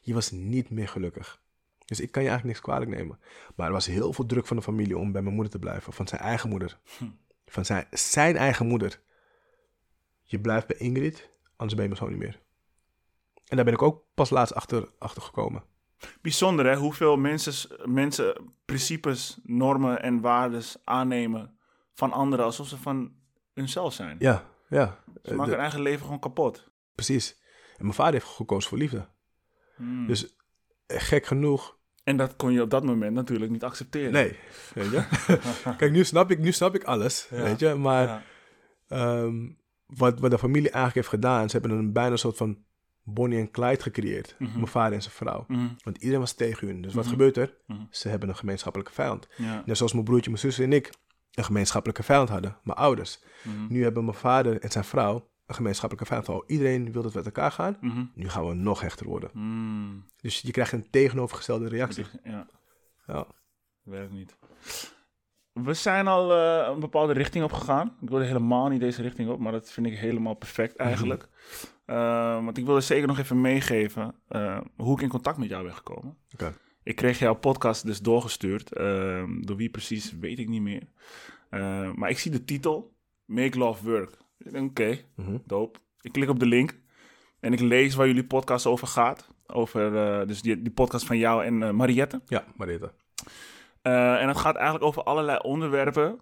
[0.00, 1.40] Je was niet meer gelukkig.
[1.84, 3.18] Dus ik kan je eigenlijk niks kwalijk nemen.
[3.56, 5.92] Maar er was heel veel druk van de familie om bij mijn moeder te blijven.
[5.92, 6.78] Van zijn eigen moeder.
[6.98, 7.04] Hm.
[7.46, 9.00] Van zijn, zijn eigen moeder.
[10.22, 12.40] Je blijft bij Ingrid, anders ben je mijn zoon niet meer.
[13.46, 15.64] En daar ben ik ook pas laatst achter, achter gekomen.
[16.20, 21.56] Bijzonder hè, hoeveel mensen, mensen principes, normen en waardes aannemen
[21.94, 23.12] van anderen alsof ze van
[23.54, 24.16] hunzelf zijn.
[24.18, 24.98] Ja, ja.
[25.22, 26.70] Ze maken hun eigen leven gewoon kapot.
[26.94, 27.40] precies.
[27.76, 29.06] En mijn vader heeft gekozen voor liefde.
[29.76, 30.06] Hmm.
[30.06, 30.36] Dus
[30.86, 31.76] eh, gek genoeg.
[32.04, 34.12] En dat kon je op dat moment natuurlijk niet accepteren.
[34.12, 34.36] Nee,
[34.74, 35.04] weet je.
[35.78, 37.42] Kijk, nu snap ik, nu snap ik alles, Ja.
[37.42, 37.74] weet je.
[37.74, 38.22] Maar Ja.
[38.88, 39.50] ehm,
[39.86, 42.58] wat, wat de familie eigenlijk heeft gedaan, ze hebben een bijna soort van
[43.02, 44.34] Bonnie en Clyde gecreëerd.
[44.38, 44.52] Mhm.
[44.54, 45.44] Mijn vader en zijn vrouw.
[45.48, 45.66] Mhm.
[45.84, 46.82] Want iedereen was tegen hun.
[46.82, 47.12] Dus wat Mhm.
[47.12, 47.54] gebeurt er?
[47.90, 49.28] Ze hebben een gemeenschappelijke vijand.
[49.36, 49.62] Ja.
[49.66, 50.90] Net zoals mijn broertje, mijn zus en ik
[51.32, 52.56] een gemeenschappelijke vijand hadden.
[52.62, 53.18] Mijn ouders.
[53.42, 53.72] Mhm.
[53.72, 56.28] Nu hebben mijn vader en zijn vrouw een gemeenschappelijke vijand.
[56.28, 57.76] Oh, iedereen wil dat we met elkaar gaan.
[57.80, 58.04] Mhm.
[58.14, 59.30] Nu gaan we nog hechter worden.
[59.32, 60.06] Mm.
[60.20, 62.06] Dus je krijgt een tegenovergestelde reactie.
[62.24, 62.46] Ja,
[63.06, 63.26] Ja.
[63.82, 64.36] werkt niet.
[65.52, 67.96] We zijn al eh, een bepaalde richting op gegaan.
[68.00, 71.28] Ik wilde helemaal niet deze richting op, maar dat vind ik helemaal perfect eigenlijk.
[71.84, 75.64] Eh, want ik wilde zeker nog even meegeven eh, hoe ik in contact met jou
[75.64, 76.16] ben gekomen.
[76.32, 76.54] Oké.
[76.84, 78.72] Ik kreeg jouw podcast dus doorgestuurd.
[78.72, 80.82] eh, door wie precies, weet ik niet meer.
[81.50, 82.92] Eh, maar ik zie de titel,
[83.24, 84.10] Make Love Work.
[84.38, 85.36] Ik denk, oké, Mhm.
[85.46, 85.78] dope.
[86.00, 86.78] Ik klik op de link
[87.40, 89.28] en ik lees waar jullie podcast over gaat.
[89.46, 92.20] Over eh, dus die, die podcast van jou en eh, Mariette.
[92.26, 92.92] Ja, Mariette.
[93.82, 96.20] Eh, en het gaat eigenlijk over allerlei onderwerpen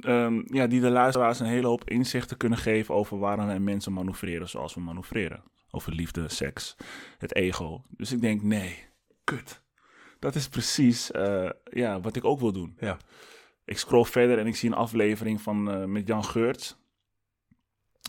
[0.00, 3.92] ehm, ja, die de luisteraars een hele hoop inzichten kunnen geven over waarom wij mensen
[3.92, 5.42] manoeuvreren zoals we manoeuvreren.
[5.70, 6.76] Over liefde, seks,
[7.18, 7.82] het ego.
[7.88, 8.78] Dus ik denk, nee,
[9.24, 9.62] kut.
[10.18, 12.76] Dat is precies eh, ja, wat ik ook wil doen.
[12.80, 12.96] Ja.
[13.64, 16.76] Ik scroll verder en ik zie een aflevering van, eh, met Jan Geurts.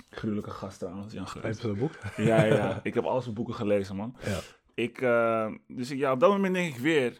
[0.09, 1.47] Gruwelijke gast trouwens, Jan Geurts.
[1.47, 1.91] Even zo'n boek.
[2.17, 2.79] Ja, ja.
[2.83, 4.15] Ik heb al zijn boeken gelezen, man.
[4.23, 4.39] Ja.
[4.73, 7.19] Ik, eh, dus ik, ja, op dat moment denk ik weer,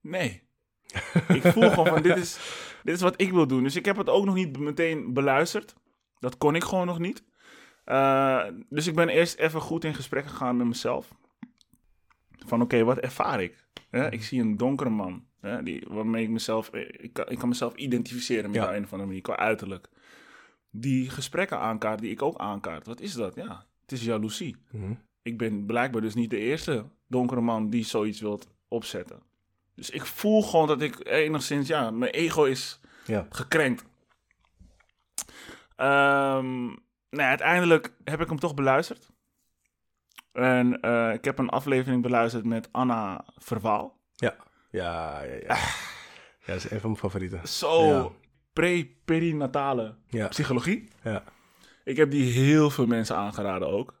[0.00, 0.42] nee.
[1.28, 2.38] ik voel gewoon van, dit is,
[2.82, 3.62] dit is wat ik wil doen.
[3.62, 5.74] Dus ik heb het ook nog niet meteen beluisterd.
[6.18, 7.24] Dat kon ik gewoon nog niet.
[8.68, 11.08] Dus ik ben eerst even goed in gesprek gegaan met mezelf.
[12.46, 13.64] Van oké, wat ervaar ik?
[13.90, 15.24] Hè, ik zie een donkere man.
[15.62, 16.70] Die, waarmee ik mezelf...
[16.74, 18.74] Ik kan, ik kan mezelf identificeren met Ja.
[18.74, 19.88] een of andere manier, qua uiterlijk.
[20.70, 22.86] Die gesprekken aankaart, die ik ook aankaart.
[22.86, 23.34] Wat is dat?
[23.34, 24.56] Ja, het is jaloezie.
[24.70, 24.92] Mhm.
[25.22, 29.22] Ik ben blijkbaar dus niet de eerste donkere man die zoiets wilt opzetten.
[29.74, 31.68] Dus ik voel gewoon dat ik enigszins...
[31.68, 33.26] Ja, mijn ego is Ja.
[33.30, 33.84] gekrenkt.
[35.76, 36.64] Ehm,
[37.10, 39.11] nou, uiteindelijk heb ik hem toch beluisterd.
[40.32, 44.00] En eh, ik heb een aflevering beluisterd met Anna Verwaal.
[44.14, 44.36] Ja.
[44.70, 45.56] Ja, ja, ja.
[46.46, 47.48] Ja, dat is een van mijn favorieten.
[47.48, 48.08] Zo Ja.
[48.52, 50.28] pre-perinatale Ja.
[50.28, 50.88] psychologie.
[51.02, 51.24] Ja.
[51.84, 54.00] Ik heb die heel veel mensen aangeraden ook.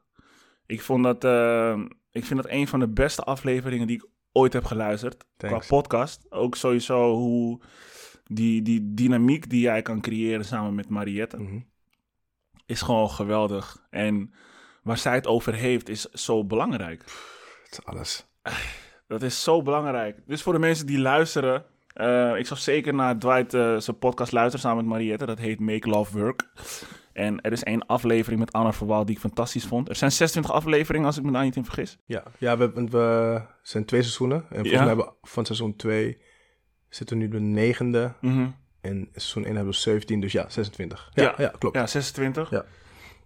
[0.66, 1.80] Ik, vond dat, eh,
[2.10, 5.24] ik vind dat een van de beste afleveringen die ik ooit heb geluisterd.
[5.36, 5.66] Thanks.
[5.66, 6.26] Qua podcast.
[6.30, 7.60] Ook sowieso hoe
[8.24, 11.36] die, die dynamiek die jij kan creëren samen met Mariette.
[11.38, 11.60] Mhm.
[12.66, 13.86] is gewoon geweldig.
[13.90, 14.34] En
[14.82, 17.02] waar zij het over heeft, is zo belangrijk.
[17.64, 18.26] Het is alles.
[19.06, 20.16] Dat is zo belangrijk.
[20.26, 21.64] Dus voor de mensen die luisteren,
[21.94, 25.26] eh, ik zou zeker naar Dwight eh, zijn podcast luisteren samen met Mariette.
[25.26, 26.48] Dat heet Make Love Work.
[27.12, 29.88] En er is één aflevering met Anna Verwaal die ik fantastisch vond.
[29.88, 31.98] Er zijn 26 afleveringen, als ik me daar niet in vergis.
[32.06, 34.36] Ja, ja we, we zijn twee seizoenen.
[34.38, 34.78] En volgens Ja.
[34.78, 36.18] mij hebben we van seizoen 2
[36.88, 38.12] zitten we nu de negende.
[38.20, 38.46] Mhm.
[38.80, 41.10] En seizoen 1 hebben we 17, dus ja, 26.
[41.14, 41.34] Ja, ja.
[41.38, 41.52] Ja.
[41.58, 41.76] klopt.
[41.76, 42.50] Ja, 26.
[42.50, 42.64] Ja.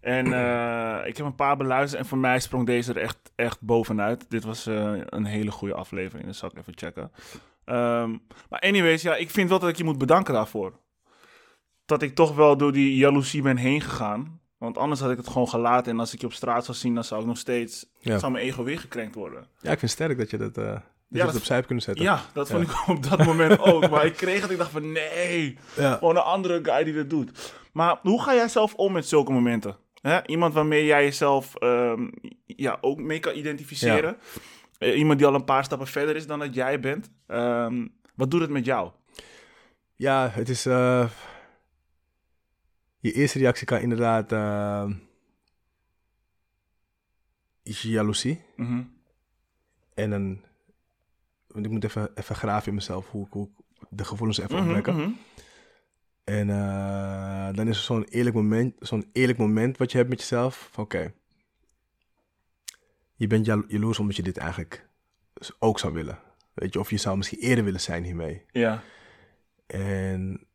[0.06, 3.60] En eh, ik heb een paar beluisterd en voor mij sprong deze er echt, echt
[3.60, 4.30] bovenuit.
[4.30, 7.10] Dit was eh, een hele goede aflevering, dus zal ik even checken.
[7.64, 8.10] Ehm,
[8.48, 10.72] maar anyways, ja, ik vind wel dat ik je moet bedanken daarvoor.
[11.84, 14.40] Dat ik toch wel door die jaloezie ben heen gegaan.
[14.58, 16.94] Want anders had ik het gewoon gelaten en als ik je op straat zou zien,
[16.94, 18.18] dan zou ik nog steeds, Ja.
[18.18, 19.46] zou mijn ego weer gekrenkt worden.
[19.60, 21.84] Ja, ik vind sterk dat je dat, eh dat je dat- het opzij hebt kunnen
[21.84, 22.04] zetten.
[22.04, 22.72] Ja, dat vond Ja.
[22.72, 23.88] ik op dat moment ook.
[23.90, 25.94] Maar ik kreeg het, ik dacht van nee, Ja.
[25.94, 27.54] gewoon een andere guy die dat doet.
[27.72, 29.76] Maar hoe ga jij zelf om met zulke momenten?
[30.06, 30.26] Hè?
[30.26, 32.08] Iemand waarmee jij jezelf ehm,
[32.46, 34.16] ja, ook mee kan identificeren.
[34.78, 37.10] Eh, iemand die al een paar stappen verder is dan dat jij bent.
[37.26, 38.90] Ehm, wat doet het met jou?
[39.94, 40.66] Ja, het is.
[40.66, 41.10] eh,
[42.98, 44.32] je eerste reactie kan inderdaad.
[47.62, 48.42] is jaloezie.
[48.56, 48.82] Mhm.
[49.94, 50.10] En.
[51.46, 53.48] Want ik moet even, even graven in mezelf hoe, ik- hoe
[53.80, 54.94] ik de gevoelens even opwekken.
[54.96, 55.10] mhm.
[56.26, 60.20] En eh, dan is er zo'n eerlijk moment, zo'n eerlijk moment wat je hebt met
[60.20, 60.70] jezelf.
[60.76, 61.12] Oké.
[63.14, 64.88] je bent jalo- jaloers omdat je dit eigenlijk
[65.58, 66.18] ook zou willen.
[66.54, 68.44] Weet je, of je zou misschien eerder willen zijn hiermee.
[68.50, 68.82] Ja.
[69.66, 70.46] En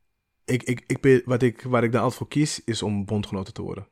[0.46, 3.54] ik, ik, ik, ben- wat ik, waar ik dan altijd voor kies, is om bondgenoten
[3.54, 3.88] te worden.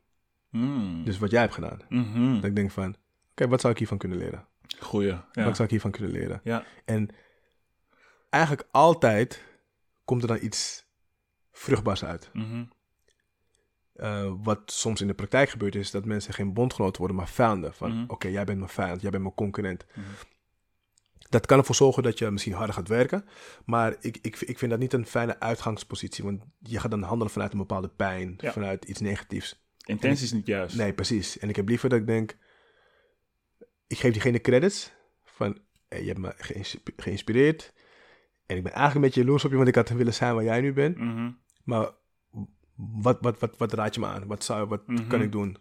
[0.50, 1.04] Mm.
[1.06, 1.80] Dus wat jij hebt gedaan.
[1.90, 2.34] Mhm.
[2.36, 2.96] Dat ik denk van,
[3.32, 4.48] oké, wat zou ik hiervan kunnen leren?
[4.80, 5.08] Goeie.
[5.32, 5.44] Ja.
[5.44, 6.42] Wat zou ik hiervan kunnen leren?
[6.44, 6.64] Ja.
[6.86, 7.10] En
[8.30, 9.44] eigenlijk altijd
[10.06, 10.88] komt er dan iets
[11.60, 12.30] vruchtbaars uit.
[12.34, 12.64] Mhm.
[13.94, 17.74] Eh, wat soms in de praktijk gebeurt is dat mensen geen bondgenoten worden, maar vijanden.
[17.74, 18.04] Van, Mhm.
[18.08, 19.86] oké, jij bent mijn vijand, jij bent mijn concurrent.
[19.94, 20.06] Mhm.
[21.30, 23.26] Dat kan ervoor zorgen dat je misschien harder gaat werken.
[23.66, 26.24] Maar ik, ik, ik vind dat niet een fijne uitgangspositie.
[26.24, 28.52] Want je gaat dan handelen vanuit een bepaalde pijn, Ja.
[28.52, 29.62] vanuit iets negatiefs.
[29.86, 30.76] Intentie is niet juist.
[30.76, 31.38] Nee, precies.
[31.40, 32.38] En ik heb liever dat ik denk,
[33.88, 34.92] ik geef diegene credits
[35.24, 35.58] van,
[35.88, 37.74] hey, je hebt me geïnsp- geïnspireerd.
[38.46, 40.44] En ik ben eigenlijk een beetje jaloers op je, want ik had willen zijn waar
[40.44, 40.98] jij nu bent.
[41.70, 41.90] Maar
[42.76, 44.28] wat, wat, wat, wat raad je me aan?
[44.28, 45.08] Wat, zou, wat Mhm.
[45.08, 45.58] kan ik doen?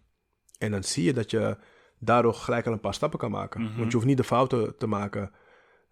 [0.59, 1.57] En dan zie je dat je
[1.99, 3.63] daardoor gelijk al een paar stappen kan maken.
[3.63, 3.77] Mhm.
[3.77, 5.33] Want je hoeft niet de fouten te maken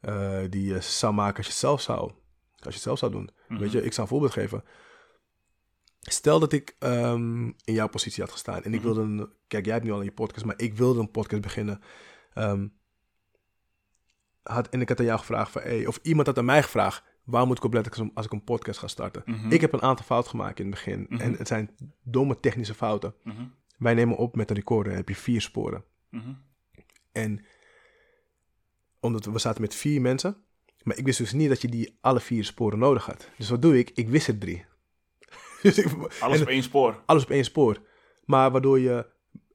[0.00, 2.12] eh, die je zou maken als je het zelf zou, als
[2.58, 3.30] je het zelf zou doen.
[3.48, 3.60] Mhm.
[3.60, 4.64] Weet je, ik zal een voorbeeld geven.
[6.00, 9.32] Stel dat ik ehm, in jouw positie had gestaan en ik wilde een...
[9.46, 11.80] Kijk, jij hebt nu al in je podcast, maar ik wilde een podcast beginnen.
[12.32, 12.68] Ehm,
[14.42, 15.62] had, en ik had aan jou gevraagd van...
[15.62, 17.02] Hey, of iemand had aan mij gevraagd...
[17.26, 19.22] Waar moet ik op letten als, ik een podcast ga starten?
[19.24, 19.52] Mhm.
[19.52, 21.06] Ik heb een aantal fouten gemaakt in het begin.
[21.08, 21.20] Mhm.
[21.20, 21.70] En het zijn
[22.02, 23.14] domme technische fouten.
[23.22, 23.42] Mhm.
[23.78, 24.88] Wij nemen op met een recorder.
[24.88, 25.84] Dan heb je vier sporen.
[26.10, 26.32] Mhm.
[27.12, 27.44] En
[29.00, 30.36] omdat we, we zaten met vier mensen.
[30.82, 33.28] Maar ik wist dus niet dat je die alle vier sporen nodig had.
[33.36, 33.90] Dus wat doe ik?
[33.94, 34.64] Ik wist er drie.
[35.62, 35.86] dus ik,
[36.20, 37.02] Alles en- op één spoor.
[37.06, 37.80] alles op één spoor.
[38.24, 39.06] Maar waardoor je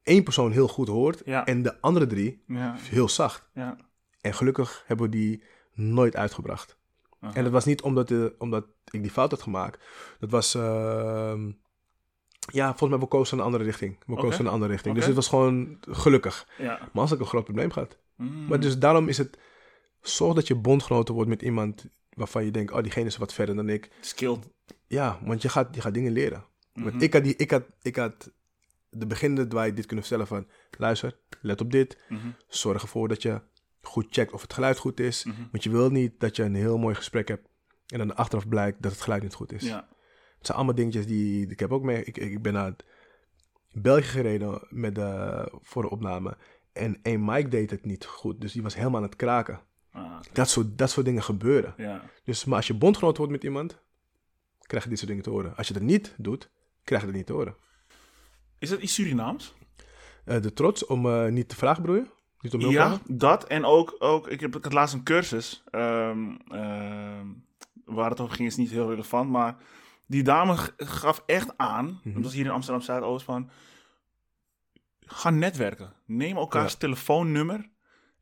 [0.03, 1.21] één persoon heel goed hoort.
[1.25, 1.45] Ja.
[1.45, 2.75] En de andere drie Ja.
[2.79, 3.49] heel zacht.
[3.53, 3.77] Ja.
[4.21, 5.43] En gelukkig hebben we die
[5.73, 6.79] nooit uitgebracht.
[7.21, 9.83] En dat was niet omdat, de, omdat ik die fout had gemaakt.
[10.19, 10.55] Dat was...
[10.55, 11.51] ehm,
[12.51, 13.97] ja, volgens mij, we kozen een andere richting.
[14.05, 14.21] We Oké.
[14.21, 14.95] kozen een andere richting.
[14.95, 16.47] Dus het was gewoon gelukkig.
[16.57, 16.79] Ja.
[16.91, 17.97] Maar als ik een groot probleem gehad.
[18.15, 18.45] Mm.
[18.47, 19.37] Maar dus daarom is het...
[20.01, 22.71] Zorg dat je bondgenoten wordt met iemand waarvan je denkt...
[22.71, 23.89] Oh, diegene is wat verder dan ik.
[23.99, 24.49] Skilled.
[24.87, 26.45] Ja, want je gaat, je gaat dingen leren.
[26.73, 26.89] Mhm.
[26.89, 28.31] Want ik had, die, ik, had, ik had
[28.89, 30.47] de beginnende Dwight dit kunnen vertellen van...
[30.77, 32.03] Luister, let op dit.
[32.09, 32.27] Mhm.
[32.47, 33.41] Zorg ervoor dat je
[33.81, 35.23] goed checkt of het geluid goed is.
[35.23, 35.41] Mhm.
[35.51, 37.47] Want je wil niet dat je een heel mooi gesprek hebt...
[37.87, 39.63] en dan achteraf blijkt dat het geluid niet goed is.
[39.63, 39.87] Ja.
[40.37, 41.47] Het zijn allemaal dingetjes die...
[41.49, 42.03] Ik heb ook mee...
[42.03, 42.75] Ik, ik ben naar
[43.71, 46.37] België gereden met de, voor de opname...
[46.71, 49.61] En één Mike deed het niet goed, dus die was helemaal aan het kraken.
[49.91, 51.73] Ah, Dat soort, dat soort dingen gebeuren.
[51.77, 52.03] ja.
[52.23, 53.79] Dus, maar als je bondgenoot wordt met iemand,
[54.61, 55.55] krijg je dit soort dingen te horen.
[55.55, 56.49] Als je dat niet doet,
[56.83, 57.55] krijg je dat niet te horen.
[58.59, 59.53] Is dat iets Surinaams?
[60.25, 62.07] Eh, de trots om eh, niet te vragen, broer?
[62.41, 63.43] Niet om hulp Ja, dat.
[63.47, 65.63] En ook, ook ik, heb, ik had laatst een cursus.
[65.71, 67.25] ehm, ehm,
[67.85, 69.29] waar het over ging is niet heel relevant.
[69.29, 69.55] Maar
[70.07, 72.13] die dame gaf echt aan, Mhm.
[72.13, 73.49] dat was hier in Amsterdam Zuidoost, van...
[75.05, 75.93] Ga netwerken.
[76.05, 77.69] Neem elkaars telefoonnummer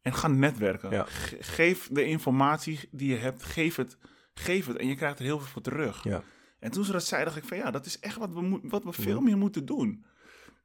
[0.01, 0.91] en ga netwerken.
[0.91, 1.03] Ja.
[1.07, 3.97] Ge- geef de informatie die je hebt, geef het,
[4.34, 4.78] geef het.
[4.78, 6.03] En je krijgt er heel veel voor terug.
[6.03, 6.22] Ja.
[6.59, 8.84] En toen ze dat zei, dacht ik van ja, dat is echt wat we, wat
[8.84, 9.22] we veel Ja.
[9.22, 10.05] meer moeten doen.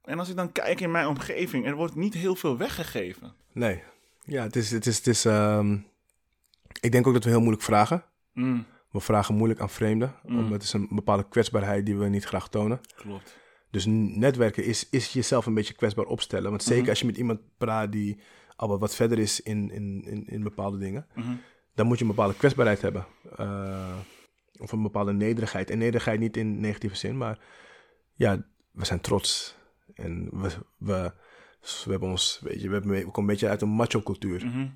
[0.05, 3.33] En als ik dan kijk in mijn omgeving, er wordt niet heel veel weggegeven.
[3.51, 3.83] Nee.
[4.23, 4.71] Ja, het is...
[4.71, 5.77] Het is, het is ehm,
[6.81, 8.03] ik denk ook dat we heel moeilijk vragen.
[8.33, 10.15] Mm, We vragen moeilijk aan vreemden.
[10.25, 10.37] Mm.
[10.37, 12.79] Omdat het is een bepaalde kwetsbaarheid die we niet graag tonen.
[12.95, 13.37] klopt.
[13.71, 16.49] Dus netwerken is, is jezelf een beetje kwetsbaar opstellen.
[16.49, 16.89] Want zeker Mhm.
[16.89, 18.19] als je met iemand praat die
[18.55, 21.07] al wat- wat verder is in, in, in, in bepaalde dingen...
[21.15, 21.33] Mhm.
[21.75, 23.05] dan moet je een bepaalde kwetsbaarheid hebben.
[23.37, 23.95] Eh,
[24.57, 25.69] of een bepaalde nederigheid.
[25.69, 27.39] En nederigheid niet in negatieve zin, maar
[28.13, 29.55] ja, we zijn trots.
[29.95, 31.11] En we, we,
[31.85, 34.45] we hebben ons, weet je, we, hebben, we komen een beetje uit een macho-cultuur.
[34.45, 34.67] Mhm.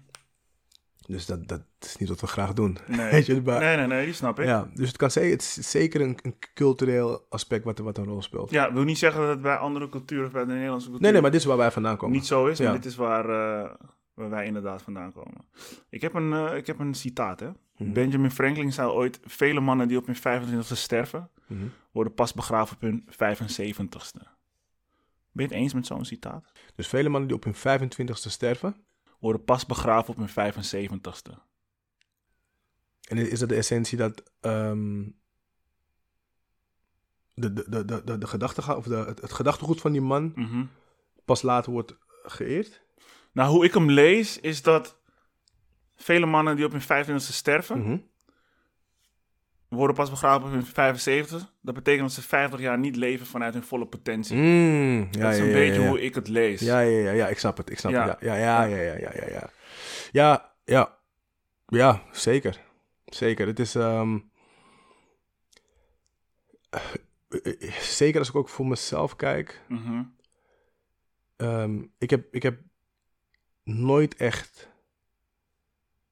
[1.07, 2.77] Dus dat, dat is niet wat we graag doen.
[2.87, 3.11] Nee.
[3.11, 4.45] Weet je, maar, nee, nee, nee, die snap ik.
[4.45, 4.51] Ja.
[4.51, 8.21] ja, dus het kan het is zeker een, een cultureel aspect wat, wat een rol
[8.21, 8.49] speelt.
[8.51, 11.21] wil niet zeggen dat het bij andere culturen of bij de Nederlandse cultuur Nee, nee,
[11.21, 12.15] maar dit is waar wij vandaan komen.
[12.15, 12.59] niet zo is.
[12.59, 12.73] Maar Ja.
[12.73, 13.71] dit is waar, eh,
[14.13, 15.45] waar wij inderdaad vandaan komen.
[15.89, 17.49] Ik heb een, eh, ik heb een citaat, hè.
[17.77, 17.93] Mhm.
[17.93, 19.19] Benjamin Franklin zei ooit...
[19.25, 21.29] Vele mannen die op hun 25e sterven...
[21.47, 21.65] Mhm.
[21.91, 24.21] worden pas begraven op hun 75ste.
[25.39, 26.51] Ben je het eens met zo'n citaat?
[26.75, 28.75] Dus vele mannen die op hun 25ste sterven.
[29.19, 31.33] Worden pas begraven op hun 75ste.
[33.07, 35.03] En is dat de essentie dat ehm,
[37.33, 40.65] de, de, de, de, de, gedachtegang- of de, het, het gedachtegoed van die man Mhm.
[41.25, 42.81] pas later wordt geëerd?
[43.31, 44.97] Nou, hoe ik hem lees, is dat
[45.95, 47.97] vele mannen die op hun 25ste sterven, Mhm.
[49.69, 51.53] Worden pas begraven op hun 75.
[51.61, 54.35] Dat betekent dat ze 50 jaar niet leven vanuit hun volle potentie.
[54.37, 55.87] Mm, ja, dat is een ja, beetje ja.
[55.87, 56.59] hoe ik het lees.
[56.59, 57.69] Ja, ja, ja, ja, ik snap het.
[57.69, 58.07] Ik snap Ja.
[58.07, 58.19] het.
[58.19, 59.49] Ja, ja, ja, ja, ja, ja, ja.
[60.11, 60.97] Ja, ja.
[61.65, 62.59] Ja, zeker.
[63.05, 63.47] Zeker.
[63.47, 63.75] Het is...
[63.75, 64.19] ehm,
[66.69, 66.81] eh,
[67.43, 69.61] eh, zeker als ik ook voor mezelf kijk.
[69.67, 70.03] Mhm.
[71.37, 72.59] ehm, ik, heb, ik heb
[73.63, 74.69] nooit echt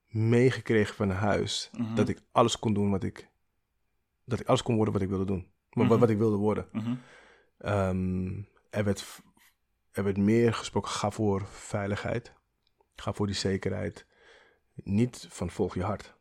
[0.08, 1.96] meegekregen van huis Mhm.
[1.96, 3.28] dat ik alles kon doen wat ik...
[4.28, 5.48] Dat ik alles kon worden wat ik wilde doen.
[5.70, 6.00] Wat, Mhm.
[6.00, 6.68] wat ik wilde worden.
[6.72, 6.96] Mhm.
[7.58, 9.22] Ehm, er, werd,
[9.92, 12.34] er werd meer gesproken, ga voor veiligheid.
[12.96, 14.06] Ga voor die zekerheid.
[14.74, 16.16] Niet van volg je hart.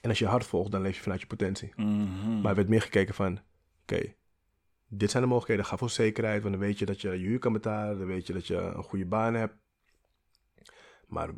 [0.00, 1.72] En als je hart volgt, dan leef je vanuit je potentie.
[1.76, 2.40] Mhm.
[2.40, 3.40] Maar er werd meer gekeken van,
[3.82, 4.14] oké,
[4.88, 5.64] dit zijn de mogelijkheden.
[5.70, 7.98] Ga voor zekerheid, want dan weet je dat je je huur kan betalen.
[7.98, 9.54] Dan weet je dat je een goede baan hebt.
[11.06, 11.30] Maar,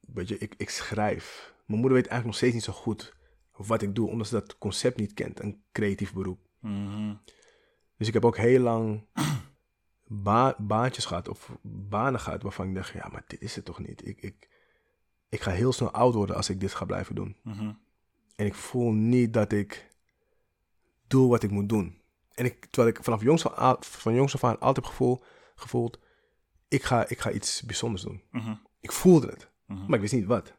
[0.00, 1.54] weet je, ik, ik schrijf.
[1.66, 3.16] Mijn moeder weet eigenlijk nog steeds niet zo goed
[3.66, 6.40] wat ik doe, omdat ze dat concept niet kent, een creatief beroep.
[6.58, 7.14] Mhm.
[7.96, 9.04] Dus ik heb ook heel lang
[10.26, 13.78] ba baantjes gehad of banen gehad waarvan ik dacht, ja, maar dit is het toch
[13.78, 14.06] niet.
[14.06, 14.48] Ik, ik,
[15.28, 17.36] ik ga heel snel oud worden als ik dit ga blijven doen.
[17.42, 17.72] Mhm.
[18.36, 19.88] En ik voel niet dat ik
[21.06, 21.98] doe wat ik moet doen.
[22.34, 25.22] En ik, terwijl ik vanaf jongs aan- van jongs af aan altijd heb gevoel,
[25.54, 25.98] gevoeld,
[26.68, 28.22] ik ga, ik ga iets bijzonders doen.
[28.30, 28.54] Mhm.
[28.80, 30.54] Ik voelde het, maar ik wist niet wat.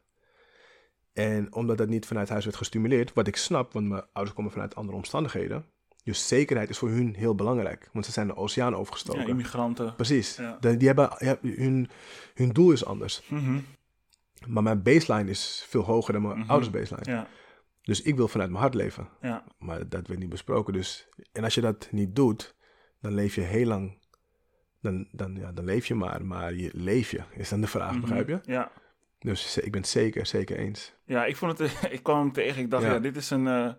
[1.12, 4.52] En omdat dat niet vanuit huis werd gestimuleerd, wat ik snap, want mijn ouders komen
[4.52, 5.64] vanuit andere omstandigheden.
[6.04, 9.26] Dus zekerheid is voor hun heel belangrijk, want ze zijn de oceaan Ja, overgestoken.
[9.28, 9.94] immigranten.
[9.94, 10.36] Precies.
[10.36, 10.56] Ja.
[10.60, 11.90] De- die hebben, ja, hun,
[12.34, 13.22] hun doel is anders.
[13.28, 13.58] Mhm.
[14.46, 16.50] Maar mijn baseline is veel hoger dan mijn Mhm.
[16.50, 17.10] ouders baseline.
[17.10, 17.26] Ja,
[17.82, 19.08] Dus ik wil vanuit mijn hart leven.
[19.20, 19.44] ja.
[19.58, 20.72] Maar dat werd niet besproken.
[20.72, 22.54] Dus, en als je dat niet doet,
[23.00, 24.00] dan leef je heel lang.
[24.80, 26.24] Dan, dan, ja, dan leef je maar.
[26.24, 28.00] Maar je, leef je, is dan de vraag, Mhm.
[28.00, 28.40] begrijp je?
[28.42, 28.72] Ja.
[29.22, 30.92] Dus ik ben het zeker, zeker eens.
[31.04, 31.72] Ja, ik vond het.
[31.90, 32.62] Ik kwam hem tegen.
[32.62, 32.98] Ik dacht, ja, Ja.
[32.98, 33.46] dit is een.
[33.46, 33.72] eh,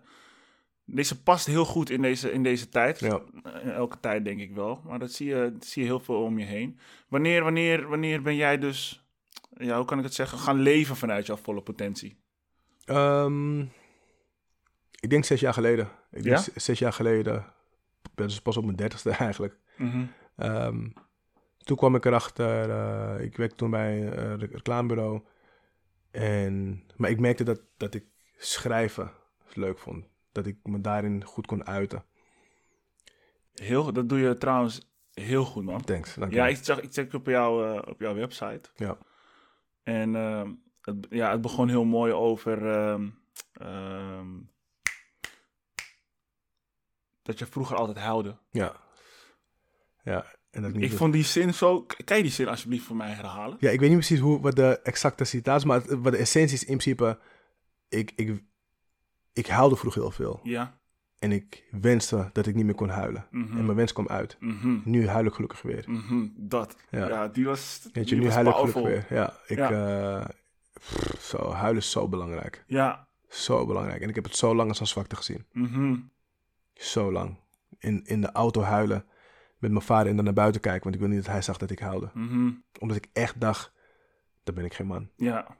[0.84, 3.00] deze past heel goed in deze, in deze tijd.
[3.00, 3.20] Ja.
[3.62, 4.80] In elke tijd denk ik wel.
[4.86, 6.78] Maar dat zie je, dat zie je heel veel om je heen.
[7.08, 9.04] Wanneer, wanneer, wanneer ben jij dus.
[9.56, 10.38] Ja, hoe kan ik het zeggen?
[10.38, 12.16] Gaan leven vanuit jouw volle potentie.
[12.84, 13.60] Ehm,
[15.00, 15.88] ik denk zes jaar geleden.
[16.10, 16.44] Ik denk Ja?
[16.56, 17.36] zes jaar geleden.
[18.02, 19.56] Ik ben dus pas op mijn dertigste eigenlijk.
[19.76, 20.04] Mhm.
[20.36, 20.88] Ehm,
[21.58, 22.70] toen kwam ik erachter.
[22.70, 25.20] eh, ik werkte toen bij een eh, re- reclamebureau.
[26.14, 29.10] En, maar ik merkte dat, dat ik schrijven
[29.54, 30.06] leuk vond.
[30.32, 32.04] Dat ik me daarin goed kon uiten.
[33.54, 35.84] Heel, dat doe je trouwens heel goed, man.
[35.84, 36.14] Thanks.
[36.14, 36.32] dank.
[36.32, 38.70] Ja, ik zag, ik check op, jou, eh, op jouw website.
[38.76, 38.98] Ja.
[39.82, 43.10] En ehm, het, ja, het begon heel mooi over ehm,
[43.52, 44.40] ehm,
[47.22, 48.36] dat je vroeger altijd huilde.
[48.50, 48.76] Ja.
[50.02, 51.86] Ja, en dat niet Ik vond die zin zo...
[52.04, 53.56] Kan je die zin alsjeblieft voor mij herhalen?
[53.60, 56.18] Ja, ik weet niet precies hoe, wat de exacte citaat is, maar het- wat de
[56.18, 57.18] essentie is in principe...
[57.88, 58.42] Ik, ik,
[59.32, 60.40] ik huilde vroeger heel veel.
[60.42, 60.78] Ja.
[61.18, 63.26] En ik wenste dat ik niet meer kon huilen.
[63.30, 63.58] Mhm.
[63.58, 64.36] En mijn wens kwam uit.
[64.40, 64.78] Mhm.
[64.84, 65.84] Nu huil ik gelukkig weer.
[65.86, 66.26] Mhm.
[66.36, 66.76] Dat.
[66.90, 67.08] Ja.
[67.08, 67.28] Ja.
[67.28, 67.88] die was...
[67.92, 69.06] Weet je, nu huil ik gelukkig weer.
[69.10, 69.56] Ja, ik...
[69.58, 69.70] Ja.
[70.20, 70.26] eh,
[70.78, 72.64] pff, zo, huilen is zo belangrijk.
[72.66, 73.08] Ja.
[73.28, 74.02] Zo belangrijk.
[74.02, 75.46] En ik heb het zo lang als een zwakte gezien.
[75.52, 75.96] Mhm.
[76.74, 77.36] Zo lang.
[77.78, 79.04] In, in de auto huilen
[79.64, 80.82] met mijn vader en dan naar buiten kijken.
[80.82, 82.10] Want ik wil niet dat hij zag dat ik huilde.
[82.14, 82.50] Mhm.
[82.78, 83.72] Omdat ik echt dacht,
[84.44, 85.10] dan ben ik geen man.
[85.16, 85.56] Ja.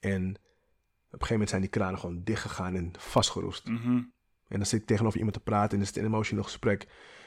[0.00, 3.68] En op een gegeven moment zijn die kranen gewoon dichtgegaan en vastgeroest.
[3.68, 3.88] Mhm.
[4.48, 6.86] En dan zit ik tegenover iemand te praten en is het een emotional gesprek.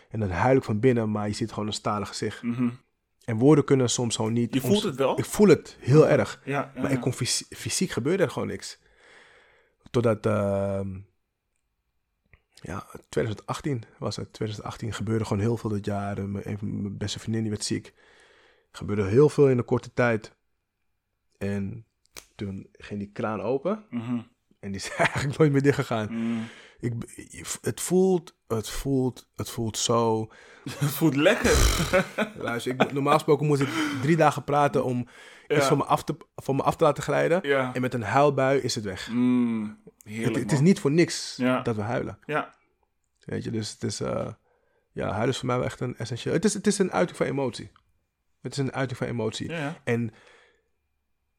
[0.10, 2.42] En dan huil ik van binnen, maar je ziet gewoon een stalen gezicht.
[2.44, 2.70] Mhm.
[3.26, 4.54] En woorden kunnen soms gewoon niet...
[4.54, 5.20] Je voelt het wel?
[5.20, 6.42] Ik voel het heel erg.
[6.46, 6.52] Ja.
[6.74, 6.96] ja, Maar ja.
[6.96, 8.80] ik kon fysi- fysiek gebeurde er gewoon niks.
[9.92, 11.00] Totdat, ehm,
[12.62, 14.34] ja, 2018 was het.
[14.34, 16.30] 2018 gebeurde gewoon heel veel dat jaar.
[16.30, 17.94] Mijn, een van mijn beste vriendin die werd ziek.
[18.72, 20.36] gebeurde heel veel in een korte tijd.
[21.38, 21.86] En
[22.36, 23.86] toen ging die kraan open.
[23.90, 24.22] Mhm.
[24.60, 26.14] En die is eigenlijk nooit meer dichtgegaan.
[26.14, 26.44] Mhm.
[26.80, 26.94] Ik,
[27.62, 30.28] het voelt, het voelt, het voelt zo...
[30.80, 31.52] Het voelt lekker.
[32.38, 33.70] Luister, ik, normaal gesproken moest ik
[34.02, 35.08] drie dagen praten om iets
[35.48, 35.68] Ja.
[35.68, 37.40] van me, af te, van me af te laten glijden.
[37.48, 37.74] Ja.
[37.74, 39.10] En met een huilbui is het weg.
[39.12, 41.62] Mm, heerlijk, Het, het is niet voor niks Ja.
[41.62, 42.20] dat we huilen.
[42.26, 42.54] Ja.
[43.20, 44.00] Weet je, dus het is...
[44.00, 44.28] eh,
[44.92, 46.34] ja, huilen is voor mij wel echt een essentieel...
[46.34, 47.72] Het is, het is een uiting van emotie.
[48.42, 49.54] Het is een uiting van emotie.
[49.84, 50.14] En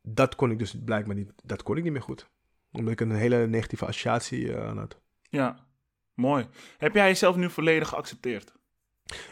[0.02, 1.32] dat kon ik dus blijkbaar niet...
[1.44, 2.28] Dat kon ik niet meer goed.
[2.72, 5.00] Omdat ik een hele negatieve associatie eh, aan had.
[5.30, 5.68] Ja.
[6.14, 6.46] Mooi.
[6.78, 8.52] Heb jij jezelf nu volledig geaccepteerd?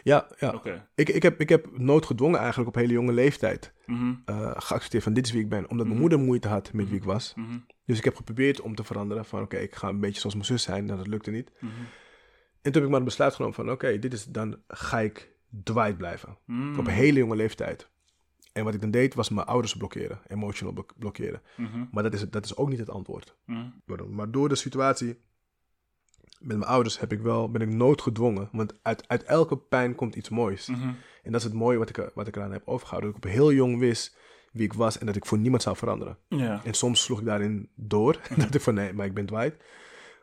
[0.03, 0.53] Ja, ja.
[0.53, 0.87] Oké.
[0.95, 4.13] Ik, ik, heb, ik heb noodgedwongen eigenlijk op hele jonge leeftijd Mhm.
[4.25, 5.59] eh, geaccepteerd van dit is wie ik ben.
[5.69, 5.99] Omdat mijn Mhm.
[5.99, 7.33] moeder moeite had met wie ik was.
[7.35, 7.57] Mhm.
[7.85, 10.47] Dus ik heb geprobeerd om te veranderen van oké, ik ga een beetje zoals mijn
[10.47, 10.85] zus zijn.
[10.85, 11.51] Nou, dat lukte niet.
[11.59, 11.71] Mhm.
[12.61, 15.31] En toen heb ik maar het besluit genomen van oké, dit is dan ga ik
[15.63, 16.37] Dwight blijven.
[16.45, 16.79] Mm.
[16.79, 17.89] Op een hele jonge leeftijd.
[18.53, 21.41] En wat ik dan deed was mijn ouders blokkeren, emotional blok- blokkeren.
[21.57, 21.85] Mhm.
[21.91, 23.35] Maar dat is, dat is ook niet het antwoord.
[23.45, 23.65] Mhm.
[23.85, 24.15] Pardon.
[24.15, 25.19] Maar door de situatie
[26.39, 28.49] met mijn ouders heb ik wel, ben ik noodgedwongen.
[28.51, 30.67] Want uit, uit elke pijn komt iets moois.
[30.67, 30.87] Mhm.
[31.23, 33.11] En dat is het mooie wat ik, wat ik eraan heb overgehouden.
[33.11, 34.17] Dat ik op heel jong wist
[34.51, 36.17] wie ik was en dat ik voor niemand zou veranderen.
[36.27, 36.61] Ja.
[36.63, 38.19] En soms sloeg ik daarin door.
[38.37, 39.63] dat ik van nee, maar ik ben Dwight.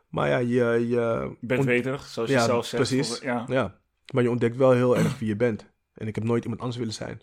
[0.09, 0.87] Maar ja, je...
[0.87, 2.89] je bent weterig, zoals ja, je zelf zegt.
[2.89, 3.19] precies.
[3.19, 3.45] Ja.
[3.47, 3.79] Ja,
[4.13, 5.65] maar je ontdekt wel heel erg wie je bent.
[5.93, 7.21] En ik heb nooit iemand anders willen zijn.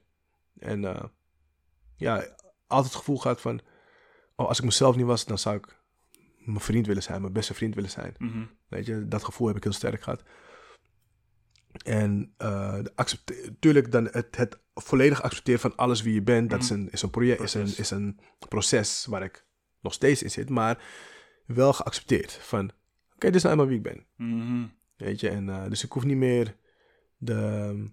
[0.58, 1.04] En eh,
[1.96, 2.14] ja,
[2.66, 3.60] altijd het gevoel gehad van...
[4.36, 5.83] Oh, als ik mezelf niet was, dan zou ik
[6.44, 7.20] mijn vriend willen zijn.
[7.20, 8.14] Mijn beste vriend willen zijn.
[8.18, 8.44] Mhm.
[8.68, 10.22] Weet je, dat gevoel heb ik heel sterk gehad.
[11.84, 16.70] En eh natuurlijk dan het, het volledig accepteren van alles wie je bent, dat is
[16.70, 17.78] een, is een project, is een, Proces.
[17.78, 19.46] is een proces waar ik
[19.80, 20.84] nog steeds in zit, maar
[21.46, 22.70] wel geaccepteerd van,
[23.14, 24.06] oké, dit is nou eenmaal wie ik ben.
[24.16, 24.66] Mhm.
[24.96, 26.56] Weet je, en eh, dus ik hoef niet meer
[27.16, 27.90] de,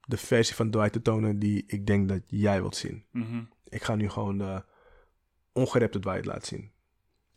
[0.00, 3.04] de versie van Dwight te tonen die ik denk dat jij wilt zien.
[3.10, 3.42] Mhm.
[3.68, 4.64] Ik ga nu gewoon de
[5.52, 6.70] ongerepte Dwight laten zien.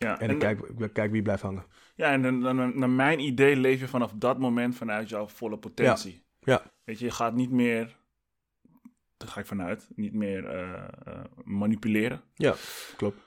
[0.01, 1.65] Ja, En, ik, kijk, kijk wie blijft hangen.
[1.95, 5.57] Ja, en dan, dan, naar mijn idee leef je vanaf dat moment vanuit jouw volle
[5.57, 6.23] potentie.
[6.39, 6.63] Ja.
[6.83, 7.97] Weet je, je gaat niet meer,
[9.17, 12.21] daar ga ik vanuit, niet meer eh, eh, manipuleren.
[12.35, 12.55] Ja,
[12.97, 13.17] klopt.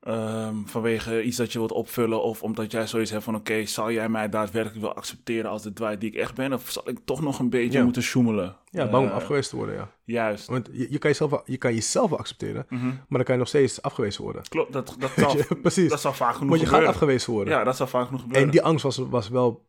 [0.00, 3.34] Ehm, vanwege iets dat je wilt opvullen of omdat jij zoiets hebt van...
[3.34, 6.52] oké, zal jij mij daadwerkelijk wel accepteren als de Dwight die ik echt ben?
[6.52, 7.84] Of zal ik toch nog een beetje Ja.
[7.84, 8.56] moeten sjoemelen?
[8.70, 9.90] Ja, bang om Eh, afgewezen te worden, ja.
[10.04, 10.46] Juist.
[10.46, 12.86] Want je, je, kan jezelf, je kan jezelf wel accepteren, Mhm.
[12.86, 14.42] maar dan kan je nog steeds afgewezen worden.
[14.48, 15.90] Klopt, dat, dat, zal, precies.
[15.90, 16.88] dat zal vaak genoeg Want je gaat gebeuren.
[16.94, 17.54] afgewezen worden.
[17.54, 18.46] Ja, dat zal vaak genoeg gebeuren.
[18.46, 19.68] en die angst was, was wel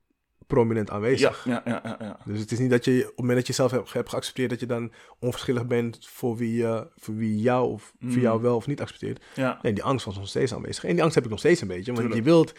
[0.53, 1.43] prominent aanwezig.
[1.45, 2.17] ja, ja, ja, ja.
[2.25, 4.49] Dus het is niet dat je op het moment dat je zelf hebt, hebt geaccepteerd,
[4.49, 8.11] dat je dan onverschillig bent voor wie, eh, voor wie jou of Mm.
[8.11, 9.23] voor jou wel of niet accepteert.
[9.35, 9.59] ja.
[9.61, 10.83] Nee, die angst was nog steeds aanwezig.
[10.83, 11.85] En die angst heb ik nog steeds een beetje.
[11.93, 12.19] Want Tuurlijk.
[12.19, 12.53] je wilt,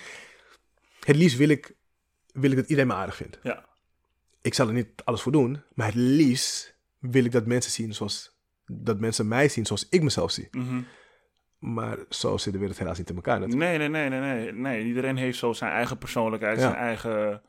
[1.05, 1.75] het liefst wil ik,
[2.33, 3.39] wil ik dat iedereen me aardig vindt.
[3.43, 3.65] Ja.
[4.43, 7.95] Ik zal er niet alles voor doen, maar het liefst wil ik dat mensen zien
[7.95, 8.37] zoals,
[8.67, 10.49] dat mensen mij zien zoals ik mezelf zie.
[10.51, 10.81] Mhm.
[11.59, 13.41] Maar zo zit de wereld helaas niet in elkaar.
[13.41, 13.79] natuurlijk.
[13.79, 14.85] Nee, nee, nee, nee, nee, nee.
[14.85, 16.63] Iedereen heeft zo zijn eigen persoonlijkheid, Ja.
[16.63, 17.43] zijn, eigen,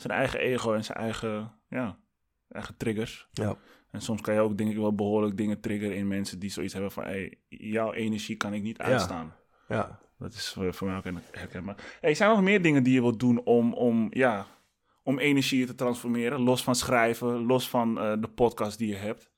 [0.00, 1.98] zijn eigen ego en zijn eigen, ja,
[2.48, 3.28] eigen triggers.
[3.32, 3.56] Ja.
[3.90, 6.72] En soms kan je ook, denk ik, wel behoorlijk dingen triggeren in mensen die zoiets
[6.72, 9.34] hebben van, hey, jouw energie kan ik niet uitstaan.
[9.68, 9.98] Ja.
[10.18, 11.98] Dat is voor, voor mij ook herkenbaar.
[12.00, 14.46] Hey, zijn er nog meer dingen die je wilt doen om, om, ja,
[15.02, 16.40] om energie te transformeren?
[16.40, 19.30] Los van schrijven, los van eh, de podcast die je hebt.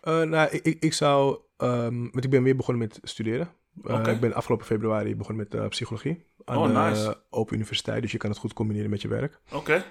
[0.00, 1.40] Eh, nou, ik, ik, ik zou...
[1.56, 3.48] ehm, want ik ben weer begonnen met studeren.
[3.84, 4.06] Eh.
[4.06, 6.26] Ik ben afgelopen februari begonnen met eh, psychologie.
[6.46, 7.20] Aan Oh, de nice.
[7.30, 8.02] Open Universiteit.
[8.02, 9.40] Dus je kan het goed combineren met je werk.
[9.52, 9.84] Oké.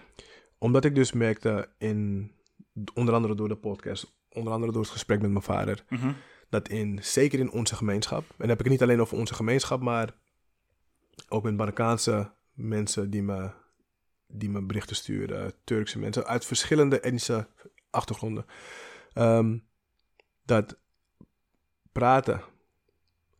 [0.58, 2.32] Omdat ik dus merkte in...
[2.94, 4.16] Onder andere door de podcast.
[4.30, 5.84] Onder andere door het gesprek met mijn vader.
[5.90, 6.12] Mhm.
[6.50, 9.34] dat in, zeker in onze gemeenschap, en dan heb ik het niet alleen over onze
[9.34, 10.16] gemeenschap, maar
[11.30, 13.52] ook met Marokkaanse mensen die me,
[14.28, 17.48] die me berichten sturen, Turkse mensen uit verschillende etnische
[17.90, 18.46] achtergronden,
[19.14, 19.58] ehm,
[20.46, 20.78] dat
[21.92, 22.42] praten,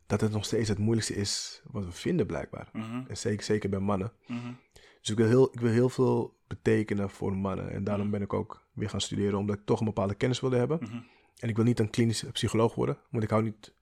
[0.06, 2.68] dat het nog steeds het moeilijkste is wat we vinden blijkbaar.
[2.72, 3.02] Mhm.
[3.08, 4.12] En zeker, zeker bij mannen.
[4.26, 4.52] Mhm.
[5.00, 7.70] Dus ik wil, heel, ik wil heel veel betekenen voor mannen.
[7.70, 10.56] En daarom ben ik ook weer gaan studeren, omdat ik toch een bepaalde kennis wilde
[10.56, 10.78] hebben.
[10.80, 10.96] Mhm.
[11.38, 13.74] En ik wil niet een klinische psycholoog worden, want ik hou niet,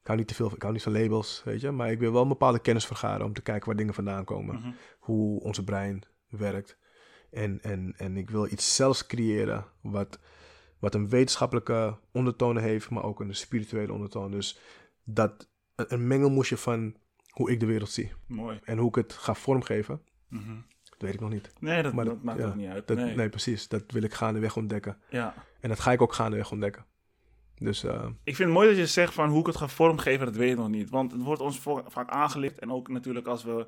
[0.00, 1.70] ik hou niet te veel, ik hou niet van labels, weet je.
[1.70, 4.54] Maar ik wil wel een bepaalde kennis vergaren om te kijken waar dingen vandaan komen.
[4.54, 4.70] Mhm.
[4.98, 6.78] Hoe onze brein werkt.
[7.30, 10.18] En, en, en ik wil iets zelfs creëren wat,
[10.78, 14.30] wat een wetenschappelijke ondertoon heeft, maar ook een spirituele ondertoon.
[14.30, 14.58] Dus
[15.04, 16.96] dat een, mengelmoesje van
[17.30, 18.12] hoe ik de wereld zie.
[18.26, 18.60] Mooi.
[18.64, 20.54] En hoe ik het ga vormgeven, Mhm.
[20.90, 21.52] dat weet ik nog niet.
[21.60, 22.86] Nee, dat, Maar dat, dat- maakt ja, ook niet uit.
[22.86, 23.14] Dat, nee.
[23.14, 23.28] nee.
[23.28, 23.68] precies.
[23.68, 24.98] Dat wil ik gaandeweg ontdekken.
[25.10, 25.34] Ja.
[25.60, 26.84] En dat ga ik ook gaandeweg ontdekken.
[27.54, 30.26] Dus eh, Ik vind het mooi dat je zegt van hoe ik het ga vormgeven,
[30.26, 30.90] dat weet ik nog niet.
[30.90, 32.58] Want het wordt ons vaak aangelicht.
[32.58, 33.66] En ook natuurlijk als we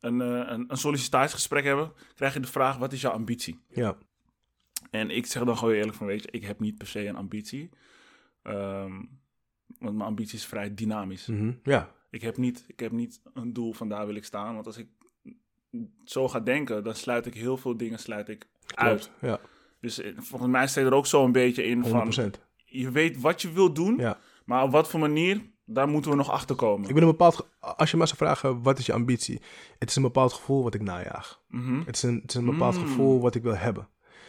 [0.00, 3.60] een, eh, een, een sollicitatiegesprek hebben, krijg je de vraag, wat is jouw ambitie?
[3.68, 3.96] ja,
[4.90, 7.16] En ik zeg dan gewoon eerlijk van, weet je, ik heb niet per se een
[7.16, 7.70] ambitie.
[8.42, 9.02] Ehm,
[9.84, 11.26] want mijn ambitie is vrij dynamisch.
[11.26, 11.52] Mhm.
[11.62, 14.54] ja, Ik, heb niet, ik heb niet een doel van daar wil ik staan.
[14.54, 14.86] Want als ik
[16.04, 19.10] zo ga denken, dan sluit ik heel veel dingen sluit ik uit.
[19.10, 19.10] klopt.
[19.20, 19.40] Ja,
[19.80, 21.86] Dus eh, volgens mij steekt er ook zo een beetje in 100%.
[21.88, 22.32] van,
[22.64, 24.18] je weet wat je wilt doen, Ja.
[24.44, 26.88] maar op wat voor manier, daar moeten we nog achter komen.
[26.88, 27.48] Ik ben een bepaald...
[27.60, 29.40] Als je me zou vragen, wat is je ambitie?
[29.78, 31.40] Het is een bepaald gevoel wat ik najaag.
[31.48, 31.78] Mhm.
[31.84, 32.80] Het is een, het is een bepaald Mm.
[32.86, 33.88] gevoel wat ik wil hebben.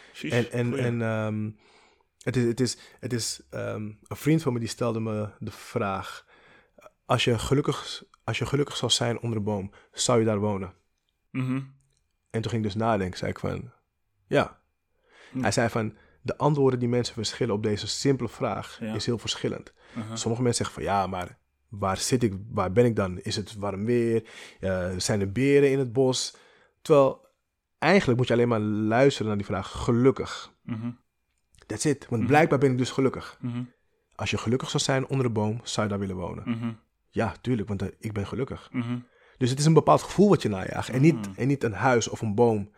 [0.10, 0.32] Precies.
[0.32, 0.84] En, en, Goeie.
[0.84, 1.49] en ehm,
[2.26, 5.52] het is, het is, het is ehm, een vriend van me die stelde me de
[5.52, 6.26] vraag:
[7.06, 10.73] als je, gelukkig, als je gelukkig zou zijn onder een boom, zou je daar wonen?
[11.31, 11.61] Mhm.
[12.30, 13.72] En toen ging ik dus nadenken, zei ik van,
[14.27, 14.60] ja.
[15.31, 15.41] Hm.
[15.41, 18.93] Hij zei van, de antwoorden die mensen verschillen op deze simpele vraag Ja.
[18.93, 19.73] is heel verschillend.
[19.93, 20.15] Mhm.
[20.15, 21.38] Sommige mensen zeggen van, ja, maar
[21.68, 23.19] waar zit ik, waar ben ik dan?
[23.19, 24.30] Is het warm weer?
[24.60, 26.35] Eh, zijn er beren in het bos?
[26.81, 27.27] Terwijl,
[27.77, 30.53] eigenlijk moet je alleen maar luisteren naar die vraag, gelukkig.
[30.61, 30.91] Mhm.
[31.65, 32.05] That's it.
[32.09, 32.29] Want Mhm.
[32.31, 33.37] blijkbaar ben ik dus gelukkig.
[33.41, 33.63] Mhm.
[34.15, 36.43] Als je gelukkig zou zijn onder een boom, zou je daar willen wonen.
[36.49, 36.71] Mhm.
[37.09, 38.69] Ja, tuurlijk, want eh, ik ben gelukkig.
[39.37, 40.89] Dus het is een bepaald gevoel wat je najaagt.
[40.89, 42.71] En niet, en niet een huis of een boom.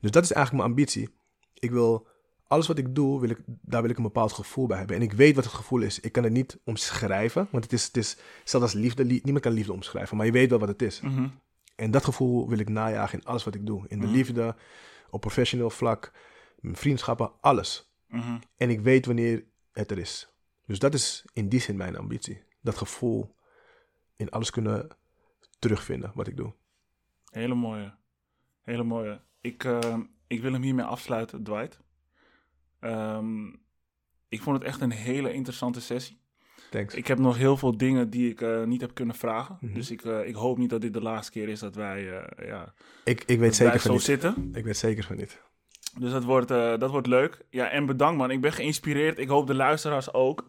[0.00, 1.08] Dus dat is eigenlijk mijn ambitie.
[1.54, 2.06] Ik wil,
[2.46, 4.96] alles wat ik doe, wil ik, daar wil ik een bepaald gevoel bij hebben.
[4.96, 6.00] En ik weet wat het gevoel is.
[6.00, 7.48] Ik kan het niet omschrijven.
[7.50, 10.16] Want het is, het is zelfs als liefde, li- niemand kan liefde omschrijven.
[10.16, 11.00] Maar je weet wel wat het is.
[11.76, 13.84] En dat gevoel wil ik najagen in alles wat ik doe.
[13.88, 14.56] In de liefde,
[15.10, 16.12] op professioneel vlak,
[16.60, 17.89] mijn vriendschappen, alles.
[18.10, 18.38] Mhm.
[18.56, 20.32] En ik weet wanneer het er is.
[20.66, 22.42] Dus dat is in die zin mijn ambitie.
[22.60, 23.34] Dat gevoel
[24.16, 24.88] in alles kunnen
[25.58, 26.52] terugvinden wat ik doe.
[27.30, 27.94] Hele mooie.
[28.62, 29.20] Hele mooie.
[29.40, 31.80] Ik, eh, ik wil hem hiermee afsluiten, Dwight.
[32.80, 33.46] Ehm,
[34.28, 36.18] ik vond het echt een hele interessante sessie.
[36.70, 36.94] Thanks.
[36.94, 39.58] Ik heb nog heel veel dingen die ik eh, niet heb kunnen vragen.
[39.60, 39.74] Mhm.
[39.74, 42.46] Dus ik, eh, ik hoop niet dat dit de laatste keer is dat wij, eh,
[42.48, 42.74] ja,
[43.04, 44.02] Ik, ik weet zeker van zo niet.
[44.02, 44.50] zitten.
[44.54, 45.40] Ik weet zeker van niet.
[45.98, 47.44] Dus dat wordt, eh, dat wordt leuk.
[47.50, 48.30] Ja, en bedankt man.
[48.30, 49.18] Ik ben geïnspireerd.
[49.18, 50.46] Ik hoop de luisteraars ook.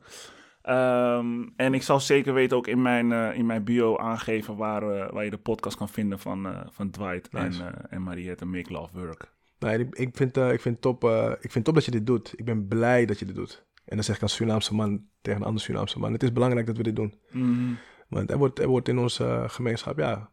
[0.61, 4.83] Ehm, en ik zal zeker weten ook in mijn, eh, in mijn bio aangeven waar,
[4.83, 7.63] eh, waar je de podcast kan vinden van, van Dwight Nice.
[7.63, 9.31] en, en Mariette Make Love Work.
[9.59, 11.03] Nee, ik, vind, ik, vind top,
[11.39, 12.33] ik vind top dat je dit doet.
[12.35, 13.65] Ik ben blij dat je dit doet.
[13.85, 16.13] En dan zeg ik als Surinaamse man tegen een andere Surinaamse man.
[16.13, 17.13] Het is belangrijk dat we dit doen.
[17.31, 17.73] Mhm,
[18.09, 20.29] Want er wordt, er wordt in onze gemeenschap, ja...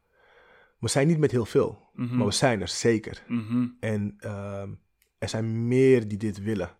[0.78, 3.22] We zijn niet met heel veel, mhm, maar we zijn er zeker.
[3.28, 3.66] mhm.
[3.80, 4.70] En ehm,
[5.18, 6.70] er zijn meer die dit willen.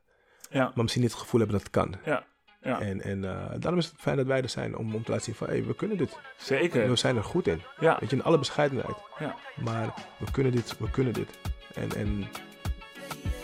[0.50, 1.94] Ja, Maar misschien niet het gevoel hebben dat het kan.
[2.04, 2.24] ja,
[2.60, 2.80] ja.
[2.80, 4.76] En, en eh, daarom is het fijn dat wij er zijn.
[4.76, 6.18] Om, om te laten zien van, hé, we kunnen dit.
[6.36, 6.88] zeker.
[6.88, 7.62] We zijn er goed in.
[7.80, 8.96] Ja, Weet je, in alle bescheidenheid.
[9.18, 9.34] ja.
[9.64, 11.28] Maar we kunnen dit, we kunnen dit.
[11.74, 12.20] En, en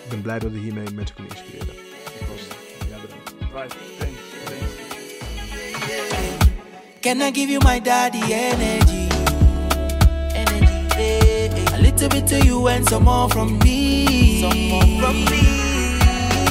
[0.04, 1.74] ik ben blij dat we hiermee mensen kunnen inspireren.
[2.90, 3.34] Ja, bedankt.
[3.50, 4.72] Dwight, thanks, thanks.
[7.00, 9.08] Can I give you my daddy energy?
[10.34, 11.72] Energy.
[11.74, 14.33] A little bit to you and some more from me.
[14.44, 15.42] Some more from me.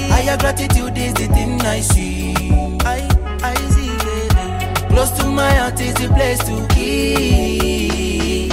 [0.09, 2.33] Higher gratitude is the thing I see.
[2.81, 3.07] I,
[3.43, 4.87] I see, baby.
[4.89, 8.49] Close to my heart is the place to be.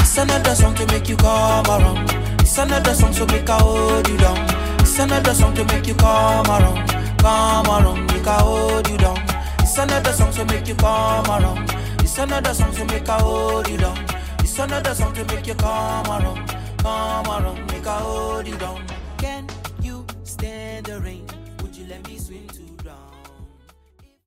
[0.00, 2.10] It's another song to make you come around.
[2.40, 4.38] It's another song to make I hold you down.
[4.80, 6.88] It's another song to make you come around.
[7.20, 9.18] Come around, make I hold you down.
[9.60, 11.70] It's another song to make you come around.
[12.00, 13.96] It's another song to make I hold you down.
[14.40, 16.50] It's another song to make you come around,
[16.82, 18.91] come around, make I hold you down.